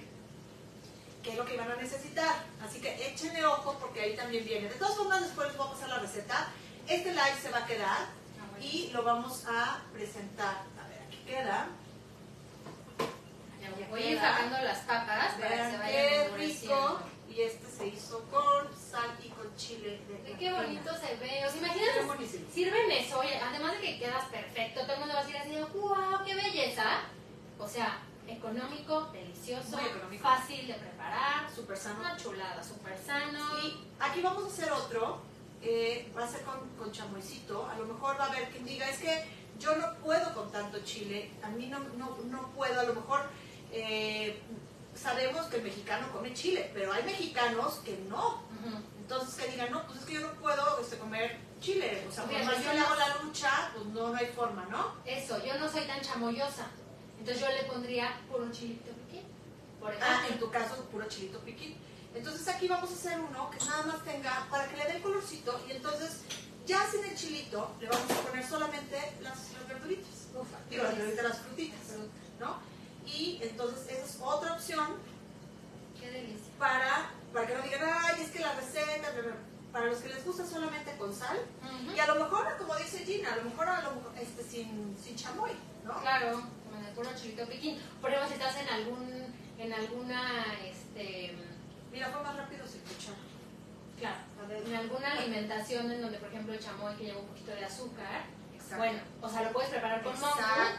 qué 1.23 1.31
es 1.31 1.37
lo 1.37 1.45
que 1.45 1.55
iban 1.55 1.71
a 1.71 1.75
necesitar. 1.75 2.43
Así 2.65 2.79
que 2.79 3.07
échenle 3.07 3.45
ojo 3.45 3.77
porque 3.79 4.01
ahí 4.01 4.15
también 4.15 4.45
viene. 4.45 4.69
De 4.69 4.75
todas 4.75 4.95
formas, 4.95 5.21
después 5.21 5.47
les 5.47 5.57
voy 5.57 5.67
a 5.67 5.71
pasar 5.71 5.89
la 5.89 5.99
receta. 5.99 6.47
Este 6.87 7.11
live 7.11 7.37
se 7.41 7.51
va 7.51 7.59
a 7.59 7.65
quedar 7.65 8.07
y 8.61 8.89
lo 8.91 9.03
vamos 9.03 9.45
a 9.45 9.81
presentar. 9.93 10.63
A 10.79 10.87
ver, 10.87 11.01
aquí 11.07 11.17
queda. 11.25 11.67
Voy 13.89 14.03
a 14.03 14.09
ir 14.11 14.19
sacando 14.19 14.57
las 14.59 14.79
papas 14.79 15.33
para 15.39 15.49
que 15.49 15.71
se 15.71 15.77
vayan 15.77 15.91
qué 15.91 16.31
rico. 16.37 16.99
Y 17.29 17.41
este 17.41 17.67
se 17.69 17.87
hizo 17.87 18.23
con 18.31 18.67
sal 18.75 19.15
y 19.23 19.29
con 19.29 19.55
chile. 19.55 20.01
De 20.25 20.33
qué 20.33 20.51
bonito 20.51 20.91
se 20.95 21.15
ve. 21.15 21.45
O 21.45 21.49
sea, 21.49 21.57
imagínate, 21.57 22.27
sirven 22.53 22.91
eso, 22.91 23.19
oye, 23.19 23.39
además 23.39 23.73
de 23.73 23.81
que 23.81 23.99
quedas 23.99 24.25
perfecto, 24.25 24.81
todo 24.81 24.93
el 24.93 24.99
mundo 24.99 25.13
va 25.13 25.21
a 25.21 25.23
decir 25.23 25.37
así, 25.37 25.55
wow, 25.75 26.25
qué 26.25 26.35
belleza. 26.35 27.01
O 27.59 27.67
sea, 27.67 27.99
económico, 28.31 29.09
delicioso, 29.11 29.79
económico. 29.79 30.23
fácil 30.23 30.67
de 30.67 30.73
preparar, 30.73 31.49
Súper 31.53 31.77
sano. 31.77 31.99
una 31.99 32.17
chulada, 32.17 32.63
súper 32.63 32.97
sano. 32.97 33.39
Y 33.63 33.87
aquí 33.99 34.21
vamos 34.21 34.43
a 34.43 34.47
hacer 34.47 34.71
otro, 34.71 35.21
eh, 35.61 36.11
va 36.17 36.23
a 36.23 36.27
ser 36.27 36.41
con, 36.43 36.59
con 36.77 36.91
chamoycito, 36.91 37.67
a 37.67 37.75
lo 37.77 37.85
mejor 37.85 38.19
va 38.19 38.25
a 38.25 38.31
haber 38.31 38.49
quien 38.49 38.65
diga, 38.65 38.89
es 38.89 38.99
que 38.99 39.25
yo 39.59 39.75
no 39.75 39.93
puedo 39.95 40.33
con 40.33 40.51
tanto 40.51 40.79
chile, 40.83 41.31
a 41.43 41.49
mí 41.49 41.67
no, 41.67 41.79
no, 41.97 42.17
no 42.25 42.47
puedo, 42.51 42.79
a 42.79 42.83
lo 42.83 42.93
mejor 42.95 43.21
eh, 43.71 44.41
sabemos 44.95 45.45
que 45.47 45.57
el 45.57 45.63
mexicano 45.63 46.07
come 46.13 46.33
chile, 46.33 46.71
pero 46.73 46.93
hay 46.93 47.03
mexicanos 47.03 47.75
que 47.85 47.97
no, 48.09 48.43
entonces 48.97 49.35
que 49.35 49.51
digan, 49.51 49.71
no, 49.71 49.85
pues 49.85 49.99
es 49.99 50.05
que 50.05 50.13
yo 50.13 50.21
no 50.21 50.33
puedo 50.35 50.79
este, 50.79 50.97
comer 50.97 51.37
chile, 51.59 52.05
o 52.07 52.11
sea, 52.11 52.25
yo 52.25 52.73
le 52.73 52.79
hago 52.79 52.95
la 52.95 53.17
lucha, 53.21 53.71
pues 53.73 53.85
no, 53.87 54.09
no 54.09 54.15
hay 54.15 54.27
forma, 54.27 54.65
¿no? 54.69 54.93
Eso, 55.05 55.43
yo 55.43 55.57
no 55.57 55.69
soy 55.69 55.81
tan 55.85 55.99
chamoyosa. 56.01 56.67
Entonces 57.19 57.39
yo 57.41 57.47
le 57.49 57.63
pondría 57.63 58.17
puro 58.31 58.49
chilito 58.51 58.91
piquín. 58.91 59.23
Por 59.79 59.91
Ah, 59.93 59.95
ejemplo. 60.23 60.33
en 60.33 60.39
tu 60.39 60.49
caso, 60.51 60.75
puro 60.91 61.07
chilito 61.07 61.39
piquín. 61.39 61.77
Entonces 62.15 62.47
aquí 62.47 62.67
vamos 62.67 62.89
a 62.89 62.93
hacer 62.93 63.19
uno 63.19 63.49
que 63.51 63.63
nada 63.65 63.83
más 63.83 64.03
tenga, 64.03 64.47
para 64.49 64.67
que 64.67 64.77
le 64.77 64.85
dé 64.85 64.91
el 64.97 65.01
colorcito, 65.01 65.59
y 65.67 65.71
entonces 65.73 66.21
ya 66.65 66.85
sin 66.89 67.03
el 67.05 67.15
chilito 67.15 67.71
le 67.79 67.87
vamos 67.87 68.09
a 68.11 68.15
poner 68.27 68.45
solamente 68.47 68.97
las, 69.21 69.37
las 69.53 69.67
verduritas. 69.67 70.27
Ufa, 70.35 70.57
Digo, 70.69 70.83
las 70.83 70.95
verduritas, 70.97 71.25
las 71.25 71.37
frutitas. 71.39 71.79
¿no? 72.39 72.57
Y 73.05 73.39
entonces 73.41 73.87
esa 73.91 74.05
es 74.05 74.17
otra 74.21 74.53
opción 74.53 74.95
Qué 75.99 76.09
delicia. 76.09 76.51
para, 76.57 77.11
para 77.33 77.47
que 77.47 77.55
no 77.55 77.61
digan, 77.63 77.81
ay, 77.83 78.21
es 78.21 78.31
que 78.31 78.39
la 78.39 78.53
receta, 78.53 79.11
bla, 79.11 79.21
bla". 79.21 79.35
para 79.71 79.85
los 79.87 79.99
que 79.99 80.09
les 80.09 80.25
gusta 80.25 80.45
solamente 80.47 80.95
con 80.97 81.13
sal, 81.13 81.37
y 81.95 81.99
a 81.99 82.07
lo 82.07 82.15
mejor, 82.23 82.47
como 82.57 82.75
dice 82.77 82.99
Gina, 83.05 83.33
a 83.33 83.35
lo 83.37 83.43
mejor, 83.43 83.67
a 83.69 83.81
lo 83.83 83.95
mejor 83.95 84.11
este, 84.19 84.43
sin, 84.43 84.95
sin 85.03 85.15
chamoy, 85.15 85.51
¿no? 85.89 86.01
Claro, 86.01 86.41
con 86.69 86.85
el 86.85 86.93
puro 86.93 87.09
chilito 87.15 87.45
piquín. 87.45 87.77
Por 88.01 88.11
ejemplo, 88.11 88.29
si 88.29 88.41
estás 88.41 88.57
en 88.61 88.69
algún, 88.69 89.35
en 89.57 89.73
alguna, 89.73 90.45
este, 90.63 91.35
Mira, 91.91 92.07
fue 92.09 92.21
más 92.21 92.35
rápido 92.35 92.67
sin 92.67 92.81
escuchar. 92.81 93.15
claro, 93.99 94.17
en 94.65 94.75
alguna 94.75 95.11
alimentación 95.13 95.91
en 95.91 96.01
donde, 96.01 96.17
por 96.19 96.29
ejemplo, 96.29 96.53
el 96.53 96.59
chamoy 96.59 96.95
que 96.95 97.05
lleva 97.05 97.19
un 97.19 97.27
poquito 97.27 97.51
de 97.51 97.65
azúcar, 97.65 98.23
exacto. 98.53 98.77
bueno, 98.77 98.99
o 99.21 99.29
sea, 99.29 99.43
lo 99.43 99.51
puedes 99.51 99.69
preparar 99.69 100.03
con 100.03 100.13
mongo 100.19 100.35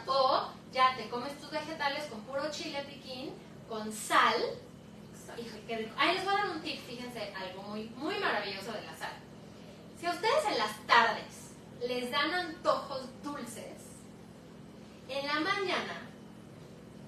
o 0.07 0.53
ya 0.71 0.95
te 0.95 1.09
comes 1.09 1.37
tus 1.39 1.51
vegetales 1.51 2.05
con 2.05 2.21
puro 2.21 2.49
chile 2.49 2.83
piquín, 2.87 3.33
con 3.67 3.91
sal. 3.91 4.35
Ahí 5.97 6.15
les 6.15 6.25
voy 6.25 6.33
a 6.33 6.37
dar 6.37 6.49
un 6.49 6.61
tip, 6.61 6.79
fíjense, 6.85 7.33
algo 7.33 7.61
muy, 7.63 7.85
muy 7.95 8.17
maravilloso 8.17 8.71
de 8.73 8.81
la 8.81 8.95
sal. 8.97 9.13
Si 9.99 10.05
a 10.05 10.11
ustedes 10.11 10.45
en 10.49 10.57
las 10.57 10.77
tardes 10.87 11.51
les 11.87 12.11
dan 12.11 12.33
antojos 12.33 13.07
dulces, 13.23 13.81
en 15.07 15.27
la 15.27 15.39
mañana 15.39 16.01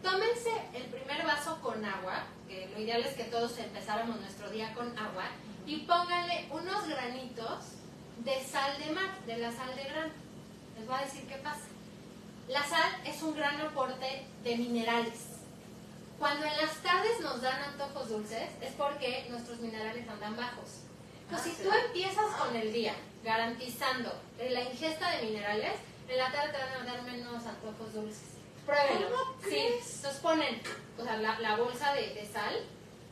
tómense 0.01 0.51
el 0.73 0.83
primer 0.83 1.25
vaso 1.25 1.59
con 1.61 1.83
agua, 1.83 2.25
que 2.47 2.69
lo 2.73 2.79
ideal 2.79 3.01
es 3.01 3.15
que 3.15 3.23
todos 3.43 3.59
empezáramos 3.59 4.21
nuestro 4.21 4.49
día 4.51 4.73
con 4.73 4.97
agua, 4.97 5.25
y 5.65 5.79
pónganle 5.79 6.47
unos 6.49 6.87
granitos 6.87 7.59
de 8.19 8.41
sal 8.41 8.77
de 8.79 8.93
mar, 8.93 9.19
de 9.25 9.37
la 9.37 9.51
sal 9.51 9.75
de 9.75 9.83
grano. 9.83 10.13
Les 10.77 10.87
voy 10.87 10.95
a 10.95 11.01
decir 11.03 11.27
qué 11.27 11.35
pasa. 11.35 11.65
La 12.47 12.63
sal 12.63 13.01
es 13.03 13.21
un 13.21 13.35
gran 13.35 13.59
aporte 13.59 14.25
de 14.45 14.55
minerales. 14.55 15.25
Cuando 16.17 16.45
en 16.45 16.55
las 16.55 16.77
tardes 16.77 17.19
nos 17.19 17.41
dan 17.41 17.61
antojos 17.63 18.11
dulces 18.11 18.49
es 18.61 18.71
porque 18.77 19.25
nuestros 19.29 19.59
minerales 19.59 20.07
andan 20.07 20.37
bajos. 20.37 20.83
Entonces, 21.23 21.51
Ah, 21.51 21.57
si 21.57 21.63
tú 21.63 21.69
empiezas 21.87 22.35
con 22.37 22.55
el 22.55 22.71
día 22.71 22.93
garantizando 23.25 24.21
la 24.39 24.61
ingesta 24.61 25.11
de 25.17 25.23
minerales, 25.23 25.73
en 26.07 26.17
la 26.17 26.31
tarde 26.31 26.53
te 26.53 26.59
van 26.59 26.87
a 26.87 26.93
dar 26.93 27.03
menos 27.03 27.45
antojos 27.45 27.93
dulces. 27.93 28.23
Pruébenlo. 28.65 29.09
¿Cómo 29.09 29.49
Sí, 29.49 29.57
entonces 29.57 30.21
ponen 30.21 30.61
o 30.97 31.03
sea, 31.03 31.17
la, 31.17 31.37
la 31.41 31.57
bolsa 31.57 31.93
de, 31.93 32.13
de 32.13 32.25
sal, 32.25 32.55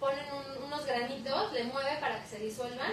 ponen 0.01 0.25
un- 0.33 0.63
unos 0.63 0.83
granitos, 0.85 1.53
le 1.53 1.63
mueve 1.65 1.97
para 2.01 2.21
que 2.23 2.27
se 2.27 2.39
disuelvan. 2.39 2.91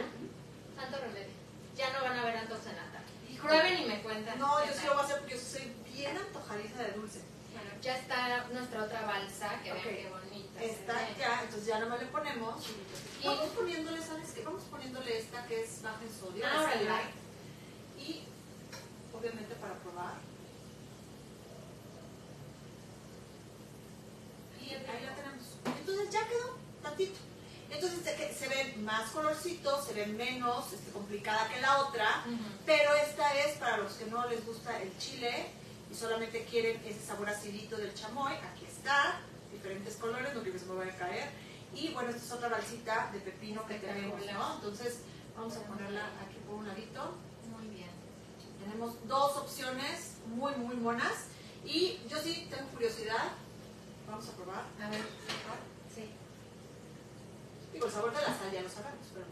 Santo 0.77 0.99
remedio. 0.99 1.33
Ya 1.75 1.90
no 1.92 2.03
van 2.05 2.18
a 2.18 2.25
ver 2.25 2.37
antojos 2.37 2.66
en 2.66 2.77
la 2.77 2.85
tarde. 2.92 3.09
Prueben 3.42 3.83
y 3.83 3.87
me 3.87 4.03
cuentan. 4.03 4.38
No, 4.38 4.64
yo 4.66 4.73
sí 4.73 4.85
lo 4.87 4.92
voy 4.92 5.03
a 5.03 5.05
hacer 5.07 5.18
porque 5.21 5.35
yo 5.35 5.40
soy 5.40 5.73
bien 5.92 6.16
antojadiza 6.16 6.83
de 6.83 6.92
dulce. 6.92 7.23
Bueno, 7.55 7.71
ya 7.81 7.97
está 7.97 8.44
nuestra 8.53 8.85
otra 8.85 9.02
balsa, 9.06 9.61
que 9.63 9.73
vean 9.73 9.85
qué 9.85 10.11
bonita. 10.11 10.61
ve. 10.61 10.77
ya, 11.19 11.40
entonces 11.42 11.67
ya 11.67 11.79
nada 11.79 11.90
más 11.90 12.00
le 12.00 12.06
ponemos. 12.06 12.65
Y- 13.23 13.27
Vamos 13.27 13.48
poniéndole, 13.50 14.02
¿sabes 14.02 14.31
qué? 14.33 14.42
Vamos 14.44 14.63
poniéndole 14.65 15.19
esta 15.19 15.46
que 15.46 15.63
es 15.65 15.83
baja 15.83 15.98
en 16.02 16.13
sodio, 16.13 16.44
Ah, 16.46 16.61
órale. 16.63 16.85
light. 16.85 17.11
Y 17.98 18.25
obviamente 19.17 19.54
para 19.54 19.75
probar. 19.75 20.15
Y 24.61 24.75
ahí 24.75 25.04
la 25.06 25.15
tenemos. 25.15 25.46
Entonces 25.81 26.11
ya 26.11 26.29
quedó 26.29 26.58
tantito. 26.88 27.18
Entonces 27.70 28.00
se, 28.02 28.14
que- 28.16 28.32
se 28.32 28.48
ve 28.48 28.74
más 28.78 29.10
colorcito, 29.10 29.82
se 29.84 29.92
ve 29.92 30.06
menos 30.06 30.72
este, 30.72 30.90
complicada 30.90 31.48
que 31.48 31.60
la 31.60 31.80
otra. 31.82 32.24
Pero 32.64 32.94
esta 32.94 33.34
es 33.34 33.56
para 33.58 33.76
los 33.78 33.92
que 33.94 34.06
no 34.06 34.26
les 34.28 34.44
gusta 34.46 34.80
el 34.80 34.96
chile 34.98 35.46
y 35.90 35.94
solamente 35.94 36.44
quieren 36.44 36.80
ese 36.84 37.04
sabor 37.06 37.28
acidito 37.28 37.76
del 37.76 37.92
chamoy. 37.94 38.32
Aquí 38.34 38.64
está, 38.66 39.20
diferentes 39.52 39.96
colores, 39.96 40.32
no 40.34 40.40
quiero 40.42 40.54
que 40.54 40.58
se 40.64 40.66
me 40.66 40.74
vaya 40.76 40.92
a 40.92 40.96
caer. 40.96 41.28
Y 41.74 41.88
bueno, 41.92 42.08
esta 42.10 42.24
es 42.24 42.32
otra 42.32 42.48
balsita 42.48 43.10
de 43.12 43.20
pepino 43.20 43.66
que 43.66 43.74
tenemos, 43.74 44.20
¿no? 44.32 44.54
Entonces 44.54 45.00
vamos 45.36 45.54
a 45.56 45.60
ponerla 45.64 46.06
aquí 46.26 46.36
por 46.46 46.56
un 46.56 46.66
ladito. 46.68 47.14
Muy 47.54 47.68
bien. 47.68 47.90
Tenemos 48.64 48.94
dos 49.06 49.36
opciones 49.36 50.14
muy, 50.26 50.52
muy 50.56 50.76
monas. 50.76 51.12
Y 51.64 52.00
yo 52.08 52.16
sí 52.22 52.46
tengo 52.50 52.66
curiosidad. 52.70 53.32
Vamos 54.08 54.26
a 54.28 54.32
probar. 54.32 54.64
A 54.82 54.88
ver. 54.88 55.00
Digo, 57.79 57.87
el 57.87 57.92
sabor 57.94 58.10
de 58.12 58.20
la 58.22 58.26
sal 58.26 58.50
ya 58.52 58.60
lo 58.62 58.68
sabemos, 58.68 59.06
pero 59.14 59.26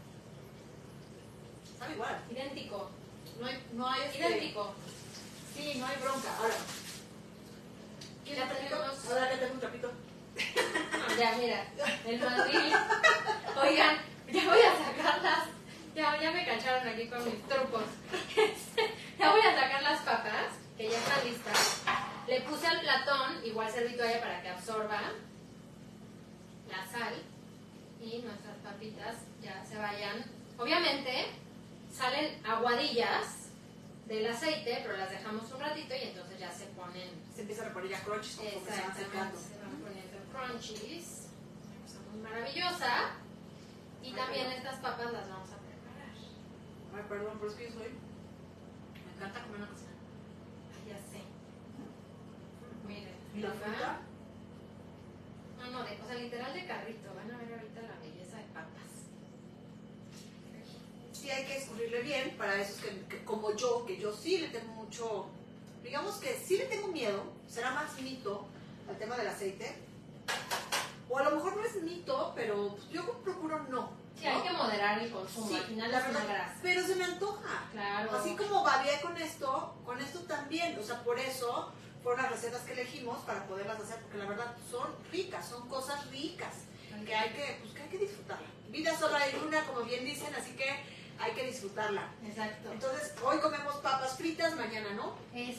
sabe 1.77 1.93
igual. 1.95 2.17
Idéntico. 2.31 2.89
No 3.41 3.45
hay, 3.45 3.63
no 3.73 3.89
hay 3.89 4.01
este- 4.03 4.19
Idéntico. 4.19 4.73
Sí, 5.53 5.73
no 5.77 5.85
hay 5.85 5.97
bronca. 5.97 6.29
Ahora, 6.37 6.53
¿quieres 8.23 8.37
Ya 8.39 8.43
un 8.45 8.49
trapito? 8.49 8.77
tenemos- 8.77 9.05
Ahora 9.11 9.29
que 9.29 9.35
tengo 9.37 9.53
un 9.53 9.59
trapito. 9.59 9.91
Ah, 9.91 11.15
Ya, 11.19 11.35
mira, 11.35 11.65
el 12.05 12.19
mandil. 12.21 12.73
Oigan, 13.61 13.97
ya 14.31 14.45
voy 14.45 14.59
a 14.61 14.77
sacarlas. 14.85 15.43
Ya, 15.93 16.21
ya 16.21 16.31
me 16.31 16.45
cacharon 16.45 16.87
aquí 16.87 17.09
con 17.09 17.25
mis 17.25 17.43
trucos. 17.49 17.83
ya 19.19 19.29
voy 19.31 19.41
a 19.41 19.59
sacar 19.61 19.81
las 19.83 19.99
papas, 20.03 20.53
que 20.77 20.89
ya 20.89 20.97
están 20.99 21.25
listas. 21.27 21.81
Le 22.29 22.41
puse 22.43 22.65
al 22.65 22.79
platón, 22.79 23.43
igual 23.43 23.69
serví 23.69 23.97
toalla 23.97 24.21
para 24.21 24.41
que 24.41 24.47
absorba 24.47 25.01
la 26.69 26.85
sal. 26.97 27.13
Y 28.01 28.19
nuestras 28.19 28.57
papitas 28.57 29.15
ya 29.41 29.65
se 29.65 29.77
vayan. 29.77 30.23
Obviamente, 30.57 31.27
salen 31.91 32.45
aguadillas 32.45 33.49
del 34.07 34.25
aceite, 34.27 34.79
pero 34.83 34.97
las 34.97 35.09
dejamos 35.09 35.51
un 35.51 35.59
ratito 35.59 35.93
y 35.93 36.07
entonces 36.07 36.39
ya 36.39 36.51
se 36.51 36.65
ponen 36.67 37.09
Se 37.35 37.41
empiezan 37.41 37.69
a 37.69 37.73
poner 37.73 37.89
ya 37.89 37.99
crunchies 38.03 38.35
conforme 38.37 38.75
se 38.75 38.81
van 38.81 38.95
secando. 38.95 39.37
Se 39.37 39.57
van 39.59 39.75
poniendo 39.81 40.17
crunchies. 40.31 41.27
Una 41.65 41.81
cosa 41.83 41.99
muy 42.11 42.21
maravillosa. 42.21 43.11
Y 44.03 44.13
también 44.13 44.51
estas 44.51 44.79
papas 44.79 45.11
las 45.11 45.29
vamos 45.29 45.49
a 45.51 45.57
preparar. 45.57 46.15
Ay, 46.95 47.03
perdón, 47.09 47.37
pero 47.39 47.51
es 47.51 47.57
que 47.57 47.65
yo 47.65 47.73
soy. 47.73 47.89
Me 49.03 49.11
encanta 49.15 49.43
comer 49.43 49.57
una 49.57 49.69
cocina. 49.69 49.91
Ay, 50.71 50.91
ya 50.93 50.97
sé. 50.97 51.23
Miren, 52.87 53.15
¿Y 53.35 53.39
la 53.41 53.51
fruta? 53.51 53.99
No, 55.71 55.79
no, 55.79 55.85
de, 55.85 55.97
o 56.01 56.05
sea, 56.05 56.15
literal 56.15 56.53
de 56.53 56.65
carrito. 56.65 57.13
Van 57.15 57.31
a 57.31 57.37
ver 57.37 57.53
ahorita 57.53 57.81
la 57.81 57.99
belleza 57.99 58.37
de 58.37 58.43
papas. 58.53 58.91
Sí 61.13 61.29
hay 61.29 61.45
que 61.45 61.57
escurrirle 61.57 62.01
bien 62.01 62.35
para 62.37 62.61
esos 62.61 62.77
que, 62.81 62.89
que 63.09 63.23
como 63.25 63.55
yo, 63.55 63.85
que 63.85 63.97
yo 63.97 64.13
sí 64.13 64.37
le 64.37 64.47
tengo 64.49 64.71
mucho, 64.73 65.27
digamos 65.83 66.15
que 66.15 66.37
sí 66.37 66.57
le 66.57 66.65
tengo 66.65 66.87
miedo, 66.87 67.23
será 67.47 67.71
más 67.71 67.99
mito 67.99 68.45
al 68.89 68.97
tema 68.97 69.17
del 69.17 69.27
aceite. 69.27 69.75
O 71.09 71.17
a 71.17 71.23
lo 71.23 71.31
mejor 71.31 71.55
no 71.55 71.63
es 71.63 71.81
mito, 71.83 72.33
pero 72.35 72.75
pues, 72.75 72.89
yo 72.89 73.03
procuro 73.23 73.63
no. 73.69 73.89
Sí, 74.19 74.25
hay 74.25 74.37
¿no? 74.37 74.43
que 74.43 74.51
moderar 74.51 74.99
el 74.99 75.11
consumo. 75.11 75.47
Sí, 75.47 75.55
Al 75.55 75.63
final 75.63 75.91
la 75.91 75.99
es 75.99 76.09
una 76.09 76.19
verdad, 76.19 76.33
grasa. 76.33 76.59
Pero 76.61 76.87
se 76.87 76.95
me 76.95 77.03
antoja. 77.03 77.69
Claro. 77.71 78.17
Así 78.17 78.35
como 78.35 78.63
varié 78.63 78.99
con 79.01 79.15
esto, 79.17 79.75
con 79.85 80.01
esto 80.01 80.19
también. 80.21 80.77
O 80.79 80.83
sea, 80.83 81.01
por 81.03 81.19
eso 81.19 81.71
fueron 82.03 82.21
las 82.23 82.31
recetas 82.31 82.61
que 82.61 82.73
elegimos 82.73 83.19
para 83.25 83.45
poderlas 83.45 83.79
hacer, 83.79 83.99
porque 84.01 84.17
la 84.17 84.25
verdad 84.25 84.55
son 84.69 84.87
ricas, 85.11 85.47
son 85.47 85.67
cosas 85.67 86.09
ricas, 86.09 86.53
que 87.05 87.15
hay 87.15 87.29
que, 87.31 87.57
pues, 87.61 87.73
que 87.73 87.81
hay 87.83 87.89
que 87.89 87.97
disfrutarla. 87.99 88.47
Vida 88.69 88.97
solo 88.97 89.15
hay 89.15 89.31
una, 89.45 89.63
como 89.65 89.81
bien 89.83 90.03
dicen, 90.05 90.33
así 90.35 90.51
que 90.51 90.67
hay 91.19 91.31
que 91.33 91.45
disfrutarla. 91.47 92.11
Exacto. 92.25 92.71
Entonces, 92.71 93.13
hoy 93.23 93.39
comemos 93.39 93.75
papas 93.77 94.17
fritas, 94.17 94.55
mañana 94.55 94.93
no. 94.93 95.15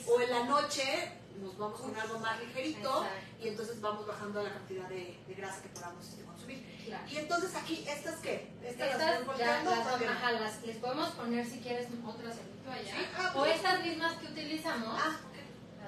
O 0.07 0.21
en 0.21 0.29
la 0.29 0.43
noche 0.45 1.11
nos 1.41 1.57
vamos 1.57 1.79
con 1.79 1.95
algo 1.97 2.19
más 2.19 2.37
ligerito 2.41 3.03
Exacto. 3.05 3.43
y 3.43 3.47
entonces 3.47 3.79
vamos 3.79 4.05
bajando 4.05 4.43
la 4.43 4.51
cantidad 4.53 4.87
de, 4.89 5.17
de 5.25 5.33
grasa 5.35 5.61
que 5.61 5.69
podamos 5.69 6.05
este, 6.09 6.23
consumir. 6.23 6.65
claro. 6.85 7.03
Y 7.09 7.15
entonces 7.17 7.55
aquí, 7.55 7.85
¿estas 7.87 8.15
qué? 8.17 8.51
¿Estas, 8.61 8.87
las 8.89 8.91
Estas 8.99 9.19
ya 9.19 9.25
volteando 9.25 9.71
las, 9.75 9.87
ajá, 9.87 10.31
las- 10.33 10.61
les 10.63 10.75
podemos 10.77 11.09
poner 11.11 11.45
si 11.45 11.59
quieres 11.59 11.87
otras 12.05 12.37
en 12.37 12.51
tu 12.51 12.57
toalla. 12.65 12.91
Sí, 12.91 13.05
ah, 13.17 13.33
o 13.35 13.45
estas 13.45 13.81
mismas 13.85 14.13
que 14.17 14.25
utilizamos, 14.27 14.99
Ah, 15.01 15.17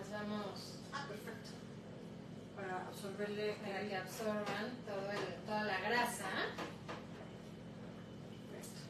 vamos 0.10 0.78
Ah, 0.94 1.06
perfecto. 1.08 1.52
Para 2.56 2.88
absorberle 2.88 3.54
para 3.64 3.82
que 3.88 3.96
absorban 3.96 4.72
todo 4.86 5.12
el- 5.12 5.36
toda 5.46 5.64
la 5.64 5.80
grasa. 5.80 6.30
Perfecto. 8.52 8.82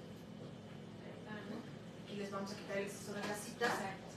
Aquí 2.06 2.16
les 2.16 2.32
vamos 2.32 2.52
a 2.52 2.56
quitar 2.56 2.78
el 2.78 2.84
exceso 2.86 3.14
de 3.14 3.22
grasita. 3.22 3.66
Exacto. 3.66 4.08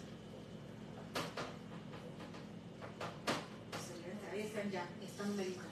Excelente, 3.76 4.26
ahí 4.32 4.40
están 4.40 4.70
ya, 4.70 4.86
están 5.04 5.36
poco. 5.36 5.62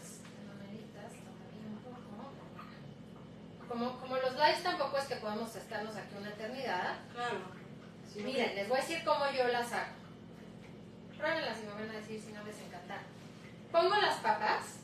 Como, 3.68 3.98
como 4.00 4.16
los 4.16 4.32
lives 4.34 4.62
tampoco 4.62 4.98
es 4.98 5.06
que 5.06 5.16
podemos 5.16 5.54
estarnos 5.56 5.96
aquí 5.96 6.14
una 6.18 6.28
eternidad. 6.28 6.98
Claro. 7.14 7.38
Sí, 8.12 8.20
Miren, 8.22 8.54
les 8.54 8.68
voy 8.68 8.76
a 8.78 8.80
decir 8.82 9.02
cómo 9.04 9.24
yo 9.30 9.48
las 9.48 9.72
hago. 9.72 10.01
Pruébenlas 11.22 11.58
y 11.60 11.66
me 11.66 11.72
van 11.74 11.88
a 11.88 12.00
decir 12.00 12.20
si 12.20 12.32
no 12.32 12.42
les 12.42 12.58
encantaron. 12.58 13.04
Pongo 13.70 13.94
las 13.94 14.16
papas 14.16 14.78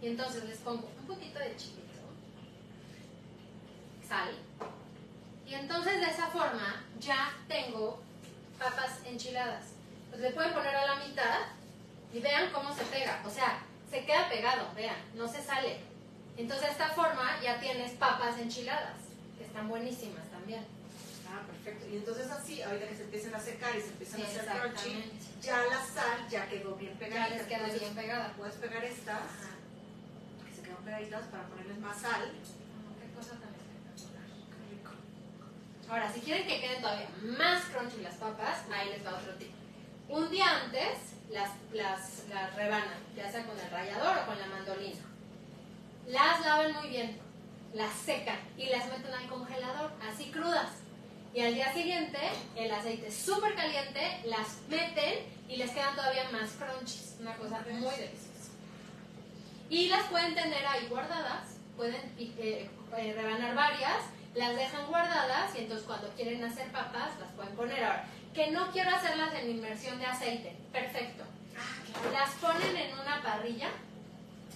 y 0.00 0.08
entonces 0.08 0.42
les 0.42 0.58
pongo 0.58 0.90
un 0.98 1.06
poquito 1.06 1.38
de 1.38 1.54
chilito, 1.54 2.02
sal, 4.04 4.30
y 5.46 5.54
entonces 5.54 6.00
de 6.00 6.06
esa 6.06 6.26
forma 6.26 6.84
ya 6.98 7.32
tengo 7.46 8.02
papas 8.58 9.02
enchiladas. 9.06 9.66
Pues 10.10 10.22
le 10.22 10.32
pueden 10.32 10.52
poner 10.52 10.74
a 10.74 10.96
la 10.96 10.96
mitad 10.96 11.38
y 12.12 12.18
vean 12.18 12.50
cómo 12.50 12.74
se 12.74 12.82
pega. 12.86 13.22
O 13.24 13.30
sea, 13.30 13.60
se 13.88 14.04
queda 14.04 14.28
pegado, 14.28 14.68
vean, 14.74 14.96
no 15.14 15.28
se 15.28 15.40
sale. 15.40 15.78
Entonces 16.36 16.66
de 16.66 16.72
esta 16.72 16.88
forma 16.88 17.40
ya 17.40 17.60
tienes 17.60 17.92
papas 17.92 18.36
enchiladas, 18.36 18.96
que 19.38 19.44
están 19.44 19.68
buenísimas 19.68 20.28
también. 20.28 20.66
Ah, 21.34 21.40
perfecto. 21.46 21.86
Y 21.90 21.96
entonces 21.96 22.30
así, 22.30 22.60
ahorita 22.62 22.88
que 22.88 22.94
se 22.96 23.04
empiecen 23.04 23.34
a 23.34 23.40
secar 23.40 23.74
y 23.74 23.80
se 23.80 23.88
empiezan 23.88 24.20
a 24.20 24.24
hacer 24.26 24.44
crunchy, 24.74 25.12
ya 25.40 25.56
la 25.64 25.80
sal 25.82 26.28
ya 26.28 26.46
quedó 26.48 26.74
bien 26.76 26.92
Ya 26.92 26.98
pegadita. 26.98 27.36
les 27.36 27.46
queda 27.46 27.56
Entonces, 27.58 27.80
bien 27.80 27.94
pegada. 27.94 28.32
Puedes 28.36 28.54
pegar 28.56 28.84
estas, 28.84 29.16
Ajá. 29.16 29.50
que 30.46 30.54
se 30.54 30.62
quedan 30.62 30.84
pegaditas 30.84 31.22
para 31.28 31.44
ponerles 31.48 31.78
más 31.78 31.98
sal. 32.00 32.32
Qué 33.00 33.14
cosa 33.16 33.30
tan 33.40 33.48
espectacular. 33.54 34.26
Qué 34.28 34.76
rico. 34.76 34.90
Ahora, 35.88 36.12
si 36.12 36.20
quieren 36.20 36.46
que 36.46 36.60
queden 36.60 36.82
todavía 36.82 37.08
más 37.38 37.64
crunchy 37.64 38.02
las 38.02 38.14
papas, 38.16 38.58
ahí 38.70 38.90
les 38.90 39.06
va 39.06 39.14
otro 39.16 39.32
tip. 39.36 39.50
Un 40.08 40.30
día 40.30 40.64
antes 40.64 40.98
las, 41.30 41.50
las, 41.72 42.24
las 42.28 42.54
rebanan, 42.54 42.98
ya 43.16 43.30
sea 43.32 43.46
con 43.46 43.58
el 43.58 43.70
rallador 43.70 44.18
o 44.18 44.26
con 44.26 44.38
la 44.38 44.46
mandolina. 44.48 45.00
Las 46.08 46.40
lavan 46.44 46.72
muy 46.74 46.88
bien, 46.88 47.18
las 47.72 47.94
secan 47.94 48.36
y 48.58 48.66
las 48.66 48.86
meten 48.90 49.14
al 49.14 49.26
congelador, 49.28 49.92
así 50.06 50.30
crudas. 50.30 50.68
Y 51.34 51.40
al 51.40 51.54
día 51.54 51.72
siguiente, 51.72 52.18
el 52.56 52.70
aceite 52.70 53.10
súper 53.10 53.54
caliente, 53.54 54.20
las 54.24 54.58
meten 54.68 55.24
y 55.48 55.56
les 55.56 55.70
quedan 55.70 55.96
todavía 55.96 56.28
más 56.30 56.50
crunchies. 56.52 57.16
Una 57.20 57.34
cosa 57.36 57.64
muy 57.70 57.80
deliciosa. 57.80 58.50
Y 59.70 59.88
las 59.88 60.04
pueden 60.08 60.34
tener 60.34 60.66
ahí 60.66 60.86
guardadas, 60.88 61.56
pueden 61.76 62.02
eh, 62.18 62.68
eh, 62.98 63.12
rebanar 63.16 63.54
varias, 63.54 64.02
las 64.34 64.54
dejan 64.54 64.86
guardadas 64.86 65.54
y 65.54 65.60
entonces 65.60 65.86
cuando 65.86 66.08
quieren 66.10 66.44
hacer 66.44 66.70
papas 66.70 67.18
las 67.18 67.30
pueden 67.32 67.56
poner 67.56 67.82
ahora. 67.82 68.04
Que 68.34 68.50
no 68.50 68.70
quiero 68.70 68.94
hacerlas 68.94 69.32
en 69.34 69.50
inmersión 69.50 69.98
de 69.98 70.06
aceite, 70.06 70.54
perfecto. 70.72 71.24
Las 72.12 72.30
ponen 72.32 72.76
en 72.76 72.98
una 72.98 73.22
parrilla, 73.22 73.68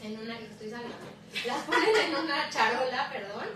en 0.02 0.18
una, 0.18 0.38
estoy 0.38 0.70
saliendo, 0.70 0.96
las 1.46 1.62
ponen 1.64 1.96
en 1.96 2.14
una 2.16 2.50
charola, 2.50 3.10
perdón. 3.10 3.46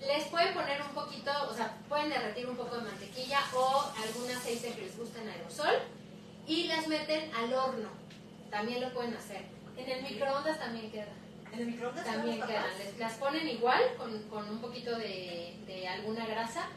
Les 0.00 0.24
pueden 0.28 0.54
poner 0.54 0.80
un 0.80 0.94
poquito, 0.94 1.30
o 1.50 1.54
sea, 1.54 1.74
pueden 1.88 2.10
derretir 2.10 2.48
un 2.48 2.56
poco 2.56 2.76
de 2.76 2.82
mantequilla 2.82 3.40
o 3.54 3.92
algún 3.96 4.30
aceite 4.30 4.72
que 4.72 4.82
les 4.82 4.96
guste 4.96 5.20
en 5.20 5.28
aerosol 5.28 5.74
y 6.46 6.64
las 6.68 6.86
meten 6.86 7.34
al 7.34 7.52
horno. 7.52 7.88
También 8.50 8.80
lo 8.80 8.92
pueden 8.94 9.14
hacer. 9.14 9.42
En 9.76 9.90
el 9.90 10.02
microondas 10.02 10.58
también 10.58 10.90
queda. 10.90 11.08
¿En 11.52 11.60
el 11.60 11.66
microondas 11.66 12.04
También 12.04 12.36
quedan? 12.40 12.64
Les- 12.78 12.98
las 12.98 13.14
ponen 13.14 13.48
igual 13.48 13.80
con, 13.96 14.22
con 14.28 14.48
un 14.48 14.58
poquito 14.60 14.96
de, 14.98 15.56
de 15.66 15.88
alguna 15.88 16.26
grasa. 16.26 16.68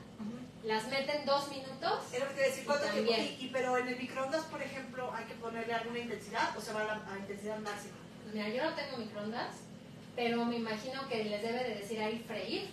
Las 0.64 0.88
meten 0.90 1.26
dos 1.26 1.50
minutos. 1.50 2.14
Es 2.14 2.20
lo 2.20 2.36
que 2.36 2.42
decía, 2.42 2.64
¿cuánto 2.66 2.86
tiempo? 2.88 3.12
Y, 3.18 3.46
y- 3.46 3.50
pero 3.52 3.78
en 3.78 3.88
el 3.88 3.98
microondas, 3.98 4.46
por 4.46 4.62
ejemplo, 4.62 5.12
hay 5.14 5.26
que 5.26 5.34
ponerle 5.36 5.74
alguna 5.74 6.00
intensidad 6.00 6.56
o 6.56 6.62
se 6.62 6.72
va 6.74 6.82
a 6.82 6.86
la 6.86 6.94
a 7.12 7.18
intensidad 7.18 7.58
máxima. 7.60 7.94
Mira, 8.32 8.48
yo 8.50 8.64
no 8.70 8.76
tengo 8.76 8.98
microondas, 8.98 9.56
pero 10.16 10.46
me 10.46 10.58
imagino 10.58 11.08
que 11.10 11.24
les 11.24 11.42
debe 11.42 11.64
de 11.64 11.76
decir 11.76 12.00
ahí 12.00 12.24
freír. 12.28 12.70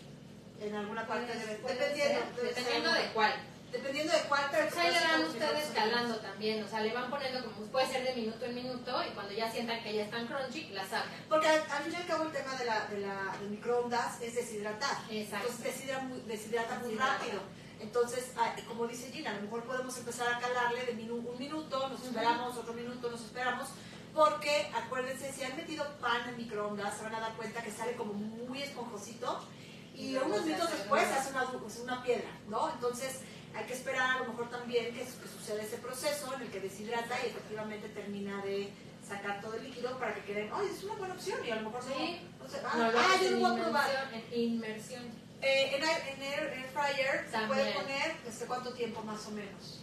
En 0.61 0.75
alguna 0.75 1.07
parte, 1.07 1.33
debe- 1.35 1.57
puede 1.57 1.75
dependiendo. 1.77 2.21
ser, 2.21 2.35
debe 2.35 2.49
dependiendo 2.49 2.93
de 2.93 3.05
cuál. 3.13 3.35
Dependiendo 3.71 4.13
de 4.15 4.21
cuál, 4.23 4.45
pero 4.51 4.65
Pues 4.69 4.79
ahí 4.79 4.93
le 4.95 5.01
van 5.01 5.11
como 5.11 5.23
si 5.25 5.39
ustedes 5.39 5.65
fuera- 5.67 5.81
calando 5.85 6.17
también, 6.17 6.65
o 6.65 6.69
sea, 6.69 6.81
le 6.81 6.93
van 6.95 7.11
poniendo 7.11 7.45
como, 7.45 7.67
puede 7.67 7.87
ser 7.87 8.03
de 8.03 8.15
minuto 8.15 8.45
en 8.47 8.55
minuto 8.55 9.03
y 9.07 9.11
cuando 9.15 9.33
ya 9.35 9.53
sientan 9.53 9.83
que 9.83 9.95
ya 9.95 10.05
están 10.05 10.27
crunchy, 10.27 10.69
la 10.71 10.85
sacan. 10.85 11.11
Porque 11.29 11.49
al, 11.49 11.61
al 11.71 11.83
fin 11.85 11.93
y 11.93 11.97
al 11.97 12.07
cabo 12.07 12.25
el 12.25 12.33
tema 12.33 12.55
de 12.57 12.65
la, 12.65 12.87
de 12.87 12.99
la, 13.01 13.37
del 13.39 13.51
microondas 13.51 14.21
es 14.23 14.35
deshidratar. 14.35 14.97
Exacto. 15.11 15.49
Entonces 15.49 15.65
deshidrata 15.75 16.03
muy, 16.05 16.21
deshidrata 16.23 16.75
muy 16.79 16.85
Deshidrata. 16.89 17.13
rápido. 17.19 17.41
Entonces, 17.81 18.33
ah, 18.39 18.57
como 18.67 18.87
dice 18.89 19.13
Gina, 19.13 19.31
a 19.31 19.35
lo 19.35 19.43
mejor 19.43 19.63
podemos 19.65 19.97
empezar 19.99 20.33
a 20.35 20.39
calarle 20.41 20.85
de 20.87 20.95
minu- 20.97 21.25
un 21.25 21.39
minuto, 21.39 21.89
nos 21.91 22.03
esperamos, 22.03 22.57
otro 22.57 22.73
minuto, 22.73 23.11
nos 23.11 23.21
esperamos. 23.21 23.69
Porque 24.15 24.69
acuérdense, 24.75 25.31
si 25.33 25.45
han 25.45 25.55
metido 25.57 25.85
pan 26.01 26.27
en 26.29 26.37
microondas, 26.39 26.97
se 26.97 27.05
van 27.05 27.15
a 27.15 27.21
dar 27.21 27.35
cuenta 27.35 27.63
que 27.63 27.71
sale 27.71 27.93
como 27.95 28.15
muy 28.15 28.63
esponjosito. 28.63 29.47
Y 29.99 30.17
unos 30.17 30.39
se 30.39 30.45
minutos 30.47 30.71
después 30.71 31.09
se 31.09 31.15
hace 31.15 31.31
una, 31.31 31.45
una 31.83 32.03
piedra, 32.03 32.31
¿no? 32.49 32.71
Entonces 32.73 33.21
hay 33.55 33.65
que 33.65 33.73
esperar 33.75 34.17
a 34.17 34.19
lo 34.21 34.27
mejor 34.27 34.49
también 34.49 34.87
que, 34.95 35.01
que 35.01 35.29
suceda 35.37 35.63
ese 35.63 35.79
proceso 35.79 36.33
en 36.35 36.43
el 36.43 36.51
que 36.51 36.61
deshidrata 36.61 37.17
y 37.25 37.29
efectivamente 37.31 37.89
termina 37.89 38.41
de 38.43 38.73
sacar 39.07 39.41
todo 39.41 39.55
el 39.55 39.65
líquido 39.65 39.99
para 39.99 40.15
que 40.15 40.21
queden, 40.23 40.53
oye, 40.53 40.71
es 40.71 40.85
una 40.85 40.95
buena 40.95 41.15
opción 41.15 41.39
y 41.45 41.51
a 41.51 41.57
lo 41.57 41.63
mejor 41.63 41.83
Sí. 41.83 42.21
no, 42.39 42.45
no 42.45 42.51
sé, 42.51 42.61
ah, 42.65 42.77
No, 42.77 42.85
ah, 42.99 43.17
yo 43.23 43.31
lo 43.31 43.41
voy 43.41 43.59
a 43.61 43.63
probar. 43.65 43.91
inmersión, 43.91 44.23
en 44.33 44.41
inmersión. 44.41 45.05
Eh, 45.41 45.77
en, 45.77 45.83
air, 45.83 46.03
en 46.15 46.23
air, 46.23 46.53
air 46.59 46.67
fryer 46.73 47.27
se 47.31 47.39
puede 47.47 47.73
poner, 47.73 48.17
este, 48.27 48.47
¿cuánto 48.47 48.73
tiempo 48.75 49.03
más 49.03 49.27
o 49.27 49.31
menos? 49.31 49.81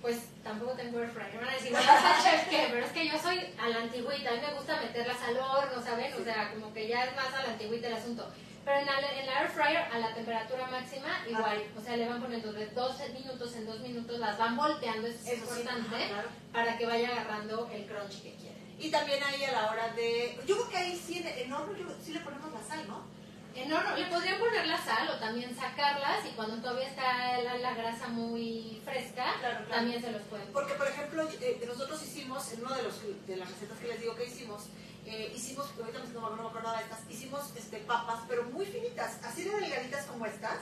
Pues 0.00 0.18
tampoco 0.44 0.72
tengo 0.72 1.00
air 1.00 1.10
fryer. 1.10 1.32
Me 1.34 1.38
van 1.40 1.48
a 1.48 1.52
decir, 1.54 1.72
no, 1.72 1.80
chef, 1.80 2.48
¿qué? 2.48 2.68
Pero 2.70 2.86
es 2.86 2.92
que 2.92 3.08
yo 3.08 3.18
soy 3.18 3.52
a 3.58 3.68
la 3.68 3.76
antigüita. 3.80 4.30
A 4.30 4.34
mí 4.34 4.40
me 4.46 4.54
gusta 4.54 4.80
meterlas 4.80 5.20
al 5.22 5.36
horno, 5.38 5.82
¿saben? 5.82 6.12
O 6.14 6.22
sea, 6.24 6.52
como 6.54 6.72
que 6.72 6.86
ya 6.88 7.04
es 7.04 7.16
más 7.16 7.34
a 7.34 7.42
la 7.42 7.52
antigüita 7.54 7.88
el 7.88 7.94
asunto. 7.94 8.30
Pero 8.68 8.80
en 8.80 8.86
la, 8.86 9.12
en 9.18 9.24
la 9.26 9.40
air 9.40 9.48
fryer, 9.48 9.78
a 9.90 9.98
la 9.98 10.14
temperatura 10.14 10.66
máxima, 10.66 11.08
igual. 11.26 11.64
O 11.74 11.80
sea, 11.80 11.96
le 11.96 12.06
van 12.06 12.20
poniendo 12.20 12.52
de 12.52 12.66
12 12.66 13.08
minutos 13.14 13.56
en 13.56 13.64
2 13.64 13.80
minutos, 13.80 14.18
las 14.18 14.36
van 14.36 14.58
volteando, 14.58 15.08
es 15.08 15.16
sí, 15.22 15.32
importante, 15.36 15.96
claro. 15.96 16.28
para 16.52 16.76
que 16.76 16.84
vaya 16.84 17.08
agarrando 17.08 17.66
el 17.72 17.86
crunch 17.86 18.20
que 18.22 18.34
quiere. 18.34 18.58
Y 18.78 18.90
también 18.90 19.22
ahí 19.24 19.42
a 19.44 19.52
la 19.52 19.70
hora 19.70 19.88
de, 19.94 20.38
yo 20.46 20.54
creo 20.56 20.68
que 20.68 20.76
ahí 20.76 21.02
sí, 21.02 21.16
en, 21.16 21.26
en 21.28 21.50
horno, 21.50 21.74
yo, 21.78 21.86
sí 22.04 22.12
le 22.12 22.20
ponemos 22.20 22.52
la 22.52 22.62
sal, 22.62 22.86
¿no? 22.86 23.04
En 23.54 23.72
horno, 23.72 23.96
le 23.96 24.04
podrían 24.04 24.38
poner 24.38 24.66
la 24.66 24.76
sal 24.76 25.08
o 25.08 25.18
también 25.18 25.56
sacarlas 25.56 26.26
y 26.26 26.34
cuando 26.36 26.56
todavía 26.58 26.88
está 26.88 27.40
la, 27.40 27.56
la 27.56 27.72
grasa 27.72 28.08
muy 28.08 28.82
fresca, 28.84 29.32
Claro, 29.40 29.64
claro. 29.64 29.70
también 29.70 30.02
se 30.02 30.12
los 30.12 30.20
pueden 30.24 30.46
Porque, 30.52 30.74
por 30.74 30.88
ejemplo, 30.88 31.26
eh, 31.40 31.64
nosotros 31.66 32.02
hicimos, 32.02 32.52
en 32.52 32.60
uno 32.66 32.74
de, 32.74 32.82
los, 32.82 33.26
de 33.26 33.36
las 33.36 33.48
recetas 33.48 33.78
que 33.78 33.88
les 33.88 34.00
digo 34.02 34.14
que 34.14 34.26
hicimos, 34.26 34.64
eh, 35.08 35.32
hicimos, 35.34 35.66
ahorita 35.78 35.98
no, 36.14 36.30
no 36.36 36.42
me 36.42 36.48
acordaba 36.48 36.76
de 36.78 36.84
estas, 36.84 37.00
hicimos 37.10 37.42
este, 37.56 37.78
papas, 37.78 38.20
pero 38.28 38.44
muy 38.44 38.66
finitas, 38.66 39.18
así 39.24 39.44
de 39.44 39.50
delgaditas 39.50 40.04
como 40.06 40.26
estas, 40.26 40.58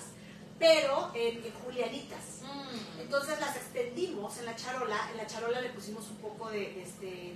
pero 0.58 1.10
en, 1.14 1.44
en 1.44 1.52
julianitas. 1.64 2.40
Mm. 2.42 3.00
Entonces 3.00 3.38
las 3.40 3.56
extendimos 3.56 4.38
en 4.38 4.46
la 4.46 4.56
charola, 4.56 4.98
en 5.10 5.16
la 5.18 5.26
charola 5.26 5.60
le 5.60 5.70
pusimos 5.70 6.08
un 6.08 6.16
poco 6.16 6.48
de, 6.50 6.60
de 6.60 6.82
este, 6.82 7.34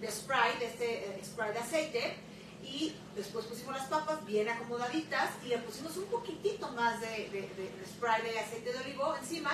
de 0.00 0.10
spray, 0.10 0.58
de 0.58 0.66
este 0.66 1.08
eh, 1.10 1.22
spray 1.24 1.52
de 1.52 1.58
aceite, 1.60 2.16
y 2.62 2.92
después 3.14 3.46
pusimos 3.46 3.76
las 3.76 3.86
papas 3.86 4.24
bien 4.26 4.48
acomodaditas 4.48 5.30
y 5.44 5.48
le 5.48 5.58
pusimos 5.58 5.96
un 5.98 6.06
poquitito 6.06 6.68
más 6.72 7.00
de, 7.00 7.06
de- 7.30 7.48
de- 7.56 7.70
de 7.78 7.86
spray 7.86 8.22
de 8.22 8.40
aceite 8.40 8.72
de 8.72 8.78
olivo 8.80 9.14
encima 9.20 9.52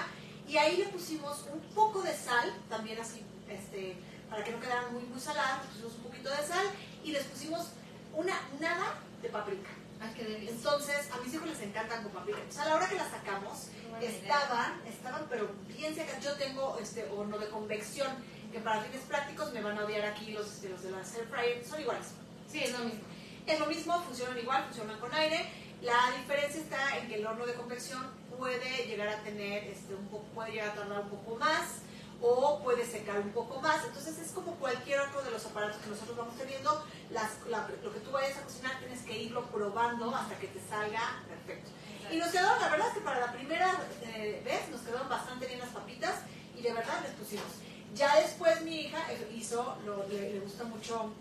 y 0.48 0.56
ahí 0.56 0.78
le 0.78 0.86
pusimos 0.86 1.44
un 1.52 1.60
poco 1.74 2.00
de 2.02 2.16
sal, 2.16 2.50
también 2.70 2.98
así, 3.00 3.22
este, 3.50 3.96
para 4.30 4.42
que 4.42 4.52
no 4.52 4.60
quedaran 4.60 4.92
muy, 4.94 5.02
muy 5.02 5.20
saladas, 5.20 5.60
le 5.62 5.68
pusimos 5.72 5.92
un 5.96 6.02
poquito 6.04 6.30
de 6.30 6.36
sal 6.46 6.66
y 7.04 7.12
les 7.12 7.24
pusimos 7.24 7.68
una 8.14 8.38
nada 8.60 8.98
de 9.20 9.28
paprika. 9.28 9.70
Ay, 10.00 10.12
qué 10.16 10.24
delicia. 10.24 10.50
Entonces, 10.50 11.10
a 11.12 11.18
mis 11.18 11.32
hijos 11.32 11.46
les 11.48 11.60
encantan 11.60 12.02
con 12.02 12.12
paprika. 12.12 12.38
Entonces, 12.38 12.62
a 12.62 12.68
la 12.68 12.76
hora 12.76 12.88
que 12.88 12.96
las 12.96 13.10
sacamos, 13.10 13.68
idea. 13.98 14.10
estaban, 14.10 14.80
estaban, 14.86 15.26
pero 15.30 15.50
bien 15.68 15.94
secas. 15.94 16.22
Yo 16.22 16.32
tengo 16.34 16.78
este 16.80 17.08
horno 17.10 17.38
de 17.38 17.48
convección, 17.48 18.08
que 18.50 18.58
para 18.58 18.82
fines 18.82 19.02
prácticos 19.02 19.52
me 19.52 19.62
van 19.62 19.78
a 19.78 19.84
odiar 19.84 20.04
aquí 20.06 20.32
los, 20.32 20.46
este, 20.46 20.68
los 20.68 20.82
de 20.82 20.90
la 20.90 20.98
air 20.98 21.26
fryer, 21.30 21.64
son 21.64 21.80
iguales. 21.80 22.06
Sí, 22.50 22.60
es 22.64 22.72
lo 22.72 22.80
mismo. 22.80 23.00
Es 23.46 23.58
lo 23.58 23.66
mismo, 23.66 24.02
funcionan 24.02 24.38
igual, 24.38 24.64
funcionan 24.64 24.98
con 24.98 25.12
aire. 25.14 25.48
La 25.82 26.12
diferencia 26.16 26.60
está 26.60 26.98
en 26.98 27.08
que 27.08 27.16
el 27.16 27.26
horno 27.26 27.46
de 27.46 27.54
convección 27.54 28.06
puede 28.36 28.86
llegar 28.86 29.08
a 29.08 29.22
tener, 29.22 29.64
este, 29.64 29.94
un 29.94 30.06
poco, 30.08 30.24
puede 30.34 30.52
llegar 30.52 30.70
a 30.70 30.74
tardar 30.74 31.00
un 31.00 31.10
poco 31.10 31.36
más 31.36 31.82
o 32.22 32.60
puede 32.62 32.86
secar 32.86 33.18
un 33.18 33.30
poco 33.30 33.60
más. 33.60 33.84
Entonces 33.84 34.16
es 34.18 34.30
como 34.30 34.54
cualquier 34.56 35.00
otro 35.00 35.22
de 35.22 35.30
los 35.32 35.44
aparatos 35.44 35.76
que 35.82 35.90
nosotros 35.90 36.16
vamos 36.16 36.36
teniendo. 36.36 36.84
Las, 37.10 37.30
la- 37.48 37.68
lo 37.82 37.92
que 37.92 38.00
tú 38.00 38.10
vayas 38.12 38.38
a 38.38 38.42
cocinar 38.42 38.78
tienes 38.78 39.02
que 39.02 39.18
irlo 39.22 39.44
probando 39.46 40.14
hasta 40.14 40.38
que 40.38 40.46
te 40.46 40.60
salga 40.68 41.22
perfecto. 41.28 41.70
Y 42.10 42.16
nos 42.16 42.28
quedaron, 42.28 42.60
la 42.60 42.68
verdad 42.68 42.88
es 42.88 42.94
que 42.94 43.00
para 43.00 43.20
la 43.20 43.32
primera 43.32 43.72
eh, 44.02 44.40
vez 44.44 44.68
nos 44.70 44.80
quedaron 44.82 45.08
bastante 45.08 45.46
bien 45.46 45.58
las 45.58 45.70
papitas 45.70 46.16
y 46.56 46.62
de 46.62 46.72
verdad 46.72 47.00
les 47.02 47.12
pusimos. 47.12 47.46
Ya 47.94 48.16
después 48.20 48.62
mi 48.62 48.82
hija 48.82 48.98
hizo, 49.34 49.76
lo- 49.84 50.06
le, 50.08 50.32
le 50.34 50.40
gusta 50.40 50.64
mucho 50.64 51.12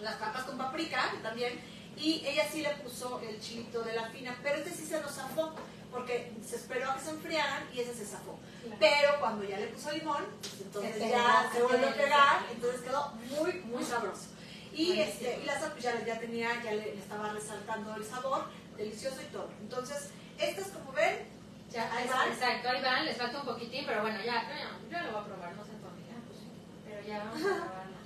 las 0.00 0.16
papas 0.16 0.42
con 0.44 0.58
paprika 0.58 1.12
también 1.22 1.58
y 1.96 2.24
ella 2.26 2.44
sí 2.50 2.60
le 2.62 2.70
puso 2.76 3.20
el 3.20 3.40
chilito 3.40 3.82
de 3.82 3.94
la 3.94 4.08
fina, 4.10 4.36
pero 4.42 4.56
este 4.58 4.70
sí 4.74 4.84
se 4.84 5.00
nos 5.00 5.12
zafó 5.12 5.54
porque 5.94 6.32
se 6.44 6.56
esperó 6.56 6.90
a 6.90 6.94
que 6.96 7.00
se 7.00 7.10
enfriaran 7.10 7.68
y 7.72 7.78
ese 7.80 7.94
se 7.94 8.04
zafó. 8.04 8.36
Claro. 8.62 8.76
Pero 8.80 9.20
cuando 9.20 9.44
ya 9.44 9.58
le 9.58 9.68
puso 9.68 9.92
limón, 9.92 10.24
pues 10.40 10.60
entonces 10.60 10.96
Se 10.96 11.08
ya 11.08 11.48
se 11.52 11.62
volvió 11.62 11.88
a 11.88 11.92
pegar, 11.92 12.46
entonces 12.50 12.80
quedó 12.80 13.12
muy, 13.30 13.52
muy 13.60 13.84
sabroso. 13.84 14.26
Y, 14.72 14.86
Buenísimo. 14.88 15.30
este, 15.30 15.40
y 15.40 15.44
la 15.46 15.78
ya, 15.78 16.04
ya 16.04 16.18
tenía, 16.18 16.62
ya 16.64 16.72
le, 16.72 16.94
le 16.96 16.98
estaba 16.98 17.32
resaltando 17.32 17.94
el 17.94 18.04
sabor, 18.04 18.46
delicioso 18.76 19.22
y 19.22 19.32
todo. 19.32 19.48
Entonces, 19.60 20.10
estas 20.36 20.68
como 20.68 20.92
ven, 20.92 21.28
Ya, 21.72 21.92
Ahí 21.94 22.08
van. 22.08 22.32
Exacto, 22.32 22.68
ahí 22.68 22.82
van, 22.82 23.04
les 23.04 23.16
falta 23.16 23.38
un 23.38 23.46
poquitín, 23.46 23.84
pero 23.86 24.02
bueno, 24.02 24.18
ya, 24.18 24.42
ya, 24.48 24.78
yo 24.90 25.06
lo 25.06 25.12
voy 25.12 25.20
a 25.22 25.24
probar, 25.26 25.54
no 25.54 25.64
sé 25.64 25.72
tu 25.72 25.86
amiga, 25.86 26.16
pues 26.26 26.40
pero 26.84 27.06
ya 27.06 27.18
vamos 27.18 27.40
a 27.40 27.64
probarla. 27.66 28.00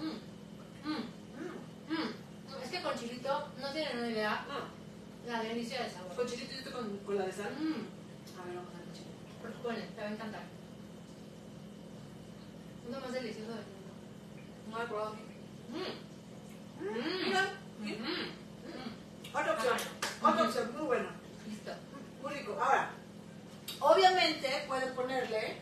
Mm, 0.00 0.88
mm, 0.88 1.04
mm, 1.38 1.94
mm. 1.94 2.62
Es 2.62 2.70
que 2.70 2.82
con 2.82 2.98
chilito 2.98 3.48
no 3.60 3.72
tienen 3.72 3.98
una 3.98 4.08
idea. 4.08 4.44
La 5.26 5.42
delicia 5.42 5.82
de 5.82 5.90
sabor. 5.90 6.14
con 6.16 6.26
chilito 6.26 6.70
con, 6.72 6.96
con 6.98 7.16
la 7.16 7.26
de 7.26 7.32
sal. 7.32 7.52
Mm, 7.58 8.40
A 8.40 8.44
ver, 8.44 8.56
vamos 8.56 8.74
a 8.74 8.78
ver 8.78 8.92
chile. 8.92 9.10
Bueno, 9.62 9.80
te 9.94 10.00
va 10.02 10.08
a 10.08 10.12
encantar. 10.12 10.42
Es 12.86 12.92
lo 12.94 13.00
más 13.00 13.12
delicioso 13.12 13.50
del 13.50 13.64
mundo. 13.64 14.70
No 14.70 14.82
he 14.82 14.86
probado. 14.86 15.14
Mm, 15.70 16.06
Mm, 16.78 16.86
Mm. 16.88 17.32
Mira, 17.80 18.00
otra 19.32 19.52
opción, 19.54 19.74
Ajá. 19.74 20.30
otra 20.30 20.44
opción, 20.46 20.72
muy 20.76 20.86
buena. 20.86 21.10
Listo. 21.48 21.72
Muy 22.22 22.32
rico. 22.34 22.52
Ahora, 22.60 22.90
obviamente 23.80 24.64
pueden 24.68 24.94
ponerle 24.94 25.56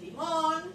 limón. 0.00 0.72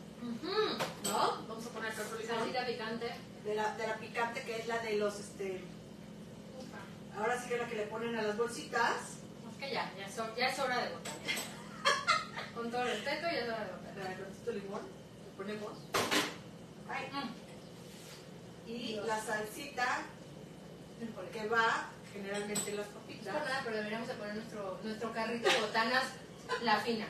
¿no? 1.04 1.45
Vamos 1.47 1.66
a 1.66 1.70
poner 1.70 1.91
acá 1.91 2.01
limón. 2.20 2.28
Salsita 2.28 2.66
picante. 2.66 3.08
De 3.45 3.56
la, 3.56 3.76
de 3.78 3.88
la 3.88 3.97
picante, 3.97 4.41
que 4.43 4.56
es 4.58 4.68
la 4.68 4.80
de 4.80 4.95
los, 4.97 5.20
este. 5.20 5.62
Ahora 7.18 7.39
sí 7.41 7.49
que 7.49 7.57
la 7.57 7.68
que 7.68 7.76
le 7.76 7.84
ponen 7.88 8.16
a 8.16 8.22
las 8.22 8.38
bolsitas. 8.38 8.97
Es 9.51 9.57
que 9.59 9.74
ya, 9.74 9.91
ya 9.97 10.05
es, 10.07 10.18
hor- 10.20 10.36
ya 10.36 10.47
es 10.49 10.59
hora 10.59 10.78
de 10.84 10.89
botar. 10.93 11.14
Con 12.55 12.72
todo 12.72 12.84
respeto, 12.84 13.22
ya 13.24 13.38
es 13.39 13.43
hora 13.47 13.66
de 13.66 13.72
botar. 13.72 13.93
La 13.97 14.09
de 14.09 14.16
tantito 14.16 14.51
limón, 14.51 14.82
le 15.26 15.32
ponemos. 15.38 15.72
Ay, 16.89 17.09
Mm. 17.11 18.70
y 18.70 18.88
Dios. 18.93 19.07
la 19.07 19.20
salsita 19.22 20.01
que 21.32 21.47
va 21.47 21.89
generalmente 22.14 22.70
en 22.72 22.78
las 22.78 22.88
No 22.88 22.93
papitas. 22.99 23.34
por 23.36 23.43
nada, 23.45 23.61
pero 23.64 23.76
deberíamos 23.78 24.07
de 24.07 24.14
poner 24.16 24.36
nuestro, 24.36 24.80
nuestro 24.84 25.14
carrito 25.14 25.49
de 25.49 25.59
botanas, 25.61 26.03
la 26.61 26.78
fina. 26.80 27.07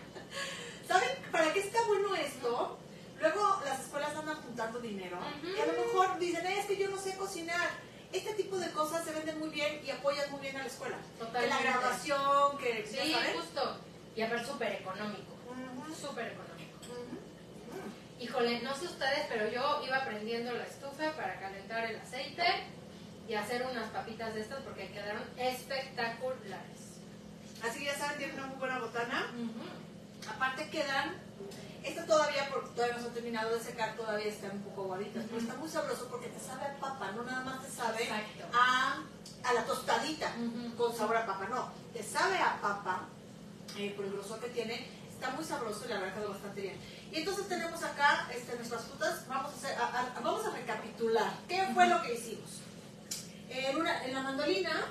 ¿Saben 0.87 1.09
para 1.31 1.53
qué 1.53 1.59
está 1.59 1.83
bueno 1.85 2.15
esto? 2.15 2.79
Luego 3.19 3.61
las 3.65 3.79
escuelas 3.81 4.15
andan 4.15 4.35
juntando 4.41 4.79
dinero 4.79 5.17
Ujú. 5.17 5.47
y 5.55 5.59
a 5.59 5.65
lo 5.65 5.73
mejor 5.73 6.19
dicen, 6.19 6.45
"Eh, 6.45 6.59
es 6.59 6.65
que 6.65 6.77
yo 6.77 6.89
no 6.89 6.97
sé 6.97 7.15
cocinar. 7.15 7.69
Este 8.13 8.33
tipo 8.35 8.57
de 8.57 8.69
cosas 8.71 9.03
se 9.03 9.11
venden 9.11 9.39
muy 9.39 9.49
bien 9.49 9.81
y 9.85 9.89
apoyan 9.89 10.29
muy 10.31 10.39
bien 10.41 10.55
a 10.55 10.59
la 10.59 10.67
escuela. 10.67 10.97
Que 11.17 11.23
la 11.23 11.25
Totalmente. 11.27 11.63
grabación, 11.63 12.57
que 12.59 12.87
ya 12.91 13.03
Sí, 13.03 13.11
saben. 13.13 13.33
justo. 13.37 13.77
Y 14.15 14.21
aparte 14.21 14.45
súper 14.45 14.71
económico. 14.73 15.33
Ujú, 15.49 15.95
Súper 15.95 16.27
económico. 16.27 16.77
ujú. 16.83 18.23
Híjole, 18.23 18.61
no 18.61 18.75
sé 18.75 18.85
ustedes, 18.85 19.25
pero 19.29 19.49
yo 19.49 19.81
iba 19.85 20.05
prendiendo 20.05 20.53
la 20.53 20.63
estufa 20.63 21.11
para 21.15 21.39
calentar 21.39 21.85
el 21.89 21.97
aceite 21.99 22.43
y 23.27 23.33
hacer 23.33 23.65
unas 23.69 23.89
papitas 23.89 24.33
de 24.35 24.41
estas 24.41 24.61
porque 24.61 24.89
quedaron 24.91 25.23
espectaculares. 25.37 26.99
Así 27.63 27.79
que 27.79 27.85
ya 27.85 27.97
saben, 27.97 28.17
tienen 28.19 28.35
una 28.37 28.47
muy 28.47 28.57
buena 28.59 28.79
botana. 28.79 29.31
Aparte 30.29 30.69
quedan, 30.69 31.15
esta 31.83 32.05
todavía, 32.05 32.49
porque 32.51 32.69
todavía 32.75 32.95
no 32.95 33.01
se 33.01 33.07
han 33.09 33.13
terminado 33.13 33.53
de 33.55 33.63
secar, 33.63 33.95
todavía 33.95 34.27
están 34.27 34.51
un 34.51 34.61
poco 34.63 34.83
aguaditas, 34.83 35.23
pero 35.25 35.37
Ujú. 35.37 35.45
está 35.47 35.59
muy 35.59 35.69
sabroso 35.69 36.07
porque 36.09 36.27
te 36.27 36.39
sabe 36.39 36.65
a 36.65 36.77
papa, 36.79 37.11
no 37.11 37.23
nada 37.23 37.41
más 37.43 37.61
te 37.65 37.69
sabe 37.71 38.09
a, 38.53 39.01
a 39.43 39.53
la 39.53 39.65
tostadita 39.65 40.33
con 40.77 40.95
sabor 40.95 41.17
a 41.17 41.25
papa, 41.25 41.47
no, 41.49 41.71
te 41.93 42.01
sabe 42.03 42.37
a 42.37 42.59
papa 42.61 43.03
eh, 43.77 43.93
por 43.95 44.05
el 44.05 44.13
grosor 44.13 44.39
que 44.39 44.47
tiene, 44.49 44.87
está 45.11 45.29
muy 45.31 45.43
sabroso 45.43 45.83
y 45.85 45.89
la 45.89 45.99
verdad 45.99 46.15
quedó 46.15 46.29
bastante 46.29 46.61
bien. 46.61 46.77
Y 47.11 47.17
entonces 47.17 47.47
tenemos 47.47 47.83
acá 47.83 48.27
este, 48.33 48.55
nuestras 48.55 48.83
frutas, 48.85 49.27
vamos 49.27 49.51
a, 49.53 49.55
hacer, 49.55 49.77
a- 49.77 50.17
a- 50.17 50.19
vamos 50.21 50.45
a 50.45 50.51
recapitular, 50.51 51.31
¿qué 51.47 51.67
fue 51.73 51.87
lo 51.87 52.01
que 52.01 52.13
hicimos? 52.15 52.49
En, 53.49 53.77
una, 53.77 54.03
en 54.05 54.13
la 54.13 54.21
mandolina, 54.23 54.85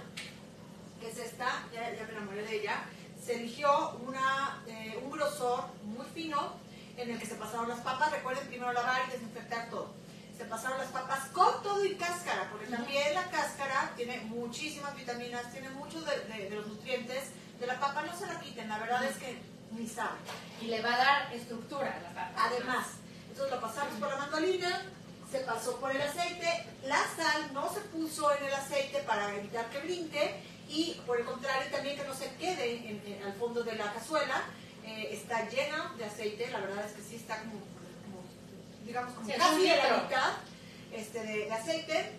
que 1.00 1.08
es 1.10 1.18
esta, 1.18 1.64
ya, 1.72 1.92
ya 1.94 2.04
me 2.06 2.12
enamoré 2.12 2.42
de 2.42 2.60
ella, 2.60 2.84
se 3.24 3.34
eligió 3.36 3.90
una, 4.06 4.62
eh, 4.66 5.00
un 5.02 5.10
grosor 5.10 5.64
muy 5.84 6.06
fino 6.14 6.60
en 6.96 7.10
el 7.10 7.18
que 7.18 7.26
se 7.26 7.34
pasaron 7.36 7.68
las 7.68 7.80
papas. 7.80 8.10
Recuerden 8.12 8.46
primero 8.48 8.72
lavar 8.72 9.02
y 9.08 9.12
desinfectar 9.12 9.68
todo. 9.70 9.94
Se 10.36 10.44
pasaron 10.46 10.78
las 10.78 10.88
papas 10.88 11.28
con 11.32 11.62
todo 11.62 11.84
y 11.84 11.94
cáscara, 11.94 12.48
porque 12.50 12.66
también 12.66 13.14
la 13.14 13.24
cáscara 13.30 13.92
tiene 13.96 14.18
muchísimas 14.22 14.96
vitaminas, 14.96 15.50
tiene 15.52 15.68
muchos 15.70 16.04
de, 16.06 16.18
de- 16.34 16.50
de 16.50 16.56
los 16.56 16.66
nutrientes 16.66 17.24
de 17.60 17.66
la 17.66 17.78
papa. 17.78 18.02
No 18.02 18.16
se 18.18 18.26
la 18.26 18.40
quiten, 18.40 18.68
la 18.68 18.78
verdad 18.78 19.04
es 19.04 19.16
que 19.18 19.38
ni 19.72 19.86
sabe. 19.86 20.18
Y 20.60 20.66
le 20.66 20.80
va 20.82 20.94
a 20.94 20.98
dar 20.98 21.34
estructura 21.34 21.94
a 21.96 22.00
la 22.00 22.08
papa. 22.08 22.32
Además, 22.36 22.86
entonces 23.28 23.54
lo 23.54 23.60
pasamos 23.60 23.94
por 24.00 24.08
la 24.08 24.16
mandolina, 24.16 24.82
se 25.30 25.38
pasó 25.40 25.78
por 25.78 25.90
el 25.90 26.00
aceite, 26.02 26.66
la 26.84 26.98
sal 27.16 27.52
no 27.54 27.72
se 27.72 27.80
puso 27.80 28.34
en 28.36 28.44
el 28.44 28.52
aceite 28.54 28.98
para 29.06 29.34
evitar 29.34 29.68
que 29.70 29.78
brinque 29.78 30.42
y 30.68 31.00
por 31.06 31.18
el 31.20 31.24
contrario 31.24 31.70
también 31.70 31.96
que 31.96 32.04
no 32.04 32.14
se 32.14 32.34
quede 32.34 32.74
en- 32.88 33.02
en- 33.06 33.22
al 33.24 33.32
fondo 33.34 33.62
de 33.62 33.76
la 33.76 33.92
cazuela. 33.92 34.42
Eh, 34.84 35.10
está 35.12 35.48
llena 35.48 35.92
de 35.96 36.04
aceite, 36.04 36.50
la 36.50 36.60
verdad 36.60 36.84
es 36.84 36.92
que 36.92 37.02
sí 37.02 37.16
está 37.16 37.38
como, 37.38 37.52
como 37.52 38.22
digamos, 38.84 39.14
como 39.14 39.26
Sí, 39.26 39.34
casi 39.38 39.62
de 39.62 39.76
la 39.76 40.02
mitad 40.02 40.32
este, 40.92 41.20
de, 41.20 41.44
de 41.44 41.52
aceite, 41.52 42.12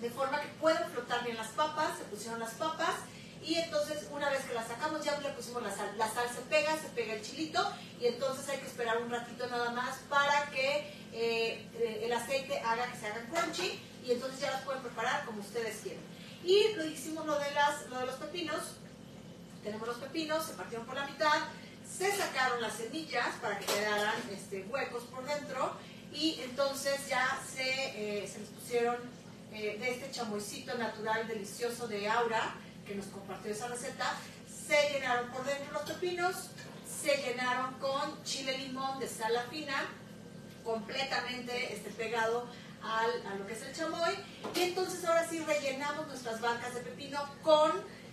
de 0.00 0.10
forma 0.10 0.40
que 0.40 0.48
puedan 0.60 0.90
flotar 0.90 1.24
bien 1.24 1.36
las 1.36 1.48
papas, 1.48 1.98
se 1.98 2.04
pusieron 2.04 2.40
las 2.40 2.54
papas, 2.54 2.96
y 3.42 3.54
entonces 3.54 4.06
una 4.10 4.30
vez 4.30 4.44
que 4.44 4.54
las 4.54 4.68
sacamos 4.68 5.04
ya 5.04 5.18
le 5.20 5.28
pusimos 5.30 5.62
la 5.62 5.74
sal. 5.74 5.96
La 5.96 6.08
sal 6.08 6.28
se 6.32 6.42
pega, 6.42 6.76
se 6.76 6.88
pega 6.88 7.14
el 7.14 7.22
chilito, 7.22 7.72
y 8.00 8.06
entonces 8.06 8.48
hay 8.48 8.58
que 8.58 8.66
esperar 8.66 8.98
un 9.02 9.10
ratito 9.10 9.46
nada 9.48 9.70
más 9.70 9.98
para 10.08 10.50
que 10.50 10.78
eh, 11.12 11.68
eh, 11.74 12.00
el 12.04 12.12
aceite 12.12 12.58
haga 12.60 12.90
que 12.90 12.98
se 12.98 13.06
hagan 13.06 13.26
crunchy, 13.26 13.80
y 14.04 14.12
entonces 14.12 14.40
ya 14.40 14.50
las 14.50 14.62
pueden 14.62 14.82
preparar 14.82 15.24
como 15.24 15.40
ustedes 15.40 15.80
quieran. 15.82 16.02
Y 16.44 16.74
lo 16.74 16.84
hicimos 16.84 17.24
lo 17.26 17.38
de, 17.38 17.50
las, 17.52 17.88
lo 17.88 17.98
de 18.00 18.06
los 18.06 18.16
pepinos, 18.16 18.60
tenemos 19.62 19.86
los 19.86 19.98
pepinos, 19.98 20.44
se 20.44 20.54
partieron 20.54 20.86
por 20.86 20.96
la 20.96 21.06
mitad, 21.06 21.38
se 21.98 22.10
sacaron 22.16 22.60
las 22.62 22.74
semillas 22.74 23.28
para 23.40 23.58
que 23.58 23.66
quedaran 23.66 24.14
este, 24.32 24.64
huecos 24.70 25.04
por 25.04 25.24
dentro 25.24 25.76
y 26.12 26.40
entonces 26.42 27.08
ya 27.08 27.40
se, 27.54 27.62
eh, 27.62 28.20
les 28.22 28.48
pusieron 28.48 28.96
eh, 29.52 29.76
de 29.78 29.90
este 29.90 30.10
chamoycito 30.10 30.76
natural 30.78 31.26
delicioso 31.28 31.86
de 31.88 32.08
Aura 32.08 32.54
que 32.86 32.94
nos 32.94 33.06
compartió 33.06 33.52
esa 33.52 33.68
receta, 33.68 34.14
se 34.66 34.92
llenaron 34.92 35.30
por 35.30 35.44
dentro 35.44 35.72
los 35.72 35.82
pepinos, 35.82 36.34
se 37.02 37.16
llenaron 37.18 37.74
con 37.74 38.22
chile 38.24 38.58
limón 38.58 38.98
de 38.98 39.08
sala 39.08 39.42
fina, 39.50 39.74
completamente 40.64 41.72
este, 41.74 41.90
pegado 41.90 42.46
al- 42.82 43.26
a 43.26 43.34
lo 43.36 43.46
que 43.46 43.52
es 43.54 43.62
el 43.62 43.74
chamoy. 43.74 44.14
Y 44.54 44.60
entonces 44.62 45.04
ahora 45.04 45.28
sí 45.28 45.38
rellenamos 45.40 46.06
nuestras 46.08 46.40
bancas 46.40 46.74
de 46.74 46.80
pepino 46.80 47.20
con 47.42 47.70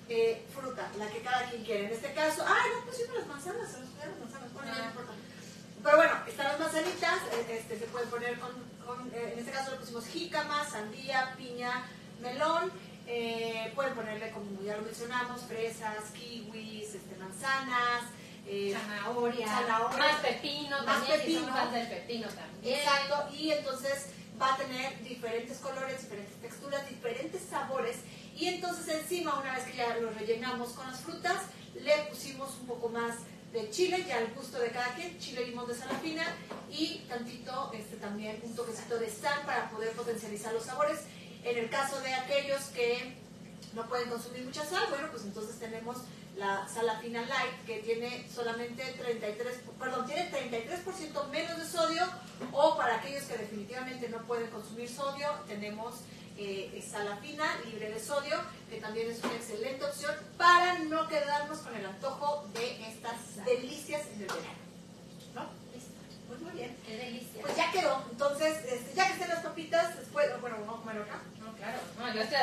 eh, 0.10 0.46
fruta, 0.54 0.90
la 0.98 1.08
que 1.10 1.22
cada 1.22 1.50
quien 1.50 1.64
quiere. 1.64 1.86
En 1.86 1.92
este 1.94 2.14
caso, 2.14 2.44
¡ay, 2.48 2.70
no 2.78 2.86
pusimos 2.86 3.16
las 3.18 3.28
manzanas! 3.28 3.72
Se 3.72 3.80
nos 3.80 3.90
quedaron 3.92 4.20
manzanas. 4.20 4.54
Bueno, 4.54 4.72
no 4.76 4.84
importa. 4.86 5.14
Pero 5.84 5.96
bueno, 5.98 6.14
están 6.28 6.48
las 6.48 6.60
manzanitas, 6.60 7.20
eh, 7.32 7.58
este, 7.60 7.80
se 7.80 7.86
pueden 7.86 8.10
poner 8.10 8.40
con, 8.40 8.52
con, 8.86 9.08
eh, 9.14 9.32
en 9.34 9.40
este 9.40 9.52
caso 9.52 9.72
le 9.72 9.78
pusimos 9.78 10.06
jícama, 10.08 10.68
sandía, 10.70 11.34
piña, 11.38 11.86
melón. 12.22 12.72
eh, 13.08 13.72
pueden 13.76 13.96
ponerle, 13.96 14.30
como 14.32 14.62
ya 14.62 14.76
lo 14.78 14.84
mencionamos, 14.84 15.42
fresas, 15.44 16.12
kiwis, 16.14 16.94
este, 16.96 17.16
manzanas. 17.18 18.04
eh, 18.46 18.76
Zanahoria, 18.78 19.48
zanahoria. 19.48 19.98
más 19.98 20.16
pepino 20.22 20.78
Más 20.84 20.86
también, 20.86 21.20
si 21.22 21.26
pepino. 21.36 21.48
fans 21.54 21.72
del 21.74 21.88
pepino 21.88 22.28
también. 22.30 22.80
Exacto, 22.80 23.30
y 23.34 23.52
entonces 23.52 24.08
va 24.42 24.54
a 24.54 24.58
tener 24.58 25.00
diferentes 25.04 25.58
colores, 25.60 26.02
diferentes 26.02 26.36
texturas, 26.42 26.88
diferentes 26.90 27.42
sabores. 27.50 27.98
Y 28.40 28.48
entonces 28.48 28.88
encima, 28.88 29.38
una 29.38 29.54
vez 29.54 29.66
que 29.66 29.76
ya 29.76 29.98
lo 29.98 30.12
rellenamos 30.12 30.70
con 30.70 30.88
las 30.88 31.02
frutas, 31.02 31.44
le 31.76 31.94
pusimos 32.10 32.56
un 32.62 32.68
poco 32.68 32.88
más 32.88 33.16
de 33.52 33.70
chile, 33.70 34.06
ya 34.08 34.18
al 34.18 34.34
gusto 34.34 34.58
de 34.60 34.70
cada 34.70 34.94
quien, 34.96 35.20
chile 35.20 35.46
limón 35.46 35.68
de 35.68 35.76
salafina 35.76 36.24
y 36.72 37.00
tantito, 37.10 37.70
este 37.74 37.98
también 37.98 38.40
un 38.44 38.56
toquecito 38.56 38.98
de 38.98 39.10
sal 39.10 39.42
para 39.46 39.70
poder 39.70 39.92
potencializar 39.92 40.54
los 40.54 40.64
sabores. 40.64 41.00
En 41.44 41.58
el 41.58 41.70
caso 41.70 42.00
de 42.00 42.14
aquellos 42.14 42.62
que 42.68 43.18
no 43.74 43.86
pueden 43.90 44.10
consumir 44.10 44.46
mucha 44.46 44.64
sal, 44.64 44.86
bueno, 44.90 45.10
pues 45.12 45.24
entonces 45.24 45.60
tenemos 45.60 45.98
la 46.38 46.66
salafina 46.70 47.22
light 47.24 47.66
que 47.66 47.80
tiene 47.80 48.26
solamente 48.34 48.84
33, 49.02 49.58
perdón, 49.78 50.06
tiene 50.06 50.32
33% 50.32 51.28
menos 51.28 51.58
de 51.58 51.66
sodio 51.66 52.04
o 52.54 52.78
para 52.78 52.96
aquellos 52.96 53.24
que 53.24 53.38
definitivamente 53.38 54.08
no 54.08 54.20
pueden 54.20 54.50
consumir 54.50 54.88
sodio, 54.88 55.28
tenemos 55.46 55.96
eh, 56.40 56.82
salafina 56.90 57.60
libre 57.66 57.90
de 57.90 58.00
sodio, 58.00 58.40
que 58.70 58.80
también 58.80 59.12
es 59.12 59.22
una 59.22 59.36
excelente 59.36 59.84
opción 59.84 60.16
para 60.38 60.80
no 60.80 61.08
quedarnos 61.10 61.60
con 61.60 61.76
el 61.76 61.86
antojo 61.86 62.48
de 62.54 62.88
estas 62.88 63.44
delicias 63.46 64.04
en 64.14 64.22
el 64.22 64.28
verano. 64.28 64.60
¿No? 65.36 65.44
Listo. 65.74 65.92
Pues 66.30 66.40
muy 66.40 66.52
bien. 66.52 66.78
Qué 66.86 66.96
delicia. 66.96 67.42
Pues 67.42 67.58
ya 67.58 67.72
quedó. 67.72 68.06
Entonces, 68.10 68.58
este, 68.66 68.94
ya 68.96 69.08
que 69.08 69.14
estén 69.14 69.28
las 69.28 69.44
papitas, 69.44 69.98
después, 69.98 70.28
bueno, 70.40 70.58
vamos 70.62 70.80
a 70.80 70.84
comer 70.84 71.02
acá. 71.02 71.22
No, 71.40 71.54
claro. 71.56 71.80
No, 71.98 72.14
yo 72.14 72.22
estoy 72.22 72.38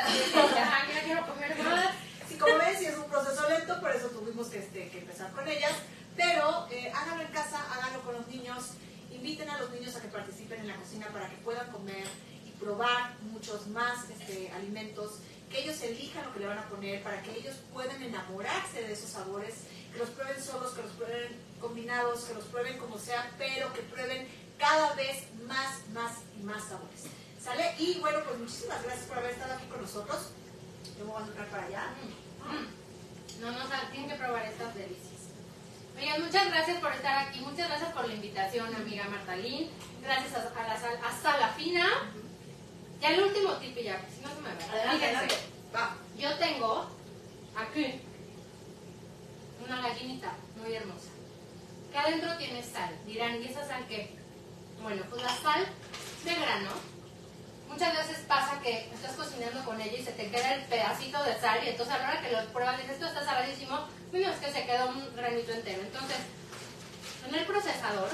ya, 0.55 0.87
ya 0.93 1.03
quiero 1.03 1.25
comer 1.25 1.57
más. 1.57 1.95
Sí, 2.29 2.37
como 2.37 2.57
ven, 2.57 2.77
sí 2.77 2.85
es 2.85 2.97
un 2.97 3.09
proceso 3.09 3.49
lento, 3.49 3.79
por 3.79 3.95
eso 3.95 4.09
tuvimos 4.09 4.47
que, 4.47 4.59
este, 4.59 4.89
que 4.89 4.99
empezar 4.99 5.31
con 5.31 5.47
ellas. 5.47 5.73
Pero 6.15 6.67
eh, 6.69 6.91
háganlo 6.93 7.23
en 7.23 7.31
casa, 7.31 7.65
háganlo 7.73 8.01
con 8.01 8.13
los 8.13 8.27
niños, 8.27 8.73
inviten 9.09 9.49
a 9.49 9.57
los 9.57 9.71
niños 9.71 9.95
a 9.95 10.01
que 10.01 10.07
participen 10.07 10.59
en 10.61 10.67
la 10.67 10.75
cocina 10.75 11.07
para 11.07 11.29
que 11.29 11.37
puedan 11.37 11.71
comer 11.71 12.05
probar 12.59 13.17
muchos 13.31 13.67
más 13.67 14.09
este, 14.09 14.51
alimentos, 14.51 15.19
que 15.49 15.63
ellos 15.63 15.81
elijan 15.81 16.25
lo 16.25 16.33
que 16.33 16.39
le 16.39 16.47
van 16.47 16.59
a 16.59 16.69
poner, 16.69 17.03
para 17.03 17.21
que 17.21 17.37
ellos 17.37 17.55
puedan 17.73 18.01
enamorarse 18.01 18.83
de 18.83 18.93
esos 18.93 19.09
sabores, 19.09 19.55
que 19.93 19.99
los 19.99 20.09
prueben 20.09 20.43
solos, 20.43 20.73
que 20.73 20.81
los 20.81 20.91
prueben 20.91 21.35
combinados, 21.61 22.25
que 22.25 22.33
los 22.33 22.43
prueben 22.45 22.77
como 22.77 22.97
sea, 22.97 23.31
pero 23.37 23.71
que 23.73 23.81
prueben 23.81 24.27
cada 24.57 24.93
vez 24.95 25.23
más, 25.47 25.87
más 25.93 26.13
y 26.39 26.43
más 26.43 26.63
sabores. 26.63 27.03
¿Sale? 27.41 27.75
Y 27.79 27.99
bueno, 27.99 28.19
pues 28.25 28.39
muchísimas 28.39 28.83
gracias 28.83 29.05
por 29.05 29.19
haber 29.19 29.31
estado 29.31 29.53
aquí 29.53 29.67
con 29.67 29.81
nosotros. 29.81 30.31
Yo 30.97 31.05
me 31.05 31.11
voy 31.11 31.21
a 31.21 31.23
acercar 31.23 31.47
para 31.47 31.63
allá. 31.65 31.83
Mm. 32.45 33.41
No, 33.41 33.51
no, 33.51 33.59
tienen 33.91 34.09
que 34.09 34.15
probar 34.15 34.45
estas 34.45 34.73
delicias. 34.73 35.17
Oigan, 35.97 36.23
muchas 36.23 36.47
gracias 36.47 36.79
por 36.79 36.91
estar 36.91 37.27
aquí, 37.27 37.39
muchas 37.39 37.69
gracias 37.69 37.91
por 37.93 38.07
la 38.07 38.13
invitación, 38.13 38.75
amiga 38.75 39.05
Martalín. 39.05 39.69
Gracias 40.01 40.33
a, 40.35 40.39
a 40.39 40.67
la 40.67 40.73
a 40.73 41.21
Sala 41.21 41.49
Fina. 41.49 42.11
Ya 43.01 43.09
el 43.11 43.23
último 43.23 43.53
tip 43.53 43.77
y 43.77 43.83
ya, 43.83 44.03
si 44.13 44.21
no 44.21 44.29
se 44.29 44.41
me 44.41 44.49
va. 44.49 44.91
Adelante. 44.91 45.35
Va. 45.75 45.95
yo 46.17 46.33
tengo 46.37 46.89
aquí 47.55 48.01
una 49.65 49.81
gallinita 49.81 50.33
muy 50.55 50.73
hermosa. 50.73 51.09
Que 51.91 51.97
adentro 51.97 52.37
tiene 52.37 52.63
sal. 52.63 52.97
Dirán, 53.05 53.41
¿y 53.41 53.47
esa 53.47 53.67
sal 53.67 53.85
qué? 53.87 54.15
Bueno, 54.81 55.03
pues 55.09 55.21
la 55.21 55.35
sal 55.37 55.65
de 56.23 56.33
grano. 56.33 56.71
Muchas 57.67 57.97
veces 57.97 58.25
pasa 58.27 58.59
que 58.61 58.89
estás 58.93 59.15
cocinando 59.15 59.63
con 59.65 59.79
ella 59.79 59.97
y 59.97 60.03
se 60.03 60.13
te 60.13 60.29
queda 60.31 60.55
el 60.55 60.63
pedacito 60.63 61.21
de 61.23 61.39
sal 61.39 61.59
y 61.63 61.69
entonces 61.69 61.93
a 61.93 61.97
la 61.99 62.09
hora 62.09 62.21
que 62.21 62.31
lo 62.31 62.45
pruebas 62.53 62.77
dices, 62.77 62.93
esto 62.93 63.07
está 63.07 63.25
saladísimo, 63.25 63.87
bueno, 64.11 64.29
es 64.29 64.37
que 64.37 64.51
se 64.51 64.65
quedó 64.65 64.89
un 64.89 65.15
granito 65.15 65.51
entero. 65.51 65.81
Entonces, 65.81 66.17
en 67.27 67.35
el 67.35 67.45
procesador, 67.45 68.09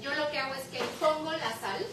yo 0.00 0.14
lo 0.14 0.30
que 0.30 0.38
hago 0.38 0.54
es 0.54 0.64
que 0.68 0.78
pongo 0.98 1.32
la 1.32 1.52
sal 1.58 1.86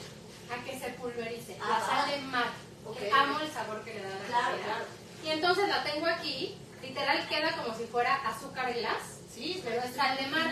a 0.52 0.64
que 0.64 0.80
se 0.80 0.90
pulverice, 0.92 1.58
la 1.60 1.78
Ah. 1.78 1.86
sal 2.06 2.12
de 2.12 2.22
mar. 2.28 2.52
Ok. 2.86 2.98
que 2.98 3.12
Amo 3.12 3.40
el 3.40 3.52
sabor 3.52 3.84
que 3.84 3.94
le 3.94 4.02
da 4.04 4.10
la 4.10 4.26
Claro, 4.28 4.58
claro. 4.64 4.86
Y 5.24 5.30
entonces 5.30 5.70
la 5.70 5.84
tengo 5.84 6.06
aquí, 6.06 6.58
literal 6.82 7.28
queda 7.30 7.52
como 7.56 7.78
si 7.78 7.86
fuera 7.86 8.16
azúcar 8.28 8.74
glass, 8.74 9.20
Sí, 9.34 9.62
pero 9.64 9.82
es 9.82 9.96
sal 9.96 10.16
de 10.16 10.28
mar. 10.28 10.52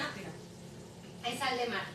Es 1.23 1.37
sal 1.39 1.55
de 1.57 1.67
mar. 1.67 1.85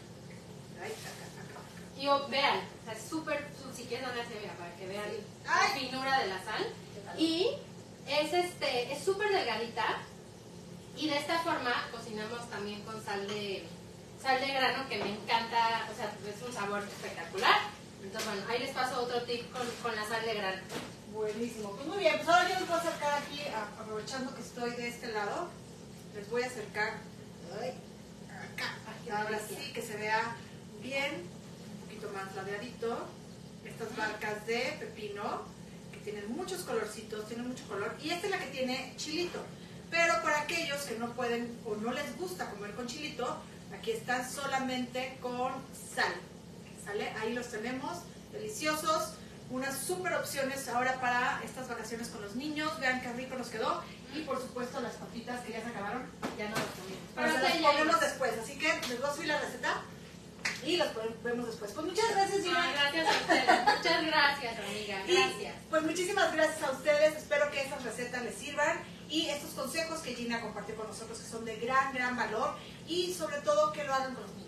Y 1.98 2.06
vean, 2.30 2.58
o 2.58 2.84
sea, 2.84 2.92
es 2.92 3.08
súper, 3.08 3.48
si 3.74 3.84
quieres 3.84 4.06
donde 4.06 4.24
se 4.26 4.38
vea, 4.38 4.52
para 4.56 4.70
que 4.76 4.86
vean 4.86 5.04
la 5.44 5.68
finura 5.74 6.20
de 6.20 6.26
la 6.28 6.44
sal. 6.44 6.66
Y 7.18 7.48
es 8.06 8.32
este, 8.32 8.92
es 8.92 9.02
súper 9.02 9.30
delgadita. 9.32 9.84
Y 10.96 11.08
de 11.08 11.16
esta 11.18 11.38
forma 11.40 11.88
cocinamos 11.90 12.48
también 12.50 12.82
con 12.82 13.02
sal 13.04 13.26
de, 13.26 13.66
sal 14.22 14.40
de 14.40 14.46
grano, 14.46 14.88
que 14.88 14.98
me 14.98 15.10
encanta, 15.10 15.88
o 15.90 15.96
sea, 15.96 16.12
es 16.28 16.42
un 16.46 16.52
sabor 16.52 16.82
espectacular. 16.82 17.58
Entonces, 18.06 18.30
bueno, 18.30 18.46
ahí 18.48 18.60
les 18.60 18.70
paso 18.70 19.02
otro 19.02 19.22
tip 19.22 19.50
con, 19.50 19.66
con 19.82 19.96
la 19.96 20.06
sal 20.06 20.24
de 20.24 20.34
grano. 20.34 20.62
Buenísimo. 21.12 21.72
Pues 21.72 21.88
muy 21.88 21.98
bien, 21.98 22.14
pues 22.16 22.28
ahora 22.28 22.48
yo 22.48 22.60
les 22.60 22.68
voy 22.68 22.76
a 22.76 22.80
acercar 22.80 23.22
aquí, 23.22 23.40
aprovechando 23.80 24.32
que 24.32 24.42
estoy 24.42 24.70
de 24.70 24.88
este 24.88 25.08
lado, 25.12 25.48
les 26.14 26.30
voy 26.30 26.42
a 26.42 26.46
acercar 26.46 26.98
ay, 27.60 27.74
acá. 28.30 28.78
Ahora 29.12 29.40
sí 29.40 29.72
que 29.72 29.82
se 29.82 29.96
vea 29.96 30.36
bien, 30.80 31.24
un 31.72 31.80
poquito 31.80 32.08
más 32.10 32.32
ladeadito. 32.36 33.08
Estas 33.64 33.96
barcas 33.96 34.46
de 34.46 34.76
pepino, 34.78 35.42
que 35.90 35.98
tienen 35.98 36.30
muchos 36.30 36.62
colorcitos, 36.62 37.26
tienen 37.26 37.48
mucho 37.48 37.66
color. 37.66 37.96
Y 38.00 38.10
esta 38.10 38.26
es 38.26 38.30
la 38.30 38.38
que 38.38 38.46
tiene 38.46 38.94
chilito. 38.96 39.40
Pero 39.90 40.14
para 40.22 40.42
aquellos 40.42 40.80
que 40.82 40.96
no 40.96 41.12
pueden 41.14 41.58
o 41.64 41.74
no 41.74 41.92
les 41.92 42.16
gusta 42.16 42.50
comer 42.50 42.72
con 42.76 42.86
chilito, 42.86 43.38
aquí 43.76 43.90
están 43.90 44.30
solamente 44.30 45.18
con 45.20 45.52
sal. 45.92 46.14
¿Sale? 46.86 47.10
Ahí 47.20 47.34
los 47.34 47.48
tenemos, 47.48 47.98
deliciosos. 48.32 49.14
Unas 49.50 49.78
super 49.78 50.14
opciones 50.14 50.68
ahora 50.68 51.00
para 51.00 51.40
estas 51.44 51.68
vacaciones 51.68 52.08
con 52.08 52.22
los 52.22 52.34
niños. 52.36 52.78
Vean 52.80 53.00
qué 53.02 53.12
rico 53.12 53.36
nos 53.36 53.48
quedó. 53.48 53.82
Y 54.14 54.22
por 54.22 54.40
supuesto 54.40 54.80
las 54.80 54.94
papitas 54.94 55.44
que 55.44 55.52
ya 55.52 55.62
se 55.62 55.68
acabaron, 55.68 56.06
ya 56.38 56.48
no 56.48 56.56
las 56.56 56.64
comimos. 56.64 57.02
Pero 57.14 57.26
Pero 57.34 57.48
se 57.48 57.60
las 57.60 57.72
ponemos 57.72 58.00
después. 58.00 58.32
Así 58.42 58.58
que 58.58 58.68
les 58.88 59.00
voy 59.00 59.10
a 59.10 59.12
subir 59.12 59.28
la 59.28 59.40
receta 59.40 59.82
y 60.64 60.76
las 60.76 60.88
vemos 61.22 61.46
después. 61.46 61.72
Pues 61.72 61.86
muchas 61.86 62.10
gracias, 62.10 62.42
Gina. 62.42 62.62
Ay, 62.62 62.72
gracias 62.72 63.06
a 63.06 63.20
ustedes. 63.20 63.76
Muchas 63.78 64.06
gracias, 64.06 64.58
amiga. 64.58 65.04
Y, 65.06 65.14
Gracias. 65.14 65.54
pues 65.70 65.82
muchísimas 65.82 66.32
gracias 66.32 66.62
a 66.62 66.70
ustedes. 66.72 67.16
Espero 67.16 67.50
que 67.50 67.62
estas 67.62 67.82
recetas 67.82 68.22
les 68.22 68.34
sirvan 68.34 68.78
y 69.08 69.26
estos 69.28 69.50
consejos 69.50 70.00
que 70.00 70.14
Gina 70.14 70.40
compartió 70.40 70.74
con 70.76 70.88
nosotros 70.88 71.18
que 71.18 71.28
son 71.28 71.44
de 71.44 71.56
gran, 71.56 71.92
gran 71.92 72.16
valor 72.16 72.54
y 72.86 73.12
sobre 73.14 73.40
todo 73.40 73.72
que 73.72 73.84
lo 73.84 73.94
hagan 73.94 74.14
con 74.14 74.22
los 74.24 74.34
niños. 74.34 74.45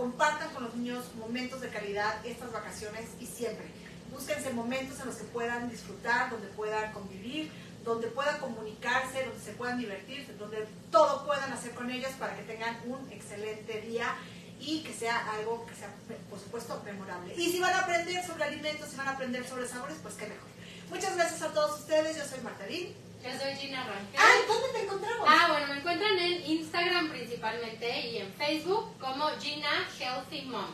Compartan 0.00 0.48
con 0.54 0.64
los 0.64 0.74
niños 0.76 1.04
momentos 1.16 1.60
de 1.60 1.68
calidad 1.68 2.24
estas 2.24 2.50
vacaciones 2.50 3.10
y 3.20 3.26
siempre. 3.26 3.66
Búsquense 4.10 4.50
momentos 4.50 4.98
en 4.98 5.04
los 5.04 5.16
que 5.16 5.24
puedan 5.24 5.68
disfrutar, 5.68 6.30
donde 6.30 6.46
puedan 6.48 6.90
convivir, 6.94 7.52
donde 7.84 8.06
puedan 8.06 8.40
comunicarse, 8.40 9.26
donde 9.26 9.44
se 9.44 9.52
puedan 9.52 9.78
divertir, 9.78 10.34
donde 10.38 10.66
todo 10.90 11.26
puedan 11.26 11.52
hacer 11.52 11.72
con 11.72 11.90
ellos 11.90 12.12
para 12.18 12.34
que 12.34 12.44
tengan 12.44 12.80
un 12.86 13.12
excelente 13.12 13.82
día 13.82 14.16
y 14.58 14.82
que 14.84 14.94
sea 14.94 15.32
algo 15.32 15.66
que 15.66 15.74
sea, 15.74 15.94
por 16.30 16.40
supuesto, 16.40 16.80
memorable. 16.82 17.34
Y 17.36 17.52
si 17.52 17.60
van 17.60 17.74
a 17.74 17.80
aprender 17.80 18.26
sobre 18.26 18.44
alimentos, 18.44 18.88
si 18.88 18.96
van 18.96 19.08
a 19.08 19.10
aprender 19.10 19.46
sobre 19.46 19.68
sabores, 19.68 19.98
pues 20.02 20.14
qué 20.14 20.28
mejor. 20.28 20.48
Muchas 20.88 21.14
gracias 21.14 21.42
a 21.42 21.52
todos 21.52 21.78
ustedes. 21.78 22.16
Yo 22.16 22.24
soy 22.24 22.40
Martarín. 22.40 23.09
Yo 23.22 23.30
soy 23.38 23.54
Gina 23.54 23.84
Rangel. 23.84 24.16
Ah, 24.18 24.32
¿dónde 24.48 24.68
te 24.72 24.84
encontramos? 24.84 25.28
Ah, 25.28 25.48
bueno, 25.50 25.66
me 25.66 25.80
encuentran 25.80 26.18
en 26.18 26.50
Instagram 26.50 27.10
principalmente 27.10 28.00
y 28.08 28.16
en 28.18 28.32
Facebook 28.32 28.96
como 28.98 29.28
Gina 29.38 29.86
Healthy 29.98 30.42
Mom. 30.46 30.70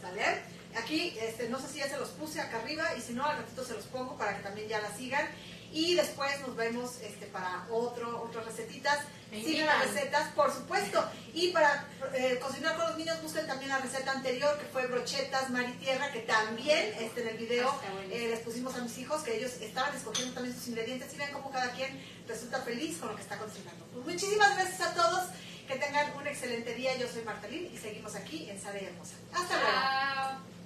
¿Sale? 0.00 0.42
Aquí, 0.76 1.16
este, 1.20 1.48
no 1.48 1.58
sé 1.60 1.68
si 1.68 1.78
ya 1.78 1.88
se 1.88 1.96
los 1.96 2.08
puse 2.10 2.40
acá 2.40 2.58
arriba 2.58 2.84
y 2.96 3.00
si 3.00 3.12
no, 3.12 3.24
al 3.24 3.38
ratito 3.38 3.64
se 3.64 3.74
los 3.74 3.84
pongo 3.84 4.16
para 4.18 4.36
que 4.36 4.42
también 4.42 4.68
ya 4.68 4.80
la 4.80 4.92
sigan. 4.92 5.26
Y 5.72 5.94
después 5.94 6.40
nos 6.46 6.56
vemos 6.56 7.00
este, 7.02 7.26
para 7.26 7.66
otro, 7.70 8.22
otras 8.22 8.46
recetitas. 8.46 8.98
Sigan 9.30 9.66
las 9.66 9.92
recetas, 9.92 10.32
por 10.32 10.52
supuesto. 10.52 11.04
Y 11.34 11.48
para 11.48 11.86
eh, 12.14 12.38
cocinar 12.40 12.76
con 12.76 12.88
los 12.88 12.96
niños, 12.96 13.20
busquen 13.22 13.46
también 13.46 13.68
la 13.68 13.78
receta 13.78 14.12
anterior, 14.12 14.58
que 14.58 14.64
fue 14.66 14.86
brochetas 14.86 15.50
mar 15.50 15.68
y 15.68 15.72
tierra, 15.72 16.10
que 16.12 16.20
también 16.20 16.94
este, 16.98 17.20
en 17.22 17.28
el 17.28 17.36
video 17.36 17.68
Ah, 17.68 17.80
eh, 18.10 18.28
les 18.30 18.40
pusimos 18.40 18.74
a 18.74 18.80
mis 18.80 18.96
hijos, 18.98 19.22
que 19.22 19.36
ellos 19.36 19.52
estaban 19.60 19.94
escogiendo 19.94 20.34
también 20.34 20.54
sus 20.54 20.68
ingredientes 20.68 21.12
y 21.12 21.16
ven 21.16 21.32
cómo 21.32 21.50
cada 21.50 21.70
quien 21.72 22.02
resulta 22.26 22.60
feliz 22.62 22.98
con 22.98 23.08
lo 23.10 23.16
que 23.16 23.22
está 23.22 23.36
cocinando. 23.38 23.84
Pues 23.92 24.06
muchísimas 24.06 24.54
gracias 24.56 24.80
a 24.80 24.94
todos. 24.94 25.24
Que 25.66 25.76
tengan 25.76 26.16
un 26.16 26.26
excelente 26.26 26.74
día. 26.74 26.96
Yo 26.96 27.06
soy 27.06 27.22
Marta 27.24 27.46
Lin 27.46 27.70
y 27.70 27.76
seguimos 27.76 28.14
aquí 28.14 28.48
en 28.48 28.58
Sara 28.58 28.80
y 28.80 28.86
Hermosa. 28.86 29.16
Hasta 29.34 29.54
luego. 29.54 30.57